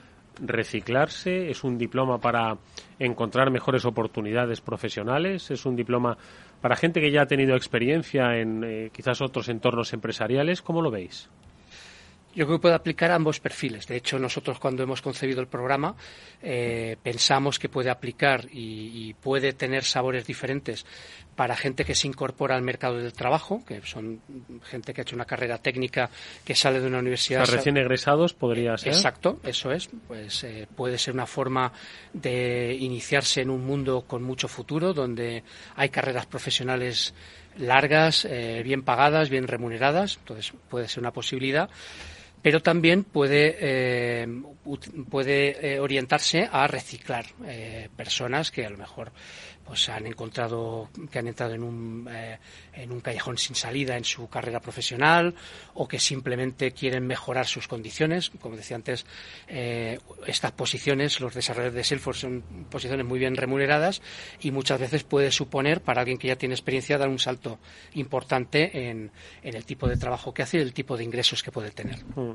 reciclarse, 0.40 1.50
es 1.50 1.64
un 1.64 1.78
diploma 1.78 2.18
para 2.18 2.56
encontrar 2.98 3.50
mejores 3.50 3.84
oportunidades 3.84 4.60
profesionales, 4.60 5.50
es 5.50 5.66
un 5.66 5.76
diploma 5.76 6.16
para 6.60 6.76
gente 6.76 7.00
que 7.00 7.10
ya 7.10 7.22
ha 7.22 7.26
tenido 7.26 7.56
experiencia 7.56 8.38
en 8.38 8.90
quizás 8.92 9.20
otros 9.20 9.48
entornos 9.48 9.92
empresariales. 9.92 10.62
¿Cómo 10.62 10.82
lo 10.82 10.90
veis? 10.90 11.28
Yo 12.36 12.44
creo 12.44 12.58
que 12.58 12.62
puede 12.62 12.74
aplicar 12.74 13.10
a 13.10 13.14
ambos 13.14 13.40
perfiles. 13.40 13.86
De 13.86 13.96
hecho, 13.96 14.18
nosotros 14.18 14.58
cuando 14.58 14.82
hemos 14.82 15.00
concebido 15.00 15.40
el 15.40 15.46
programa 15.46 15.96
eh, 16.42 16.98
pensamos 17.02 17.58
que 17.58 17.70
puede 17.70 17.88
aplicar 17.88 18.44
y, 18.52 19.14
puede 19.14 19.54
tener 19.54 19.84
sabores 19.84 20.26
diferentes 20.26 20.84
para 21.34 21.56
gente 21.56 21.86
que 21.86 21.94
se 21.94 22.06
incorpora 22.06 22.54
al 22.54 22.60
mercado 22.60 22.98
del 22.98 23.14
trabajo, 23.14 23.64
que 23.66 23.80
son 23.82 24.20
gente 24.64 24.92
que 24.92 25.00
ha 25.00 25.02
hecho 25.02 25.16
una 25.16 25.24
carrera 25.24 25.56
técnica 25.56 26.10
que 26.44 26.54
sale 26.54 26.80
de 26.80 26.86
una 26.86 26.98
universidad. 26.98 27.46
recién 27.46 27.78
egresados 27.78 28.34
podría 28.34 28.76
ser. 28.76 28.92
Exacto, 28.92 29.40
eso 29.42 29.72
es. 29.72 29.88
Pues 30.06 30.44
eh, 30.44 30.66
puede 30.76 30.98
ser 30.98 31.14
una 31.14 31.26
forma 31.26 31.72
de 32.12 32.76
iniciarse 32.78 33.40
en 33.40 33.48
un 33.48 33.64
mundo 33.64 34.02
con 34.06 34.22
mucho 34.22 34.46
futuro, 34.46 34.92
donde 34.92 35.42
hay 35.74 35.88
carreras 35.88 36.26
profesionales 36.26 37.14
largas, 37.56 38.26
eh, 38.26 38.60
bien 38.62 38.82
pagadas, 38.82 39.30
bien 39.30 39.48
remuneradas. 39.48 40.18
Entonces 40.18 40.52
puede 40.68 40.86
ser 40.88 41.00
una 41.00 41.12
posibilidad 41.12 41.70
pero 42.46 42.62
también 42.62 43.02
puede, 43.02 43.56
eh, 43.58 44.28
puede 45.10 45.74
eh, 45.74 45.80
orientarse 45.80 46.48
a 46.48 46.68
reciclar 46.68 47.26
eh, 47.44 47.88
personas 47.96 48.52
que 48.52 48.64
a 48.64 48.70
lo 48.70 48.78
mejor 48.78 49.10
pues 49.66 49.88
han 49.88 50.06
encontrado 50.06 50.88
que 51.10 51.18
han 51.18 51.26
entrado 51.26 51.54
en 51.54 51.62
un, 51.62 52.08
eh, 52.10 52.38
en 52.72 52.92
un 52.92 53.00
callejón 53.00 53.36
sin 53.36 53.56
salida 53.56 53.96
en 53.96 54.04
su 54.04 54.28
carrera 54.28 54.60
profesional 54.60 55.34
o 55.74 55.88
que 55.88 55.98
simplemente 55.98 56.72
quieren 56.72 57.06
mejorar 57.06 57.46
sus 57.46 57.66
condiciones. 57.66 58.30
Como 58.40 58.56
decía 58.56 58.76
antes, 58.76 59.04
eh, 59.48 59.98
estas 60.26 60.52
posiciones, 60.52 61.20
los 61.20 61.34
desarrolladores 61.34 61.74
de 61.74 61.84
Salesforce 61.84 62.20
son 62.20 62.42
posiciones 62.70 63.04
muy 63.04 63.18
bien 63.18 63.34
remuneradas 63.36 64.02
y 64.40 64.52
muchas 64.52 64.78
veces 64.78 65.02
puede 65.02 65.30
suponer 65.30 65.82
para 65.82 66.00
alguien 66.00 66.18
que 66.18 66.28
ya 66.28 66.36
tiene 66.36 66.54
experiencia 66.54 66.96
dar 66.96 67.08
un 67.08 67.18
salto 67.18 67.58
importante 67.94 68.88
en, 68.88 69.10
en 69.42 69.56
el 69.56 69.64
tipo 69.64 69.88
de 69.88 69.96
trabajo 69.96 70.32
que 70.32 70.42
hace 70.42 70.58
y 70.58 70.60
el 70.60 70.72
tipo 70.72 70.96
de 70.96 71.04
ingresos 71.04 71.42
que 71.42 71.50
puede 71.50 71.70
tener. 71.70 72.04
Mm. 72.14 72.34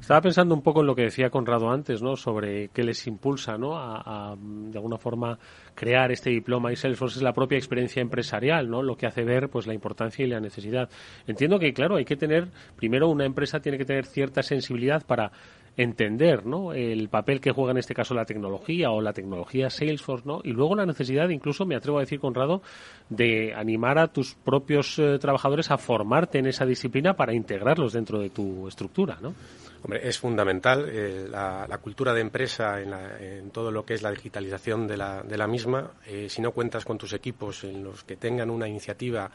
Estaba 0.00 0.20
pensando 0.20 0.54
un 0.54 0.62
poco 0.62 0.80
en 0.80 0.86
lo 0.86 0.94
que 0.94 1.02
decía 1.02 1.30
Conrado 1.30 1.70
antes, 1.70 2.02
¿no? 2.02 2.16
Sobre 2.16 2.68
qué 2.68 2.82
les 2.82 3.06
impulsa, 3.06 3.56
¿no? 3.56 3.78
A, 3.78 4.36
de 4.38 4.76
alguna 4.76 4.98
forma 4.98 5.38
crear 5.74 6.12
este 6.12 6.30
diploma 6.30 6.67
y 6.72 6.76
Salesforce 6.76 7.18
es 7.18 7.22
la 7.22 7.32
propia 7.32 7.58
experiencia 7.58 8.00
empresarial, 8.00 8.68
¿no? 8.68 8.82
Lo 8.82 8.96
que 8.96 9.06
hace 9.06 9.24
ver, 9.24 9.48
pues, 9.48 9.66
la 9.66 9.74
importancia 9.74 10.24
y 10.24 10.28
la 10.28 10.40
necesidad. 10.40 10.88
Entiendo 11.26 11.58
que, 11.58 11.72
claro, 11.72 11.96
hay 11.96 12.04
que 12.04 12.16
tener, 12.16 12.48
primero, 12.76 13.08
una 13.08 13.24
empresa 13.24 13.60
tiene 13.60 13.78
que 13.78 13.84
tener 13.84 14.06
cierta 14.06 14.42
sensibilidad 14.42 15.04
para 15.06 15.32
entender 15.78 16.44
¿no? 16.44 16.72
el 16.72 17.08
papel 17.08 17.40
que 17.40 17.52
juega 17.52 17.70
en 17.70 17.78
este 17.78 17.94
caso 17.94 18.12
la 18.12 18.24
tecnología 18.24 18.90
o 18.90 19.00
la 19.00 19.12
tecnología 19.12 19.70
Salesforce 19.70 20.26
¿no? 20.26 20.40
y 20.42 20.50
luego 20.50 20.74
la 20.74 20.84
necesidad 20.84 21.28
incluso 21.28 21.64
me 21.66 21.76
atrevo 21.76 21.98
a 21.98 22.00
decir 22.00 22.18
Conrado 22.18 22.62
de 23.08 23.54
animar 23.54 23.96
a 23.98 24.08
tus 24.08 24.34
propios 24.34 24.98
eh, 24.98 25.18
trabajadores 25.20 25.70
a 25.70 25.78
formarte 25.78 26.40
en 26.40 26.46
esa 26.46 26.66
disciplina 26.66 27.14
para 27.14 27.32
integrarlos 27.32 27.92
dentro 27.92 28.18
de 28.18 28.30
tu 28.30 28.66
estructura 28.66 29.18
¿no? 29.22 29.34
Hombre, 29.82 30.08
es 30.08 30.18
fundamental 30.18 30.88
eh, 30.90 31.26
la, 31.30 31.78
cultura 31.80 32.12
de 32.12 32.20
empresa 32.20 32.80
en, 32.80 33.50
todo 33.50 33.70
lo 33.70 33.84
que 33.84 33.94
es 33.94 34.02
la 34.02 34.10
digitalización 34.10 34.86
de 34.86 34.96
la, 34.96 35.22
la 35.22 35.46
misma. 35.46 35.92
Eh, 36.06 36.28
si 36.28 36.42
no 36.42 36.52
cuentas 36.52 36.84
con 36.84 36.98
tus 36.98 37.12
equipos 37.12 37.64
en 37.64 37.84
los 37.84 38.04
que 38.04 38.16
tengan 38.16 38.50
una 38.50 38.66
iniciativa 38.66 39.30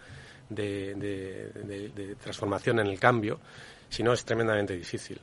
de, 0.50 2.16
transformación 2.22 2.80
en 2.80 2.88
el 2.88 3.00
cambio, 3.00 3.40
si 3.90 4.04
no 4.04 4.12
es 4.12 4.26
tremendamente 4.26 4.76
difícil. 4.76 5.20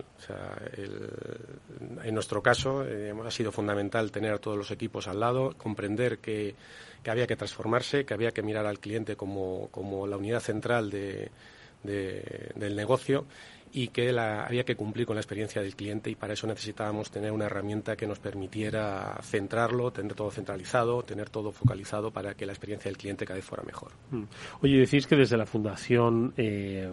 en 2.02 2.14
nuestro 2.14 2.42
caso 2.42 2.84
eh, 2.86 3.12
ha 3.24 3.30
sido 3.30 3.52
fundamental 3.52 4.10
tener 4.10 4.32
a 4.32 4.38
todos 4.38 4.56
los 4.56 4.70
equipos 4.70 5.06
al 5.06 5.20
lado, 5.20 5.54
comprender 5.58 6.18
que, 6.18 6.54
había 7.06 7.26
que 7.26 7.36
transformarse, 7.36 8.06
que 8.06 8.14
había 8.14 8.32
que 8.32 8.42
mirar 8.42 8.64
al 8.64 8.78
cliente 8.78 9.16
como, 9.16 9.68
la 10.08 10.16
unidad 10.16 10.40
central 10.40 10.88
de, 10.88 11.30
del 11.82 12.74
negocio 12.74 13.26
y 13.72 13.88
que 13.88 14.12
la, 14.12 14.44
había 14.44 14.64
que 14.64 14.74
cumplir 14.74 15.06
con 15.06 15.16
la 15.16 15.20
experiencia 15.20 15.62
del 15.62 15.76
cliente 15.76 16.10
y 16.10 16.14
para 16.14 16.32
eso 16.32 16.46
necesitábamos 16.46 17.10
tener 17.10 17.30
una 17.30 17.46
herramienta 17.46 17.96
que 17.96 18.06
nos 18.06 18.18
permitiera 18.18 19.18
centrarlo, 19.22 19.92
tener 19.92 20.14
todo 20.14 20.30
centralizado, 20.30 21.02
tener 21.02 21.30
todo 21.30 21.52
focalizado 21.52 22.10
para 22.10 22.34
que 22.34 22.46
la 22.46 22.52
experiencia 22.52 22.88
del 22.88 22.96
cliente 22.96 23.24
cada 23.24 23.36
vez 23.36 23.44
fuera 23.44 23.62
mejor. 23.62 23.92
Mm. 24.10 24.24
Oye, 24.62 24.78
decís 24.78 25.06
que 25.06 25.16
desde 25.16 25.36
la 25.36 25.46
Fundación 25.46 26.34
eh, 26.36 26.90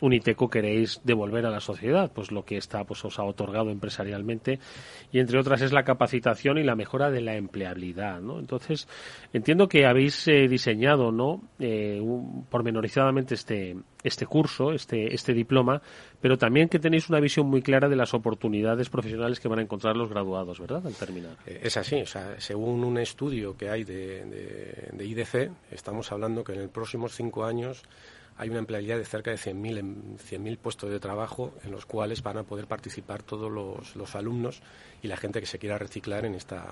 Uniteco 0.00 0.50
queréis 0.50 1.00
devolver 1.04 1.46
a 1.46 1.50
la 1.50 1.60
sociedad 1.60 2.10
pues 2.12 2.30
lo 2.30 2.44
que 2.44 2.56
está 2.56 2.84
pues 2.84 3.04
os 3.04 3.18
ha 3.18 3.24
otorgado 3.24 3.70
empresarialmente 3.70 4.58
y 5.12 5.20
entre 5.20 5.38
otras 5.38 5.62
es 5.62 5.72
la 5.72 5.84
capacitación 5.84 6.58
y 6.58 6.64
la 6.64 6.76
mejora 6.76 7.10
de 7.10 7.20
la 7.20 7.36
empleabilidad, 7.36 8.20
¿no? 8.20 8.38
Entonces 8.38 8.88
entiendo 9.32 9.68
que 9.68 9.86
habéis 9.86 10.28
eh, 10.28 10.48
diseñado, 10.48 11.12
¿no? 11.12 11.42
Eh, 11.58 12.00
pormenorizadamente 12.50 13.34
este 13.34 13.76
este 14.02 14.26
curso, 14.26 14.72
este, 14.72 15.14
este 15.14 15.34
diploma, 15.34 15.82
pero 16.20 16.38
también 16.38 16.68
que 16.68 16.78
tenéis 16.78 17.08
una 17.08 17.20
visión 17.20 17.46
muy 17.46 17.62
clara 17.62 17.88
de 17.88 17.96
las 17.96 18.14
oportunidades 18.14 18.88
profesionales 18.88 19.40
que 19.40 19.48
van 19.48 19.58
a 19.58 19.62
encontrar 19.62 19.96
los 19.96 20.08
graduados, 20.08 20.58
¿verdad? 20.60 20.86
Al 20.86 20.94
terminar. 20.94 21.36
Eh, 21.46 21.60
es 21.62 21.76
así, 21.76 22.00
o 22.00 22.06
sea, 22.06 22.40
según 22.40 22.84
un 22.84 22.98
estudio 22.98 23.56
que 23.56 23.70
hay 23.70 23.84
de, 23.84 24.90
IDC, 24.98 25.50
estamos 25.70 26.10
hablando 26.12 26.44
que 26.44 26.52
en 26.52 26.62
los 26.62 26.70
próximos 26.70 27.14
cinco 27.14 27.44
años 27.44 27.82
hay 28.36 28.48
una 28.48 28.60
empleabilidad 28.60 28.96
de 28.96 29.04
cerca 29.04 29.30
de 29.30 29.36
100.000 29.36 30.58
puestos 30.58 30.90
de 30.90 30.98
trabajo 30.98 31.52
en 31.62 31.72
los 31.72 31.84
cuales 31.84 32.22
van 32.22 32.38
a 32.38 32.42
poder 32.44 32.66
participar 32.66 33.22
todos 33.22 33.50
los, 33.50 33.96
los 33.96 34.14
alumnos 34.14 34.62
y 35.02 35.08
la 35.08 35.18
gente 35.18 35.40
que 35.40 35.46
se 35.46 35.58
quiera 35.58 35.76
reciclar 35.76 36.24
en 36.24 36.34
esta, 36.34 36.66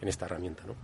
en 0.00 0.08
esta 0.08 0.26
herramienta, 0.26 0.64
¿no? 0.66 0.74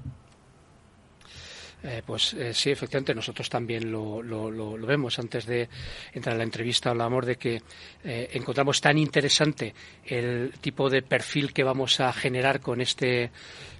Eh, 1.85 2.03
pues 2.07 2.35
eh, 2.35 2.55
sí, 2.55 2.71
efectivamente, 2.71 3.15
nosotros 3.15 3.49
también 3.49 3.91
lo, 3.91 4.23
lo, 4.23 4.87
vemos. 4.87 5.19
Antes 5.19 5.47
de 5.47 5.69
entrar 6.13 6.35
a 6.35 6.39
la 6.39 6.45
entrevista 6.45 6.91
hablábamos 6.91 7.27
de 7.27 7.37
que 7.37 7.63
eh, 8.05 8.31
encontramos 8.33 8.81
tan 8.81 8.99
interesante 8.99 9.75
el 10.05 10.53
tipo 10.61 10.89
de 10.89 11.03
perfil 11.03 11.53
que 11.53 11.65
vamos 11.65 11.99
a 12.01 12.13
generar 12.13 12.61
con 12.61 12.81
este 12.81 13.31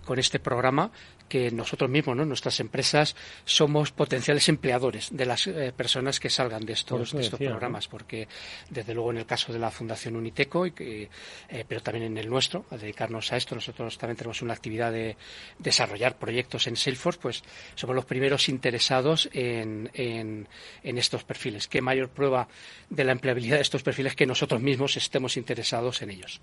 con 0.05 0.19
este 0.19 0.41
programa 0.41 0.91
que 1.29 1.51
nosotros 1.51 1.91
mismos, 1.91 2.17
¿no? 2.17 2.25
nuestras 2.25 2.61
empresas, 2.61 3.17
somos 3.45 3.93
potenciales 3.93 4.49
empleadores 4.49 5.09
de 5.11 5.27
las 5.27 5.47
eh, 5.47 5.73
personas 5.77 6.21
que 6.21 6.31
salgan 6.31 6.65
de 6.65 6.73
estos, 6.75 7.15
estos 7.15 7.39
programas, 7.39 7.89
porque 7.89 8.29
desde 8.71 8.95
luego 8.95 9.11
en 9.11 9.19
el 9.19 9.27
caso 9.27 9.53
de 9.53 9.59
la 9.59 9.71
Fundación 9.71 10.17
Uniteco, 10.17 10.67
y 10.67 10.73
que, 10.73 11.09
eh, 11.49 11.65
pero 11.67 11.83
también 11.83 12.07
en 12.07 12.19
el 12.19 12.29
nuestro, 12.29 12.67
a 12.71 12.77
dedicarnos 12.77 13.33
a 13.33 13.37
esto, 13.37 13.55
nosotros 13.55 13.99
también 13.99 14.17
tenemos 14.17 14.43
una 14.43 14.55
actividad 14.55 14.93
de 14.93 15.17
desarrollar 15.59 16.19
proyectos 16.19 16.67
en 16.67 16.77
Salesforce, 16.77 17.21
pues 17.21 17.43
somos 17.75 17.97
los 17.97 18.05
primeros 18.05 18.49
interesados 18.49 19.29
en, 19.33 19.91
en, 19.95 20.49
en 20.83 20.99
estos 20.99 21.25
perfiles. 21.25 21.69
¿Qué 21.69 21.81
mayor 21.81 22.11
prueba 22.11 22.49
de 22.91 23.05
la 23.05 23.13
empleabilidad 23.13 23.57
de 23.57 23.63
estos 23.63 23.83
perfiles 23.83 24.15
que 24.15 24.27
nosotros 24.27 24.61
mismos 24.61 24.97
estemos 24.97 25.37
interesados 25.37 26.03
en 26.03 26.11
ellos? 26.11 26.41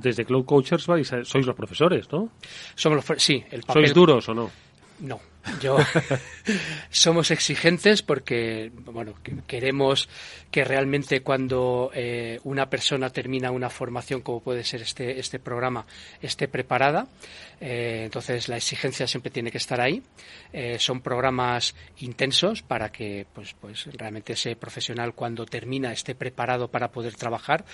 Desde 0.00 0.24
Cloud 0.24 0.44
Coachers 0.44 0.82
sois 0.82 1.46
los 1.46 1.54
profesores, 1.54 2.10
¿no? 2.12 2.30
Somos 2.74 3.08
los, 3.08 3.22
sí, 3.22 3.42
el 3.50 3.62
papel... 3.62 3.86
¿Sois 3.86 3.94
duros 3.94 4.28
o 4.28 4.34
no? 4.34 4.50
No, 5.00 5.20
yo 5.60 5.76
somos 6.90 7.30
exigentes 7.30 8.02
porque 8.02 8.70
bueno 8.74 9.14
queremos 9.46 10.08
que 10.50 10.64
realmente 10.64 11.20
cuando 11.20 11.90
eh, 11.92 12.38
una 12.44 12.70
persona 12.70 13.10
termina 13.10 13.50
una 13.50 13.70
formación 13.70 14.20
como 14.22 14.40
puede 14.40 14.62
ser 14.62 14.82
este 14.82 15.18
este 15.18 15.38
programa 15.38 15.86
esté 16.22 16.48
preparada. 16.48 17.08
Eh, 17.60 18.02
entonces 18.04 18.48
la 18.48 18.56
exigencia 18.56 19.06
siempre 19.06 19.30
tiene 19.30 19.50
que 19.50 19.58
estar 19.58 19.80
ahí. 19.80 20.02
Eh, 20.52 20.78
son 20.78 21.00
programas 21.00 21.74
intensos 21.98 22.62
para 22.62 22.90
que 22.92 23.26
pues 23.32 23.54
pues 23.60 23.86
realmente 23.96 24.34
ese 24.34 24.54
profesional 24.54 25.14
cuando 25.14 25.44
termina 25.44 25.92
esté 25.92 26.14
preparado 26.14 26.68
para 26.68 26.92
poder 26.92 27.16
trabajar. 27.16 27.64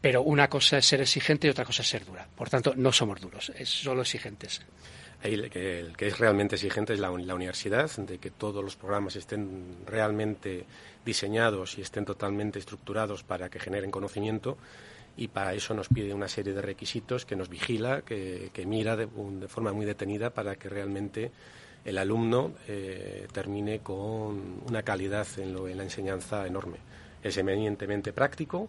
Pero 0.00 0.22
una 0.22 0.48
cosa 0.48 0.78
es 0.78 0.86
ser 0.86 1.00
exigente 1.00 1.46
y 1.46 1.50
otra 1.50 1.64
cosa 1.64 1.82
es 1.82 1.88
ser 1.88 2.04
dura. 2.04 2.26
Por 2.34 2.50
tanto, 2.50 2.74
no 2.76 2.92
somos 2.92 3.20
duros, 3.20 3.50
es 3.56 3.68
solo 3.68 4.02
exigentes. 4.02 4.60
El 5.24 5.48
que, 5.48 6.06
es 6.06 6.18
realmente 6.18 6.56
exigente 6.56 6.92
es 6.92 7.00
la, 7.00 7.10
universidad, 7.10 7.90
de 7.96 8.18
que 8.18 8.30
todos 8.30 8.62
los 8.62 8.76
programas 8.76 9.16
estén 9.16 9.78
realmente 9.86 10.66
diseñados 11.02 11.78
y 11.78 11.80
estén 11.80 12.04
totalmente 12.04 12.58
estructurados 12.58 13.22
para 13.22 13.48
que 13.48 13.58
generen 13.58 13.90
conocimiento 13.90 14.58
y 15.16 15.28
para 15.28 15.54
eso 15.54 15.72
nos 15.72 15.88
pide 15.88 16.12
una 16.12 16.28
serie 16.28 16.52
de 16.52 16.60
requisitos 16.60 17.24
que 17.24 17.36
nos 17.36 17.48
vigila, 17.48 18.02
que, 18.02 18.50
mira 18.66 18.96
de, 18.96 19.08
forma 19.48 19.72
muy 19.72 19.86
detenida 19.86 20.28
para 20.28 20.56
que 20.56 20.68
realmente 20.68 21.32
el 21.86 21.96
alumno 21.96 22.52
eh, 22.68 23.26
termine 23.32 23.78
con 23.78 24.60
una 24.68 24.82
calidad 24.82 25.26
en, 25.38 25.56
en 25.56 25.78
la 25.78 25.84
enseñanza 25.84 26.46
enorme. 26.46 26.76
Es 27.22 27.38
eminentemente 27.38 28.12
práctico, 28.12 28.68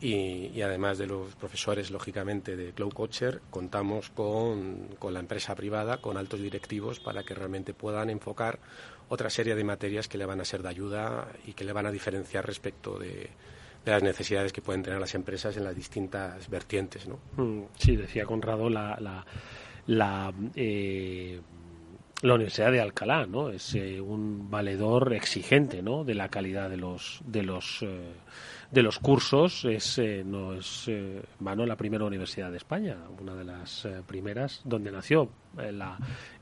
y, 0.00 0.60
además 0.60 0.98
de 0.98 1.06
los 1.06 1.34
profesores, 1.36 1.90
lógicamente, 1.90 2.56
de 2.56 2.72
Cloud 2.72 2.92
Coacher, 2.92 3.40
contamos 3.50 4.10
con, 4.10 4.88
la 5.10 5.20
empresa 5.20 5.54
privada, 5.54 5.98
con 5.98 6.16
altos 6.16 6.40
directivos, 6.40 7.00
para 7.00 7.22
que 7.22 7.34
realmente 7.34 7.74
puedan 7.74 8.10
enfocar 8.10 8.58
otra 9.08 9.30
serie 9.30 9.54
de 9.54 9.64
materias 9.64 10.08
que 10.08 10.18
le 10.18 10.26
van 10.26 10.40
a 10.40 10.44
ser 10.44 10.62
de 10.62 10.68
ayuda 10.68 11.28
y 11.46 11.52
que 11.52 11.64
le 11.64 11.72
van 11.72 11.86
a 11.86 11.90
diferenciar 11.90 12.46
respecto 12.46 12.98
de, 12.98 13.30
las 13.84 14.02
necesidades 14.02 14.52
que 14.52 14.62
pueden 14.62 14.82
tener 14.82 14.98
las 14.98 15.14
empresas 15.14 15.56
en 15.56 15.64
las 15.64 15.74
distintas 15.74 16.50
vertientes. 16.50 17.06
¿no? 17.06 17.20
Mm, 17.36 17.66
sí, 17.78 17.96
decía 17.96 18.26
Conrado, 18.26 18.68
la, 18.68 18.98
la, 19.00 19.24
la 19.86 20.34
eh, 20.56 21.40
la 22.22 22.34
Universidad 22.34 22.72
de 22.72 22.80
Alcalá, 22.80 23.26
¿no? 23.26 23.50
Es 23.50 23.74
eh, 23.74 24.00
un 24.00 24.50
valedor 24.50 25.12
exigente, 25.12 25.82
¿no? 25.82 26.04
De 26.04 26.14
la 26.14 26.28
calidad 26.28 26.70
de 26.70 26.78
los 26.78 27.20
de 27.26 27.42
los 27.42 27.82
eh, 27.82 28.14
de 28.70 28.82
los 28.82 28.98
cursos. 28.98 29.64
Es 29.64 29.98
eh, 29.98 30.22
no 30.24 30.54
es 30.54 30.90
mano 31.40 31.66
la 31.66 31.76
primera 31.76 32.04
universidad 32.04 32.50
de 32.50 32.56
España, 32.56 32.96
una 33.20 33.34
de 33.34 33.44
las 33.44 33.86
primeras 34.06 34.60
donde 34.64 34.90
nació 34.90 35.28
la 35.56 35.98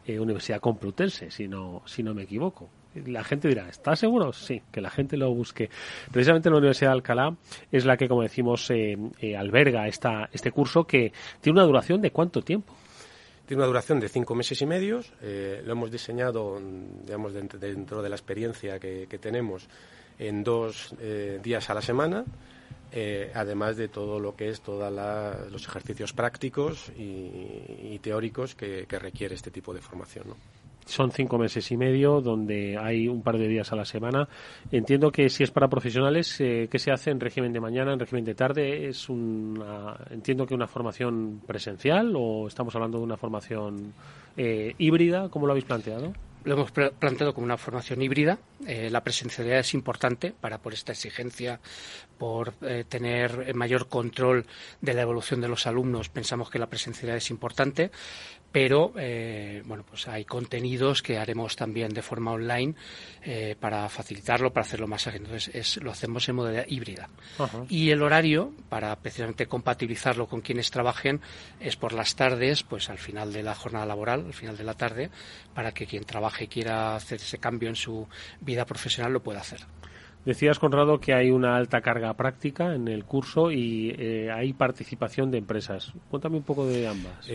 Universidad 0.06 0.60
Complutense, 0.60 1.30
si 1.30 1.48
no 1.48 1.82
si 1.86 2.02
no 2.02 2.14
me 2.14 2.22
equivoco. 2.22 2.68
La 3.06 3.24
gente 3.24 3.48
dirá, 3.48 3.68
¿está 3.68 3.96
seguro? 3.96 4.32
Sí, 4.32 4.62
que 4.70 4.80
la 4.80 4.90
gente 4.90 5.16
lo 5.16 5.34
busque. 5.34 5.68
Precisamente 6.12 6.48
la 6.48 6.58
Universidad 6.58 6.90
de 6.90 6.94
Alcalá 6.94 7.36
es 7.72 7.84
la 7.84 7.96
que, 7.96 8.06
como 8.06 8.22
decimos, 8.22 8.70
alberga 9.36 9.88
esta, 9.88 10.28
este 10.32 10.52
curso 10.52 10.84
que 10.84 11.12
tiene 11.40 11.58
una 11.58 11.66
duración 11.66 12.00
de 12.00 12.12
cuánto 12.12 12.42
tiempo. 12.42 12.72
Tiene 13.46 13.60
una 13.60 13.66
duración 13.66 14.00
de 14.00 14.08
cinco 14.08 14.34
meses 14.34 14.62
y 14.62 14.66
medio. 14.66 15.00
Eh, 15.20 15.62
lo 15.66 15.72
hemos 15.72 15.90
diseñado, 15.90 16.58
digamos, 17.04 17.34
dentro 17.34 18.02
de 18.02 18.08
la 18.08 18.16
experiencia 18.16 18.78
que, 18.78 19.06
tenemos 19.20 19.68
en 20.18 20.44
dos 20.44 20.94
eh, 21.00 21.40
días 21.42 21.70
a 21.70 21.74
la 21.74 21.82
semana. 21.82 22.24
Eh, 22.96 23.32
además 23.34 23.76
de 23.76 23.88
todo 23.88 24.20
lo 24.20 24.36
que 24.36 24.48
es 24.50 24.60
todos 24.60 24.92
los 25.50 25.66
ejercicios 25.66 26.12
prácticos 26.12 26.92
y, 26.96 27.98
teóricos 27.98 28.54
que, 28.54 28.86
requiere 28.88 29.34
este 29.34 29.50
tipo 29.50 29.74
de 29.74 29.80
formación. 29.80 30.26
son 30.86 31.10
cinco 31.10 31.36
meses 31.36 31.68
y 31.72 31.76
medio 31.76 32.20
donde 32.20 32.78
hay 32.78 33.08
un 33.08 33.20
par 33.22 33.36
de 33.36 33.48
días 33.48 33.72
a 33.72 33.76
la 33.76 33.84
semana. 33.84 34.28
Entiendo 34.70 35.10
que 35.10 35.28
si 35.28 35.42
es 35.42 35.50
para 35.50 35.66
profesionales, 35.66 36.40
eh, 36.40 36.68
¿qué 36.70 36.78
se 36.78 36.92
hace 36.92 37.10
en 37.10 37.18
régimen 37.18 37.52
de 37.52 37.58
mañana, 37.58 37.92
en 37.92 37.98
régimen 37.98 38.24
de 38.24 38.36
tarde? 38.36 38.86
Es 38.86 39.08
una, 39.08 39.96
entiendo 40.10 40.46
que 40.46 40.54
una 40.54 40.68
formación 40.68 41.40
presencial 41.44 42.12
o 42.14 42.46
estamos 42.46 42.76
hablando 42.76 42.98
de 42.98 43.04
una 43.04 43.16
formación 43.16 43.92
eh, 44.36 44.72
híbrida, 44.78 45.30
¿cómo 45.30 45.46
lo 45.46 45.52
habéis 45.52 45.64
planteado? 45.64 46.12
Lo 46.44 46.54
hemos 46.54 46.72
planteado 46.72 47.32
como 47.32 47.46
una 47.46 47.56
formación 47.56 48.02
híbrida. 48.02 48.38
Eh, 48.66 48.90
la 48.90 49.02
presencialidad 49.02 49.60
es 49.60 49.72
importante 49.72 50.34
para 50.38 50.58
por 50.58 50.74
esta 50.74 50.92
exigencia, 50.92 51.58
por 52.18 52.52
eh, 52.60 52.84
tener 52.86 53.54
mayor 53.54 53.88
control 53.88 54.46
de 54.82 54.92
la 54.92 55.02
evolución 55.02 55.40
de 55.40 55.48
los 55.48 55.66
alumnos. 55.66 56.10
Pensamos 56.10 56.50
que 56.50 56.58
la 56.58 56.68
presencialidad 56.68 57.16
es 57.16 57.30
importante, 57.30 57.90
pero 58.54 58.92
eh, 58.96 59.64
bueno, 59.66 59.82
pues 59.84 60.06
hay 60.06 60.24
contenidos 60.24 61.02
que 61.02 61.18
haremos 61.18 61.56
también 61.56 61.92
de 61.92 62.02
forma 62.02 62.30
online 62.30 62.76
eh, 63.24 63.56
para 63.58 63.88
facilitarlo, 63.88 64.52
para 64.52 64.64
hacerlo 64.64 64.86
más 64.86 65.08
ágil. 65.08 65.22
Entonces 65.22 65.82
lo 65.82 65.90
hacemos 65.90 66.28
en 66.28 66.36
modalidad 66.36 66.64
híbrida. 66.68 67.08
Y 67.68 67.90
el 67.90 68.00
horario, 68.00 68.52
para 68.68 68.94
precisamente 68.94 69.46
compatibilizarlo 69.46 70.28
con 70.28 70.40
quienes 70.40 70.70
trabajen, 70.70 71.20
es 71.58 71.74
por 71.74 71.94
las 71.94 72.14
tardes, 72.14 72.62
pues 72.62 72.90
al 72.90 72.98
final 72.98 73.32
de 73.32 73.42
la 73.42 73.56
jornada 73.56 73.86
laboral, 73.86 74.24
al 74.24 74.34
final 74.34 74.56
de 74.56 74.62
la 74.62 74.74
tarde, 74.74 75.10
para 75.52 75.72
que 75.72 75.86
quien 75.86 76.04
trabaje 76.04 76.44
y 76.44 76.46
quiera 76.46 76.94
hacer 76.94 77.20
ese 77.20 77.38
cambio 77.38 77.68
en 77.68 77.74
su 77.74 78.06
vida 78.40 78.64
profesional 78.64 79.12
lo 79.12 79.20
pueda 79.20 79.40
hacer. 79.40 79.66
Decías, 80.24 80.58
Conrado, 80.58 81.00
que 81.00 81.12
hay 81.12 81.30
una 81.30 81.54
alta 81.56 81.82
carga 81.82 82.14
práctica 82.14 82.74
en 82.74 82.88
el 82.88 83.04
curso 83.04 83.50
y 83.50 83.94
eh, 83.98 84.30
hay 84.30 84.54
participación 84.54 85.30
de 85.30 85.38
empresas. 85.38 85.92
Cuéntame 86.10 86.38
un 86.38 86.42
poco 86.44 86.66
de 86.66 86.88
ambas. 86.88 87.28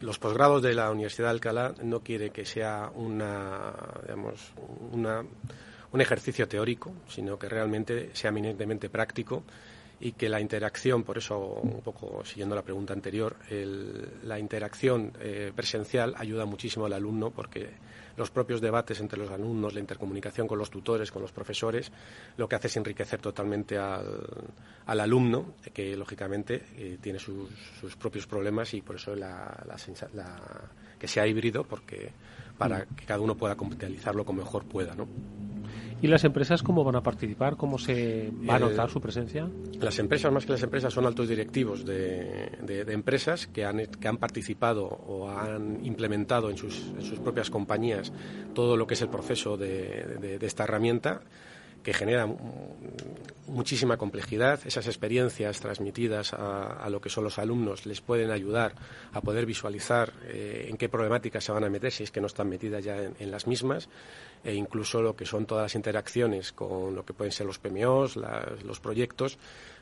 los 0.00 0.18
posgrados 0.18 0.62
de 0.62 0.74
la 0.74 0.90
Universidad 0.92 1.26
de 1.26 1.30
Alcalá 1.30 1.74
no 1.82 2.00
quiere 2.00 2.30
que 2.30 2.44
sea 2.44 2.90
una, 2.94 3.72
un 5.92 6.00
ejercicio 6.00 6.46
teórico, 6.46 6.92
sino 7.08 7.36
que 7.36 7.48
realmente 7.48 8.10
sea 8.12 8.30
eminentemente 8.30 8.88
práctico 8.88 9.42
y 10.00 10.12
que 10.12 10.28
la 10.28 10.40
interacción, 10.40 11.02
por 11.02 11.18
eso 11.18 11.38
un 11.38 11.80
poco 11.80 12.24
siguiendo 12.24 12.54
la 12.54 12.62
pregunta 12.62 12.92
anterior, 12.92 13.34
la 14.22 14.38
interacción 14.38 15.12
eh, 15.20 15.52
presencial 15.54 16.14
ayuda 16.16 16.44
muchísimo 16.44 16.86
al 16.86 16.92
alumno 16.92 17.30
porque 17.30 17.70
los 18.18 18.30
propios 18.30 18.60
debates 18.60 19.00
entre 19.00 19.18
los 19.18 19.30
alumnos, 19.30 19.72
la 19.72 19.80
intercomunicación 19.80 20.46
con 20.46 20.58
los 20.58 20.70
tutores, 20.70 21.10
con 21.10 21.22
los 21.22 21.32
profesores, 21.32 21.90
lo 22.36 22.48
que 22.48 22.56
hace 22.56 22.66
es 22.66 22.76
enriquecer 22.76 23.20
totalmente 23.20 23.78
al, 23.78 25.00
alumno, 25.00 25.54
que 25.72 25.96
lógicamente 25.96 26.66
eh, 26.76 26.98
tiene 27.00 27.18
sus, 27.18 27.96
propios 27.98 28.26
problemas 28.26 28.74
y 28.74 28.82
por 28.82 28.96
eso 28.96 29.14
la, 29.14 29.56
que 30.98 31.06
sea 31.06 31.26
híbrido, 31.26 31.64
porque 31.64 32.10
para 32.58 32.84
que 32.84 33.04
cada 33.06 33.20
uno 33.20 33.36
pueda 33.36 33.56
capitalizarlo 33.56 34.24
como 34.24 34.42
mejor 34.42 34.64
pueda, 34.64 34.94
¿no? 34.94 35.06
¿Y 36.00 36.06
las 36.06 36.22
empresas 36.22 36.62
cómo 36.62 36.84
van 36.84 36.94
a 36.94 37.02
participar? 37.02 37.56
¿Cómo 37.56 37.76
se 37.76 38.30
va 38.48 38.54
a 38.54 38.58
notar 38.60 38.88
su 38.88 39.00
presencia? 39.00 39.48
Las 39.80 39.98
empresas, 39.98 40.32
más 40.32 40.46
que 40.46 40.52
las 40.52 40.62
empresas, 40.62 40.92
son 40.92 41.06
altos 41.06 41.28
directivos 41.28 41.84
de, 41.84 42.84
empresas 42.88 43.48
que 43.48 43.64
han, 43.64 43.84
que 43.86 44.06
han 44.06 44.16
participado 44.18 44.84
o 44.84 45.28
han 45.28 45.84
implementado 45.84 46.50
en 46.50 46.56
sus, 46.56 46.92
en 46.96 47.02
sus 47.02 47.18
propias 47.18 47.50
compañías 47.50 48.12
todo 48.54 48.76
lo 48.76 48.86
que 48.86 48.94
es 48.94 49.02
el 49.02 49.08
proceso 49.08 49.56
de, 49.56 50.38
esta 50.40 50.64
herramienta 50.64 51.22
que 51.82 51.94
genera 51.94 52.28
muchísima 53.46 53.96
complejidad. 53.96 54.60
Esas 54.66 54.86
experiencias 54.86 55.60
transmitidas 55.60 56.32
a, 56.32 56.88
lo 56.90 57.00
que 57.00 57.08
son 57.08 57.24
los 57.24 57.38
alumnos 57.38 57.86
les 57.86 58.00
pueden 58.00 58.30
ayudar 58.30 58.74
a 59.12 59.20
poder 59.20 59.46
visualizar 59.46 60.12
eh, 60.24 60.66
en 60.68 60.76
qué 60.76 60.88
problemáticas 60.88 61.44
se 61.44 61.52
van 61.52 61.64
a 61.64 61.70
meter 61.70 61.92
si 61.92 62.04
es 62.04 62.10
que 62.10 62.20
no 62.20 62.26
están 62.26 62.48
metidas 62.48 62.84
ya 62.84 62.96
en 63.02 63.30
las 63.30 63.46
mismas 63.46 63.88
e 64.44 64.54
incluso 64.54 65.02
lo 65.02 65.16
que 65.16 65.26
son 65.26 65.46
todas 65.46 65.64
las 65.64 65.74
interacciones 65.74 66.52
con 66.52 66.94
lo 66.94 67.04
que 67.04 67.12
pueden 67.12 67.32
ser 67.32 67.46
los 67.46 67.58
PMOs, 67.58 68.16
los 68.16 68.80
proyectos, 68.80 69.38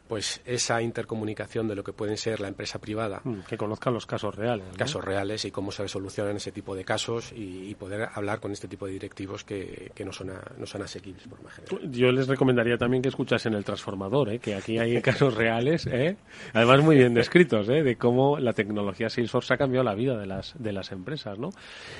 pues 0.08 0.40
esa 0.44 0.80
intercomunicación 0.82 1.68
de 1.68 1.74
lo 1.74 1.84
que 1.84 1.92
pueden 1.92 2.16
ser 2.16 2.40
la 2.40 2.48
empresa 2.48 2.78
privada. 2.78 3.20
Mm, 3.24 3.40
que 3.48 3.56
conozcan 3.56 3.94
los 3.94 4.06
casos 4.06 4.34
reales. 4.34 4.66
Casos 4.76 5.04
reales 5.04 5.44
y 5.44 5.50
cómo 5.50 5.72
se 5.72 5.86
solucionan 5.88 6.36
ese 6.36 6.52
tipo 6.52 6.74
de 6.74 6.84
casos 6.84 7.32
y, 7.34 7.74
poder 7.76 8.08
hablar 8.14 8.40
con 8.40 8.52
este 8.52 8.68
tipo 8.68 8.86
de 8.86 8.92
directivos 8.92 9.44
que, 9.44 9.92
no, 10.02 10.12
son 10.12 10.32
no 10.56 10.66
son 10.66 10.82
asequibles 10.82 11.26
por 11.28 11.42
más 11.42 11.60
Yo 11.90 12.10
les 12.10 12.26
recomendaría 12.26 12.78
también 12.78 13.02
que 13.02 13.10
escuchasen 13.10 13.52
el 13.52 13.64
transformador, 13.64 14.30
¿eh? 14.30 14.38
que 14.38 14.54
aquí 14.54 14.78
hay 14.78 15.00
casos 15.02 15.34
reales, 15.34 15.86
¿eh? 15.86 16.16
además 16.54 16.82
muy 16.82 16.96
bien 16.96 17.12
descritos, 17.12 17.68
¿eh? 17.68 17.82
de 17.82 17.96
cómo 17.96 18.38
la 18.38 18.54
tecnología 18.54 19.10
Salesforce 19.10 19.52
ha 19.52 19.56
cambiado 19.58 19.84
la 19.84 19.94
vida 19.94 20.16
de 20.16 20.26
las, 20.26 20.54
de 20.58 20.72
las 20.72 20.90
empresas. 20.92 21.38
¿no? 21.38 21.50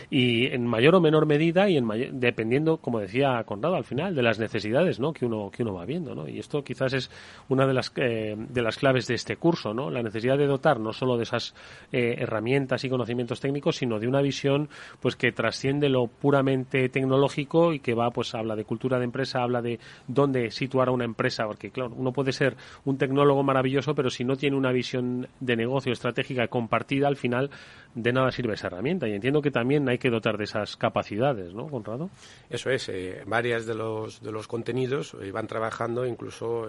Y 0.09 0.47
en 0.47 0.67
mayor 0.67 0.95
o 0.95 1.01
menor 1.01 1.27
medida 1.27 1.69
y 1.69 1.77
en 1.77 1.87
dependiendo, 2.21 2.79
como 2.79 3.01
decía 3.01 3.43
Conrado 3.45 3.77
al 3.77 3.85
final, 3.85 4.15
de 4.15 4.23
las 4.23 4.39
necesidades 4.39 4.99
¿no? 4.99 5.13
que, 5.13 5.27
uno, 5.27 5.51
que 5.51 5.63
uno 5.63 5.75
va 5.75 5.85
viendo. 5.85 6.15
¿no? 6.15 6.29
Y 6.29 6.39
esto 6.39 6.65
quizás 6.65 6.93
es 6.93 7.11
una 7.49 7.67
de 7.67 7.75
las 7.75 7.91
eh, 7.97 8.35
de 8.37 8.63
las 8.63 8.77
claves 8.77 9.07
de 9.07 9.15
este 9.15 9.37
curso, 9.37 9.73
¿no? 9.73 9.91
La 9.91 10.03
necesidad 10.03 10.37
de 10.37 10.47
dotar 10.47 10.79
no 10.79 10.93
solo 10.93 11.17
de 11.17 11.23
esas 11.23 11.55
eh, 11.93 12.17
herramientas 12.19 12.85
y 12.85 12.91
conocimientos 12.91 13.41
técnicos, 13.41 13.77
sino 13.77 13.99
de 13.99 14.07
una 14.07 14.21
visión 14.21 14.69
pues 15.01 15.17
que 15.17 15.33
trasciende 15.33 15.89
lo 15.89 16.07
puramente 16.07 16.89
tecnológico 16.89 17.73
y 17.73 17.81
que 17.81 17.95
va, 17.95 18.11
pues 18.11 18.35
habla 18.35 18.55
de 18.55 18.65
cultura 18.65 18.99
de 18.99 19.05
empresa, 19.05 19.43
habla 19.43 19.63
de 19.63 19.81
dónde 20.07 20.51
situar 20.51 20.89
a 20.89 20.93
una 20.93 21.05
empresa, 21.05 21.47
porque 21.47 21.71
claro, 21.71 21.95
uno 21.97 22.13
puede 22.13 22.33
ser 22.33 22.57
un 22.85 22.99
tecnólogo 22.99 23.43
maravilloso, 23.43 23.95
pero 23.95 24.11
si 24.11 24.25
no 24.25 24.37
tiene 24.37 24.57
una 24.57 24.73
visión 24.73 25.29
de 25.41 25.57
negocio 25.57 25.93
estratégica 25.93 26.49
compartida, 26.49 27.09
al 27.09 27.17
final 27.17 27.51
de 27.95 28.13
nada 28.13 28.31
sirve 28.31 28.55
esa 28.55 28.67
herramienta. 28.67 29.09
Y 29.09 29.15
entiendo 29.15 29.41
que 29.41 29.51
también 29.51 29.89
hay 29.89 29.99
que 29.99 30.11
dotar 30.11 30.37
de 30.37 30.45
esas 30.45 30.77
capacidades, 30.77 31.55
¿no, 31.55 31.67
Conrado? 31.69 32.11
Eso 32.51 32.71
es. 32.71 32.89
Eh, 32.91 33.23
varias 33.27 33.65
de 33.65 33.75
los, 33.75 34.21
de 34.21 34.33
los 34.33 34.47
contenidos 34.47 35.17
van 35.33 35.47
trabajando, 35.47 36.05
incluso 36.05 36.67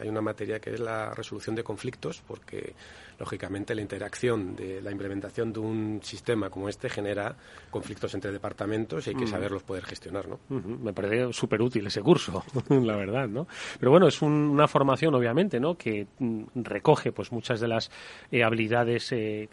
hay 0.00 0.08
una 0.08 0.20
materia 0.20 0.59
que 0.60 0.74
es 0.74 0.80
la 0.80 1.14
resolución 1.14 1.56
de 1.56 1.64
conflictos, 1.64 2.22
porque 2.26 2.74
lógicamente 3.20 3.74
la 3.74 3.82
interacción 3.82 4.56
de 4.56 4.80
la 4.80 4.90
implementación 4.90 5.52
de 5.52 5.60
un 5.60 6.00
sistema 6.02 6.48
como 6.48 6.70
este 6.70 6.88
genera 6.88 7.36
conflictos 7.70 8.14
entre 8.14 8.32
departamentos 8.32 9.06
y 9.06 9.10
hay 9.10 9.16
que 9.16 9.26
saberlos 9.26 9.62
poder 9.62 9.84
gestionar, 9.84 10.26
¿no? 10.26 10.40
Me 10.48 10.94
parece 10.94 11.30
súper 11.34 11.60
útil 11.60 11.86
ese 11.86 12.00
curso, 12.00 12.42
la 12.68 12.96
verdad, 12.96 13.28
¿no? 13.28 13.46
Pero 13.78 13.90
bueno, 13.90 14.08
es 14.08 14.22
una 14.22 14.66
formación, 14.66 15.14
obviamente, 15.14 15.60
¿no? 15.60 15.76
Que 15.76 16.06
mm, 16.18 16.42
recoge, 16.54 17.12
pues, 17.12 17.30
muchas 17.30 17.60
de 17.60 17.68
las 17.68 17.90
eh, 18.32 18.42
habilidades, 18.42 19.12
eh, 19.12 19.48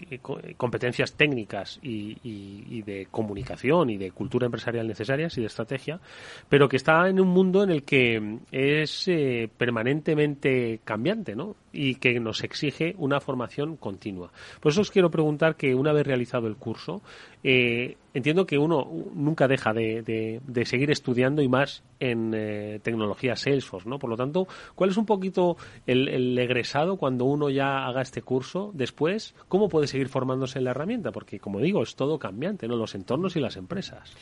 competencias 0.56 1.14
técnicas 1.14 1.80
y, 1.82 2.18
y, 2.24 2.82
de 2.84 3.08
comunicación 3.12 3.90
y 3.90 3.98
de 3.98 4.12
cultura 4.12 4.46
empresarial 4.46 4.88
necesarias 4.88 5.38
y 5.38 5.42
de 5.42 5.48
estrategia, 5.48 6.00
pero 6.48 6.70
que 6.70 6.78
está 6.78 7.10
en 7.10 7.20
un 7.20 7.28
mundo 7.28 7.64
en 7.64 7.72
el 7.72 7.84
que 7.84 8.40
es 8.52 9.10
eh, 9.10 9.50
permanentemente 9.58 10.80
cambiante, 10.86 11.36
¿no? 11.36 11.56
Y 11.80 11.96
que 11.96 12.20
nos 12.20 12.44
exige 12.44 12.96
una 12.98 13.20
formación 13.20 13.78
continua. 13.78 14.32
Por 14.60 14.72
eso 14.72 14.82
os 14.82 14.90
quiero 14.90 15.12
preguntar 15.12 15.56
que 15.56 15.76
una 15.76 15.94
vez 15.94 16.08
realizado 16.08 16.48
el 16.48 16.56
curso, 16.56 17.04
eh, 17.44 17.98
entiendo 18.16 18.48
que 18.48 18.58
uno 18.58 18.90
nunca 19.14 19.48
deja 19.48 19.74
de, 19.74 20.42
seguir 20.66 20.90
estudiando 20.90 21.44
y 21.44 21.48
más 21.48 21.84
en 22.00 22.34
eh, 22.34 22.80
tecnología 22.82 23.36
Salesforce, 23.36 23.88
¿no? 23.88 24.00
Por 24.00 24.10
lo 24.10 24.18
tanto, 24.18 24.48
¿cuál 24.74 24.90
es 24.90 24.98
un 24.98 25.06
poquito 25.06 25.56
el, 25.86 26.08
el, 26.10 26.40
egresado 26.40 26.98
cuando 26.98 27.26
uno 27.26 27.52
ya 27.52 27.86
haga 27.86 28.02
este 28.02 28.24
curso 28.24 28.72
después? 28.74 29.36
¿Cómo 29.48 29.70
puede 29.70 29.86
seguir 29.86 30.10
formándose 30.10 30.58
en 30.58 30.66
la 30.66 30.72
herramienta? 30.72 31.12
Porque, 31.12 31.40
como 31.40 31.60
digo, 31.60 31.84
es 31.84 31.96
todo 31.96 32.18
cambiante, 32.18 32.68
¿no? 32.68 32.76
Los 32.76 32.96
entornos 32.96 33.36
y 33.36 33.40
las 33.40 33.56
empresas 33.56 34.16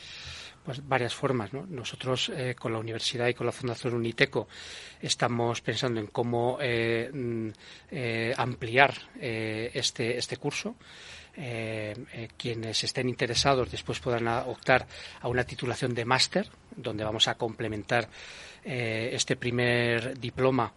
pues 0.66 0.86
varias 0.86 1.14
formas. 1.14 1.52
¿no? 1.52 1.64
Nosotros 1.68 2.30
eh, 2.34 2.56
con 2.58 2.72
la 2.72 2.80
universidad 2.80 3.28
y 3.28 3.34
con 3.34 3.46
la 3.46 3.52
Fundación 3.52 3.94
Uniteco 3.94 4.48
estamos 5.00 5.60
pensando 5.60 6.00
en 6.00 6.08
cómo 6.08 6.58
eh, 6.60 7.08
mm, 7.12 7.48
eh, 7.92 8.34
ampliar 8.36 8.92
este, 9.20 10.18
este 10.18 10.36
curso. 10.36 10.74
quienes 12.36 12.82
estén 12.82 13.08
interesados 13.08 13.70
después 13.70 14.00
podrán 14.00 14.26
optar 14.48 14.86
a 15.20 15.28
una 15.28 15.44
titulación 15.44 15.94
de 15.94 16.04
máster, 16.04 16.48
donde 16.74 17.04
vamos 17.04 17.28
a 17.28 17.34
complementar 17.34 18.08
este 18.64 19.36
primer 19.36 20.18
diploma 20.18 20.72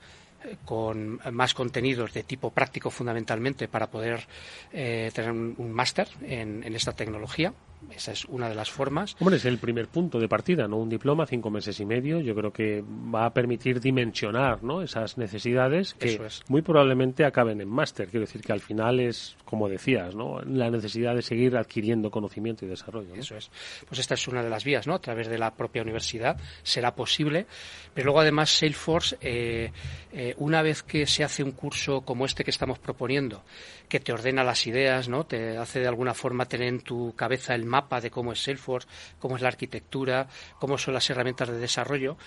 con 0.66 1.22
más 1.32 1.54
contenidos 1.54 2.12
de 2.12 2.24
tipo 2.24 2.52
práctico 2.52 2.90
fundamentalmente 2.90 3.70
para 3.70 3.88
poder 3.88 4.28
tener 4.70 5.32
un, 5.32 5.72
máster 5.72 6.10
en, 6.22 6.76
esta 6.76 6.92
tecnología 6.92 7.54
esa 7.96 8.12
es 8.12 8.26
una 8.26 8.50
de 8.50 8.56
las 8.56 8.70
formas. 8.70 9.16
Hombre, 9.20 9.38
es 9.38 9.46
el 9.46 9.58
primer 9.58 9.88
punto 9.88 10.20
de 10.20 10.28
partida, 10.28 10.68
¿no? 10.68 10.78
Un 10.78 10.90
diploma, 10.90 11.26
cinco 11.26 11.50
meses 11.50 11.80
y 11.80 11.86
medio. 11.86 12.20
Yo 12.20 12.36
creo 12.36 12.52
que 12.52 12.84
va 12.84 13.26
a 13.26 13.34
permitir 13.34 13.80
dimensionar, 13.80 14.64
¿no? 14.64 14.82
Esas 14.82 15.18
necesidades 15.18 15.94
que 15.94 16.20
muy 16.48 16.62
probablemente 16.62 17.26
acaben 17.26 17.62
en 17.62 17.70
máster. 17.70 18.08
Quiero 18.10 18.26
decir 18.26 18.42
que 18.42 18.52
al 18.52 18.60
final 18.60 19.00
es, 19.00 19.36
como 19.46 19.70
decías, 19.70 20.16
¿no? 20.16 20.42
La 20.42 20.70
necesidad 20.70 21.16
de 21.16 21.22
seguir 21.22 21.58
adquiriendo 21.58 22.12
conocimiento 22.12 22.66
y 22.66 22.68
desarrollo. 22.68 23.16
Eso 23.16 23.36
es. 23.36 23.50
Pues 23.88 24.00
esta 24.00 24.14
es 24.14 24.28
una 24.28 24.44
de 24.44 24.50
las 24.50 24.64
vías, 24.64 24.86
¿no? 24.88 24.94
A 24.94 25.00
través 25.00 25.28
de 25.28 25.38
la 25.38 25.54
propia 25.56 25.82
universidad 25.82 26.38
será 26.64 26.96
posible. 26.96 27.48
Pero 27.94 28.06
luego, 28.06 28.22
además, 28.22 28.50
Salesforce, 28.50 29.18
eh, 29.22 29.72
eh, 30.12 30.36
una 30.38 30.62
vez 30.62 30.84
que 30.84 31.06
se 31.06 31.24
hace 31.24 31.44
un 31.44 31.52
curso 31.52 32.02
como 32.02 32.26
este 32.26 32.44
que 32.44 32.52
estamos 32.52 32.80
proponiendo, 32.80 33.44
que 33.88 34.00
te 34.00 34.14
ordena 34.14 34.44
las 34.44 34.68
ideas, 34.68 35.10
¿no? 35.10 35.26
Te 35.26 35.58
hace 35.58 35.80
de 35.80 35.88
alguna 35.88 36.14
forma 36.14 36.46
tener 36.46 36.68
en 36.68 36.82
tu 36.82 37.14
cabeza 37.16 37.56
el 37.56 37.66
mapa 37.70 38.01
de 38.01 38.11
cómo 38.11 38.34
es 38.34 38.43
Salesforce, 38.43 38.88
cómo 39.20 39.38
es 39.38 39.41
la 39.41 39.47
arquitectura, 39.47 40.28
cómo 40.59 40.78
son 40.78 40.93
las 40.93 41.09
herramientas 41.09 41.47
de 41.47 41.57
desarrollo. 41.57 42.17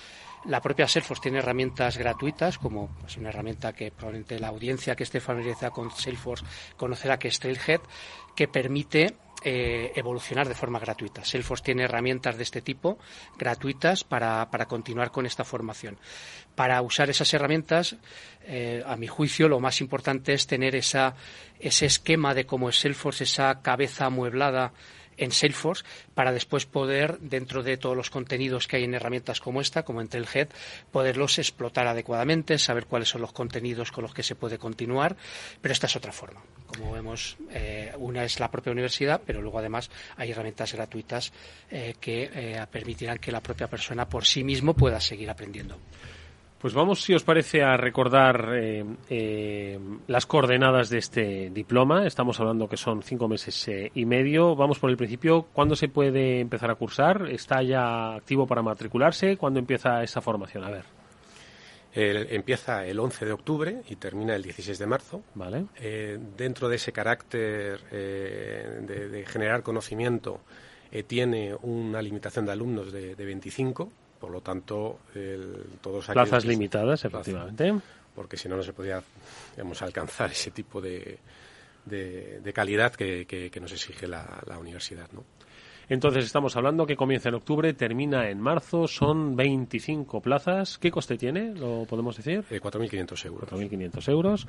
La 0.46 0.60
propia 0.60 0.88
Salesforce 0.88 1.22
tiene 1.22 1.38
herramientas 1.38 1.98
gratuitas, 1.98 2.58
como 2.58 2.88
pues, 3.00 3.16
una 3.16 3.28
herramienta 3.28 3.72
que 3.72 3.92
probablemente 3.92 4.40
la 4.40 4.48
audiencia 4.48 4.96
que 4.96 5.04
esté 5.04 5.20
familiarizada 5.20 5.70
con 5.70 5.90
Salesforce 5.90 6.44
conocerá 6.76 7.18
que 7.18 7.28
es 7.28 7.38
Trailhead, 7.38 7.80
que 8.34 8.48
permite 8.48 9.14
eh, 9.44 9.92
evolucionar 9.96 10.46
de 10.46 10.54
forma 10.54 10.78
gratuita. 10.78 11.24
Salesforce 11.24 11.64
tiene 11.64 11.82
herramientas 11.82 12.36
de 12.36 12.44
este 12.44 12.62
tipo 12.62 12.98
gratuitas 13.36 14.04
para, 14.04 14.46
continuar 14.68 15.10
con 15.10 15.26
esta 15.26 15.42
formación. 15.42 15.98
Para 16.54 16.80
usar 16.80 17.10
esas 17.10 17.34
herramientas, 17.34 17.96
eh, 18.44 18.84
a 18.86 18.96
mi 18.96 19.08
juicio, 19.08 19.48
lo 19.48 19.58
más 19.58 19.80
importante 19.80 20.32
es 20.32 20.46
tener 20.46 20.76
esa, 20.76 21.16
ese 21.58 21.86
esquema 21.86 22.34
de 22.34 22.46
cómo 22.46 22.68
es 22.68 22.78
Salesforce, 22.78 23.24
esa 23.24 23.62
cabeza 23.62 24.06
amueblada 24.06 24.74
en 25.22 25.32
Salesforce 25.32 25.84
para 26.14 26.32
después 26.32 26.66
poder, 26.66 27.18
dentro 27.20 27.62
de 27.62 27.76
todos 27.76 27.96
los 27.96 28.10
contenidos 28.10 28.66
que 28.66 28.76
hay 28.76 28.84
en 28.84 28.94
herramientas 28.94 29.40
como 29.40 29.60
esta, 29.60 29.84
como 29.84 30.00
en 30.00 30.08
Trailhead, 30.08 30.48
poderlos 30.90 31.38
explotar 31.38 31.86
adecuadamente, 31.86 32.58
saber 32.58 32.86
cuáles 32.86 33.08
son 33.08 33.20
los 33.20 33.32
contenidos 33.32 33.92
con 33.92 34.02
los 34.02 34.14
que 34.14 34.22
se 34.22 34.34
puede 34.34 34.58
continuar, 34.58 35.16
pero 35.60 35.72
esta 35.72 35.86
es 35.86 35.96
otra 35.96 36.12
forma. 36.12 36.42
Como 36.66 36.92
vemos, 36.92 37.36
eh, 37.50 37.92
una 37.98 38.24
es 38.24 38.40
la 38.40 38.50
propia 38.50 38.72
universidad, 38.72 39.20
pero 39.24 39.40
luego 39.40 39.58
además 39.58 39.90
hay 40.16 40.30
herramientas 40.30 40.72
gratuitas 40.72 41.32
eh, 41.70 41.94
que 42.00 42.30
eh, 42.32 42.66
permitirán 42.70 43.18
que 43.18 43.32
la 43.32 43.40
propia 43.40 43.68
persona 43.68 44.08
por 44.08 44.24
sí 44.24 44.42
mismo 44.42 44.74
pueda 44.74 45.00
seguir 45.00 45.30
aprendiendo. 45.30 45.78
Pues 46.62 46.74
vamos, 46.74 47.02
si 47.02 47.12
os 47.12 47.24
parece, 47.24 47.64
a 47.64 47.76
recordar 47.76 48.50
eh, 48.54 48.84
eh, 49.10 49.80
las 50.06 50.26
coordenadas 50.26 50.90
de 50.90 50.98
este 50.98 51.50
diploma. 51.50 52.06
Estamos 52.06 52.38
hablando 52.38 52.68
que 52.68 52.76
son 52.76 53.02
cinco 53.02 53.26
meses 53.26 53.66
eh, 53.66 53.90
y 53.96 54.06
medio. 54.06 54.54
Vamos 54.54 54.78
por 54.78 54.88
el 54.88 54.96
principio. 54.96 55.48
¿Cuándo 55.52 55.74
se 55.74 55.88
puede 55.88 56.38
empezar 56.38 56.70
a 56.70 56.76
cursar? 56.76 57.26
¿Está 57.28 57.64
ya 57.64 58.14
activo 58.14 58.46
para 58.46 58.62
matricularse? 58.62 59.36
¿Cuándo 59.36 59.58
empieza 59.58 60.04
esa 60.04 60.20
formación? 60.20 60.62
A 60.62 60.70
ver. 60.70 60.84
empieza 61.94 62.86
el 62.86 63.00
11 63.00 63.24
de 63.24 63.32
octubre 63.32 63.82
y 63.88 63.96
termina 63.96 64.36
el 64.36 64.44
16 64.44 64.78
de 64.78 64.86
marzo. 64.86 65.20
Vale. 65.34 65.66
Eh, 65.80 66.16
dentro 66.36 66.68
de 66.68 66.76
ese 66.76 66.92
carácter 66.92 67.80
de, 67.90 69.24
generar 69.26 69.64
conocimiento, 69.64 70.42
tiene 71.08 71.56
una 71.62 72.00
limitación 72.00 72.46
de 72.46 72.52
alumnos 72.52 72.92
de, 72.92 73.16
25, 73.16 73.90
por 74.22 74.30
lo 74.30 74.40
tanto, 74.40 75.00
el, 75.16 75.64
todos 75.80 76.06
Plazas 76.06 76.44
limitadas, 76.44 77.04
efectivamente. 77.04 77.74
porque 78.14 78.36
si 78.36 78.48
no, 78.48 78.56
no 78.56 78.62
se 78.62 78.72
podía 78.72 79.02
alcanzar 79.80 80.30
ese 80.30 80.52
tipo 80.52 80.80
de, 80.80 81.18
de, 81.84 82.52
calidad 82.54 82.94
que, 82.94 83.26
que, 83.26 83.60
nos 83.60 83.72
exige 83.72 84.06
la, 84.06 84.40
la 84.46 84.60
universidad. 84.60 85.10
¿no? 85.10 85.24
Entonces 85.88 86.24
estamos 86.24 86.54
hablando 86.56 86.86
que 86.86 86.94
comienza 86.94 87.30
en 87.30 87.34
octubre, 87.34 87.74
termina 87.74 88.30
en 88.30 88.40
marzo, 88.40 88.86
son 88.86 89.34
25 89.34 90.20
plazas. 90.20 90.78
¿Qué 90.78 90.92
coste 90.92 91.18
tiene? 91.18 91.52
¿Lo 91.52 91.84
podemos 91.84 92.16
decir? 92.16 92.44
4.500 92.48 93.24
eh, 93.24 93.26
euros. 93.26 93.50
4.500 93.50 94.08
euros. 94.08 94.46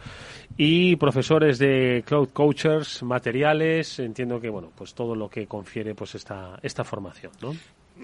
Y 0.56 0.96
profesores 0.98 1.58
de 1.58 2.04
Cloud 2.06 2.30
Coachers, 2.30 3.02
materiales, 3.02 3.98
entiendo 3.98 4.40
que, 4.40 4.50
bueno, 4.50 4.72
pues 4.76 4.94
todo 4.94 5.16
lo 5.16 5.30
que 5.30 5.48
confiere 5.48 5.96
pues 5.96 6.14
esta, 6.14 6.60
esta 6.62 6.84
formación, 6.84 7.32
¿no? 7.42 7.56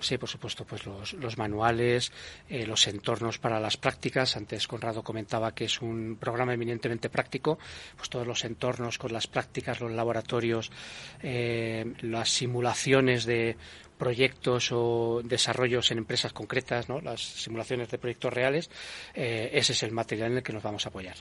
Sí, 0.02 0.18
por 0.18 0.30
supuesto, 0.30 0.66
pues 0.66 0.86
los, 0.86 1.38
manuales, 1.38 2.12
eh, 2.48 2.66
los 2.66 2.88
entornos 2.88 3.40
para 3.40 3.60
las 3.60 3.76
prácticas. 3.76 4.38
Antes 4.38 4.68
Conrado 4.68 5.04
comentaba 5.04 5.54
que 5.54 5.66
es 5.66 5.82
un 5.82 6.16
programa 6.20 6.54
eminentemente 6.54 7.10
práctico, 7.10 7.58
pues 7.98 8.10
todos 8.10 8.26
los 8.26 8.46
entornos 8.46 8.98
con 8.98 9.12
las 9.12 9.28
prácticas, 9.28 9.82
los 9.82 9.92
laboratorios, 9.92 10.72
eh, 11.22 11.92
las 12.02 12.30
simulaciones 12.30 13.26
de 13.26 13.58
proyectos 13.98 14.72
o 14.72 15.22
desarrollos 15.24 15.92
en 15.92 15.98
empresas 15.98 16.32
concretas, 16.32 16.88
¿no? 16.88 17.02
las 17.02 17.20
simulaciones 17.22 17.90
de 17.90 17.98
proyectos 17.98 18.32
reales, 18.32 18.70
eh, 19.14 19.50
ese 19.54 19.74
es 19.74 19.84
el 19.84 19.92
material 19.92 20.32
en 20.32 20.38
el 20.38 20.44
que 20.44 20.54
nos 20.54 20.64
vamos 20.64 20.86
a 20.86 20.90
apoyar. 20.90 21.16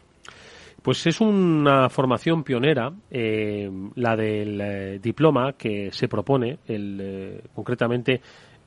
Pues 0.80 1.04
es 1.08 1.20
una 1.20 1.88
formación 1.88 2.44
pionera, 2.44 2.92
la 3.10 4.16
del 4.16 5.00
diploma 5.02 5.54
que 5.54 5.90
se 5.90 6.06
propone, 6.06 6.60
el, 6.68 7.42
concretamente 7.52 8.20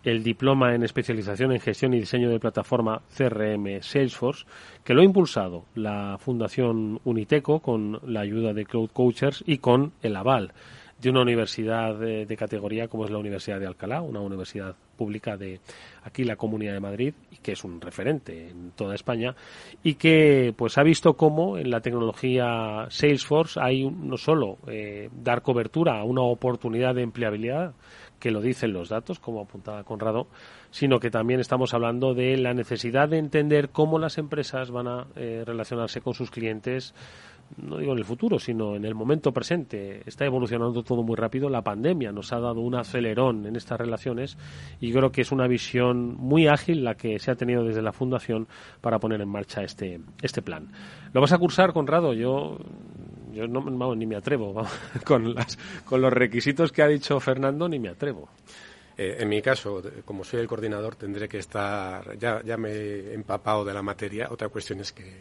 el 0.04 0.24
diploma 0.24 0.74
en 0.74 0.84
especialización 0.84 1.52
en 1.52 1.60
gestión 1.60 1.94
y 1.94 2.00
diseño 2.00 2.30
de 2.30 2.40
plataforma 2.40 3.02
CRM 3.16 3.82
Salesforce, 3.82 4.46
que 4.84 4.94
lo 4.94 5.02
ha 5.02 5.06
impulsado 5.06 5.66
la 5.76 6.18
Fundación 6.20 7.00
Uniteco 7.04 7.60
con 7.60 8.00
la 8.06 8.22
ayuda 8.22 8.54
de 8.54 8.66
Cloud 8.66 8.90
Coachers 8.92 9.44
y 9.46 9.60
con 9.60 9.94
el 10.02 10.16
aval 10.16 10.54
de 11.02 11.10
una 11.10 11.22
universidad 11.22 11.96
de, 11.96 12.38
categoría 12.38 12.88
como 12.88 13.06
es 13.06 13.12
la 13.12 13.18
Universidad 13.18 13.60
de 13.60 13.66
Alcalá, 13.66 14.02
una 14.02 14.20
universidad 14.22 14.76
pública 14.96 15.36
de 15.36 15.60
aquí 16.04 16.24
la 16.24 16.36
Comunidad 16.36 16.74
de 16.74 16.80
Madrid 16.80 17.14
y 17.32 17.38
que 17.38 17.54
es 17.54 17.64
un 17.64 17.82
referente 17.82 18.50
en 18.50 18.72
toda 18.72 18.94
España 18.94 19.36
y 19.82 19.96
que 19.96 20.54
pues 20.56 20.78
ha 20.78 20.84
visto 20.84 21.14
cómo 21.14 21.58
en 21.58 21.72
la 21.72 21.82
tecnología 21.82 22.86
Salesforce 22.90 23.60
hay 23.60 23.90
no 23.90 24.18
solo 24.18 24.60
eh, 24.68 25.10
dar 25.12 25.42
cobertura 25.42 26.00
a 26.00 26.04
una 26.04 26.22
oportunidad 26.22 26.94
de 26.94 27.02
empleabilidad 27.02 27.74
que 28.22 28.32
lo 28.32 28.40
dicen 28.40 28.72
los 28.72 28.88
datos, 28.88 29.20
como 29.20 29.42
apuntaba 29.42 29.84
Conrado, 29.84 30.28
sino 30.70 31.00
que 31.00 31.10
también 31.10 31.42
estamos 31.42 31.74
hablando 31.74 32.14
de 32.14 32.38
la 32.38 32.54
necesidad 32.54 33.10
de 33.10 33.18
entender 33.18 33.70
cómo 33.70 34.00
las 34.00 34.18
empresas 34.18 34.72
van 34.72 34.88
a 34.88 35.08
eh, 35.16 35.44
relacionarse 35.46 36.02
con 36.02 36.14
sus 36.14 36.30
clientes, 36.30 36.94
no 37.58 37.78
digo 37.78 37.92
en 37.94 37.98
el 37.98 38.06
futuro, 38.06 38.40
sino 38.40 38.76
en 38.76 38.86
el 38.86 38.96
momento 38.96 39.32
presente. 39.32 40.04
Está 40.06 40.26
evolucionando 40.26 40.84
todo 40.84 41.04
muy 41.04 41.16
rápido. 41.16 41.50
La 41.50 41.64
pandemia 41.64 42.12
nos 42.12 42.32
ha 42.32 42.40
dado 42.40 42.62
un 42.62 42.76
acelerón 42.76 43.46
en 43.46 43.56
estas 43.56 43.80
relaciones 43.80 44.38
y 44.80 44.94
creo 44.94 45.12
que 45.12 45.22
es 45.22 45.32
una 45.32 45.48
visión 45.48 46.16
muy 46.16 46.48
ágil 46.48 46.84
la 46.84 46.96
que 46.96 47.20
se 47.20 47.32
ha 47.32 47.36
tenido 47.36 47.64
desde 47.64 47.82
la 47.82 47.92
Fundación 47.92 48.48
para 48.82 49.00
poner 49.00 49.20
en 49.20 49.30
marcha 49.30 49.64
este, 49.64 50.00
este 50.22 50.42
plan. 50.42 50.72
¿Lo 51.12 51.22
vas 51.22 51.34
a 51.34 51.40
cursar, 51.40 51.74
Conrado? 51.74 52.14
Yo 52.14 52.58
yo 53.34 53.48
no, 53.48 53.96
ni 53.96 54.06
me 54.06 54.16
atrevo. 54.16 54.66
Con, 55.06 55.34
las, 55.34 55.58
con 55.86 56.02
los 56.02 56.12
requisitos 56.12 56.72
que 56.72 56.82
ha 56.82 56.88
dicho 56.88 57.20
Fernando, 57.20 57.68
ni 57.68 57.80
me 57.80 57.90
atrevo. 57.90 58.30
Eh, 58.98 59.18
en 59.20 59.30
mi 59.30 59.42
caso, 59.42 59.82
como 60.06 60.24
soy 60.24 60.42
el 60.42 60.48
coordinador, 60.48 60.96
tendré 60.96 61.28
que 61.28 61.40
estar. 61.40 62.18
Ya, 62.18 62.42
ya 62.44 62.58
me 62.58 62.72
he 62.72 63.14
empapado 63.14 63.66
de 63.66 63.74
la 63.74 63.82
materia. 63.82 64.28
Otra 64.30 64.50
cuestión 64.50 64.80
es 64.80 64.92
que, 64.92 65.12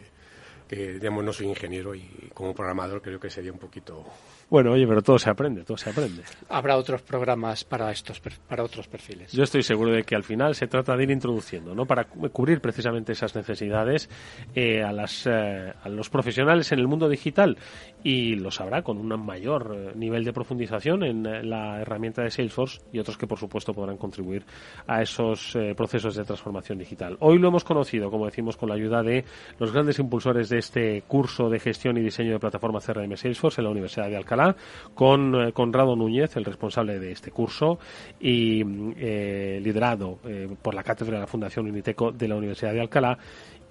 que 0.67 0.93
digamos, 0.93 1.23
no 1.23 1.33
soy 1.33 1.47
ingeniero 1.47 1.95
y 1.95 2.29
como 2.33 2.53
programador 2.53 3.01
creo 3.01 3.19
que 3.19 3.29
sería 3.29 3.51
un 3.51 3.59
poquito 3.59 4.05
bueno, 4.51 4.73
oye, 4.73 4.85
pero 4.85 5.01
todo 5.01 5.17
se 5.17 5.29
aprende, 5.29 5.63
todo 5.63 5.77
se 5.77 5.91
aprende. 5.91 6.23
Habrá 6.49 6.75
otros 6.75 7.01
programas 7.03 7.63
para 7.63 7.89
estos 7.89 8.19
para 8.19 8.65
otros 8.65 8.85
perfiles. 8.85 9.31
Yo 9.31 9.43
estoy 9.43 9.63
seguro 9.63 9.93
de 9.93 10.03
que 10.03 10.13
al 10.13 10.25
final 10.25 10.55
se 10.55 10.67
trata 10.67 10.97
de 10.97 11.03
ir 11.03 11.11
introduciendo, 11.11 11.73
¿no? 11.73 11.85
Para 11.85 12.03
cubrir 12.03 12.59
precisamente 12.59 13.13
esas 13.13 13.33
necesidades 13.33 14.09
eh, 14.53 14.83
a 14.83 14.91
las 14.91 15.25
eh, 15.25 15.73
a 15.81 15.87
los 15.87 16.09
profesionales 16.09 16.69
en 16.73 16.79
el 16.79 16.89
mundo 16.89 17.07
digital 17.07 17.57
y 18.03 18.35
lo 18.35 18.51
sabrá 18.51 18.81
con 18.81 18.97
un 18.97 19.25
mayor 19.25 19.75
eh, 19.75 19.91
nivel 19.95 20.23
de 20.23 20.33
profundización 20.33 21.03
en 21.03 21.49
la 21.49 21.81
herramienta 21.81 22.23
de 22.23 22.31
Salesforce 22.31 22.81
y 22.91 22.99
otros 22.99 23.17
que 23.17 23.27
por 23.27 23.39
supuesto 23.39 23.73
podrán 23.73 23.97
contribuir 23.97 24.43
a 24.87 25.01
esos 25.01 25.57
procesos 25.75 26.15
de 26.15 26.23
transformación 26.23 26.77
digital. 26.77 27.17
Hoy 27.19 27.37
lo 27.37 27.49
hemos 27.49 27.63
conocido, 27.63 28.09
como 28.09 28.25
decimos, 28.25 28.57
con 28.57 28.69
la 28.69 28.75
ayuda 28.75 29.03
de 29.03 29.25
los 29.59 29.71
grandes 29.71 29.99
impulsores 29.99 30.49
de 30.49 30.59
este 30.59 31.03
curso 31.07 31.49
de 31.49 31.59
gestión 31.59 31.97
y 31.97 32.01
diseño 32.01 32.33
de 32.33 32.39
plataforma 32.39 32.79
CRM 32.79 33.15
Salesforce 33.15 33.61
en 33.61 33.65
la 33.65 33.71
Universidad 33.71 34.07
de 34.07 34.17
Alcalá 34.17 34.55
con 34.93 35.35
eh, 35.35 35.53
Conrado 35.53 35.95
Núñez, 35.95 36.35
el 36.37 36.45
responsable 36.45 36.99
de 36.99 37.11
este 37.11 37.31
curso, 37.31 37.79
y 38.19 38.61
eh, 38.97 39.59
liderado 39.61 40.19
eh, 40.25 40.49
por 40.61 40.73
la 40.73 40.83
cátedra 40.83 41.15
de 41.15 41.21
la 41.21 41.27
Fundación 41.27 41.67
Uniteco 41.67 42.11
de 42.11 42.27
la 42.27 42.35
Universidad 42.35 42.73
de 42.73 42.81
Alcalá, 42.81 43.17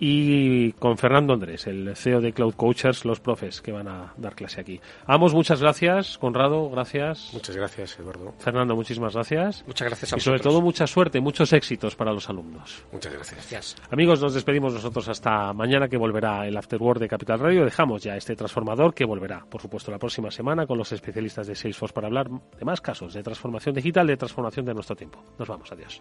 y 0.03 0.73
con 0.73 0.97
Fernando 0.97 1.35
Andrés, 1.35 1.67
el 1.67 1.95
CEO 1.95 2.23
de 2.23 2.33
Cloud 2.33 2.55
Coachers, 2.55 3.05
los 3.05 3.21
profes 3.21 3.61
que 3.61 3.71
van 3.71 3.87
a 3.87 4.15
dar 4.17 4.35
clase 4.35 4.63
aquí. 4.63 4.81
Ambos, 5.07 5.35
muchas 5.35 5.61
gracias. 5.61 6.17
Conrado, 6.17 6.71
gracias. 6.71 7.29
Muchas 7.35 7.55
gracias, 7.55 7.99
Eduardo. 7.99 8.33
Fernando, 8.39 8.75
muchísimas 8.75 9.13
gracias. 9.13 9.63
Muchas 9.67 9.89
gracias 9.89 10.15
a 10.15 10.17
Y 10.17 10.21
sobre 10.21 10.41
todo, 10.41 10.63
mucha 10.63 10.87
suerte, 10.87 11.21
muchos 11.21 11.53
éxitos 11.53 11.95
para 11.97 12.15
los 12.15 12.31
alumnos. 12.31 12.83
Muchas 12.91 13.13
gracias. 13.13 13.77
Amigos, 13.91 14.23
nos 14.23 14.33
despedimos 14.33 14.73
nosotros 14.73 15.07
hasta 15.09 15.53
mañana 15.53 15.87
que 15.87 15.99
volverá 15.99 16.47
el 16.47 16.57
Afterword 16.57 17.01
de 17.01 17.09
Capital 17.09 17.39
Radio. 17.39 17.65
Dejamos 17.67 18.03
ya 18.03 18.17
este 18.17 18.35
transformador 18.35 18.95
que 18.95 19.05
volverá, 19.05 19.45
por 19.51 19.61
supuesto, 19.61 19.91
la 19.91 19.99
próxima 19.99 20.31
semana 20.31 20.67
con 20.67 20.79
los 20.79 20.91
especialistas 20.93 21.47
de 21.47 21.55
Salesforce 21.55 21.93
para 21.93 22.07
hablar 22.07 22.31
de 22.31 22.65
más 22.65 22.81
casos 22.81 23.13
de 23.13 23.23
transformación 23.23 23.75
digital, 23.75 24.07
de 24.07 24.17
transformación 24.17 24.65
de 24.65 24.73
nuestro 24.73 24.97
tiempo. 24.97 25.23
Nos 25.39 25.47
vamos, 25.47 25.71
adiós. 25.71 26.01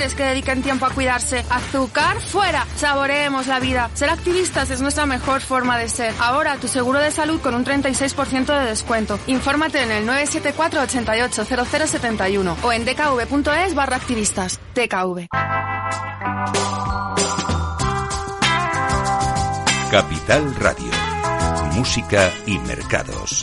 que 0.00 0.24
dediquen 0.24 0.62
tiempo 0.62 0.86
a 0.86 0.90
cuidarse. 0.90 1.44
Azúcar, 1.50 2.20
fuera. 2.20 2.66
Saboreemos 2.76 3.46
la 3.46 3.60
vida. 3.60 3.90
Ser 3.94 4.08
activistas 4.08 4.70
es 4.70 4.80
nuestra 4.80 5.04
mejor 5.06 5.42
forma 5.42 5.76
de 5.78 5.88
ser. 5.88 6.14
Ahora 6.18 6.56
tu 6.56 6.68
seguro 6.68 6.98
de 6.98 7.10
salud 7.10 7.40
con 7.40 7.54
un 7.54 7.64
36% 7.64 8.58
de 8.58 8.66
descuento. 8.66 9.18
Infórmate 9.26 9.82
en 9.82 9.90
el 9.90 10.06
974 10.06 10.80
88 10.82 11.44
0071 11.44 12.56
o 12.62 12.72
en 12.72 12.84
dkv.es 12.84 13.74
barra 13.74 13.96
activistas. 13.96 14.58
DKV. 14.74 15.28
Capital 19.90 20.54
Radio. 20.54 20.90
Música 21.74 22.30
y 22.46 22.58
mercados. 22.58 23.42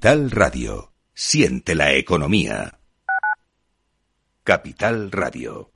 Capital 0.00 0.30
Radio. 0.30 0.92
Siente 1.12 1.74
la 1.74 1.92
economía. 1.92 2.78
Capital 4.44 5.10
Radio. 5.10 5.72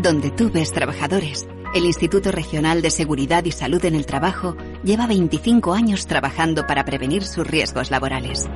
Donde 0.00 0.30
tú 0.30 0.50
ves 0.50 0.72
trabajadores, 0.72 1.46
el 1.74 1.84
Instituto 1.84 2.32
Regional 2.32 2.80
de 2.80 2.88
Seguridad 2.88 3.44
y 3.44 3.52
Salud 3.52 3.84
en 3.84 3.94
el 3.94 4.06
Trabajo 4.06 4.56
lleva 4.84 5.06
25 5.06 5.74
años 5.74 6.06
trabajando 6.06 6.66
para 6.66 6.86
prevenir 6.86 7.24
sus 7.24 7.46
riesgos 7.46 7.90
laborales. 7.90 8.46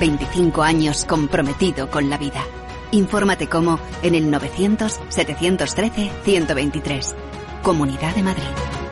25 0.00 0.62
años 0.62 1.06
comprometido 1.06 1.90
con 1.90 2.10
la 2.10 2.18
vida. 2.18 2.44
Infórmate 2.90 3.48
cómo 3.48 3.80
en 4.02 4.16
el 4.16 4.30
900-713-123. 4.30 7.14
Comunidad 7.62 8.14
de 8.14 8.22
Madrid. 8.22 8.89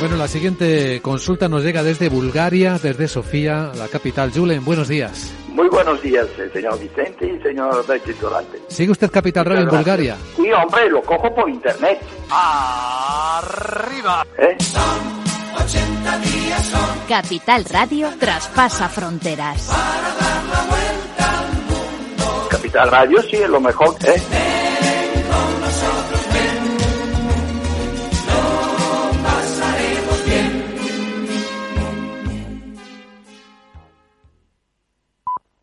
Bueno, 0.00 0.16
la 0.16 0.28
siguiente 0.28 1.00
consulta 1.02 1.48
nos 1.48 1.64
llega 1.64 1.82
desde 1.82 2.08
Bulgaria, 2.08 2.78
desde 2.80 3.08
Sofía, 3.08 3.72
la 3.74 3.88
capital. 3.88 4.30
Julen, 4.32 4.64
buenos 4.64 4.86
días. 4.86 5.34
Muy 5.48 5.68
buenos 5.68 6.00
días, 6.00 6.26
eh, 6.38 6.48
señor 6.52 6.78
Vicente 6.78 7.26
y 7.26 7.42
señor 7.42 7.84
Durante. 8.20 8.60
¿Sigue 8.68 8.92
usted 8.92 9.10
Capital 9.10 9.44
Radio 9.44 9.62
en 9.62 9.68
Bulgaria? 9.68 10.16
Sí, 10.36 10.52
hombre, 10.52 10.88
lo 10.88 11.02
cojo 11.02 11.34
por 11.34 11.50
internet. 11.50 11.98
¡Arriba! 12.30 14.24
¿Eh? 14.38 14.56
Capital 17.08 17.64
Radio 17.64 18.08
traspasa 18.20 18.88
fronteras. 18.88 19.68
Capital 22.48 22.90
Radio 22.90 23.20
sí 23.22 23.36
es 23.36 23.48
lo 23.48 23.60
mejor, 23.60 23.96
¿eh? 24.06 24.67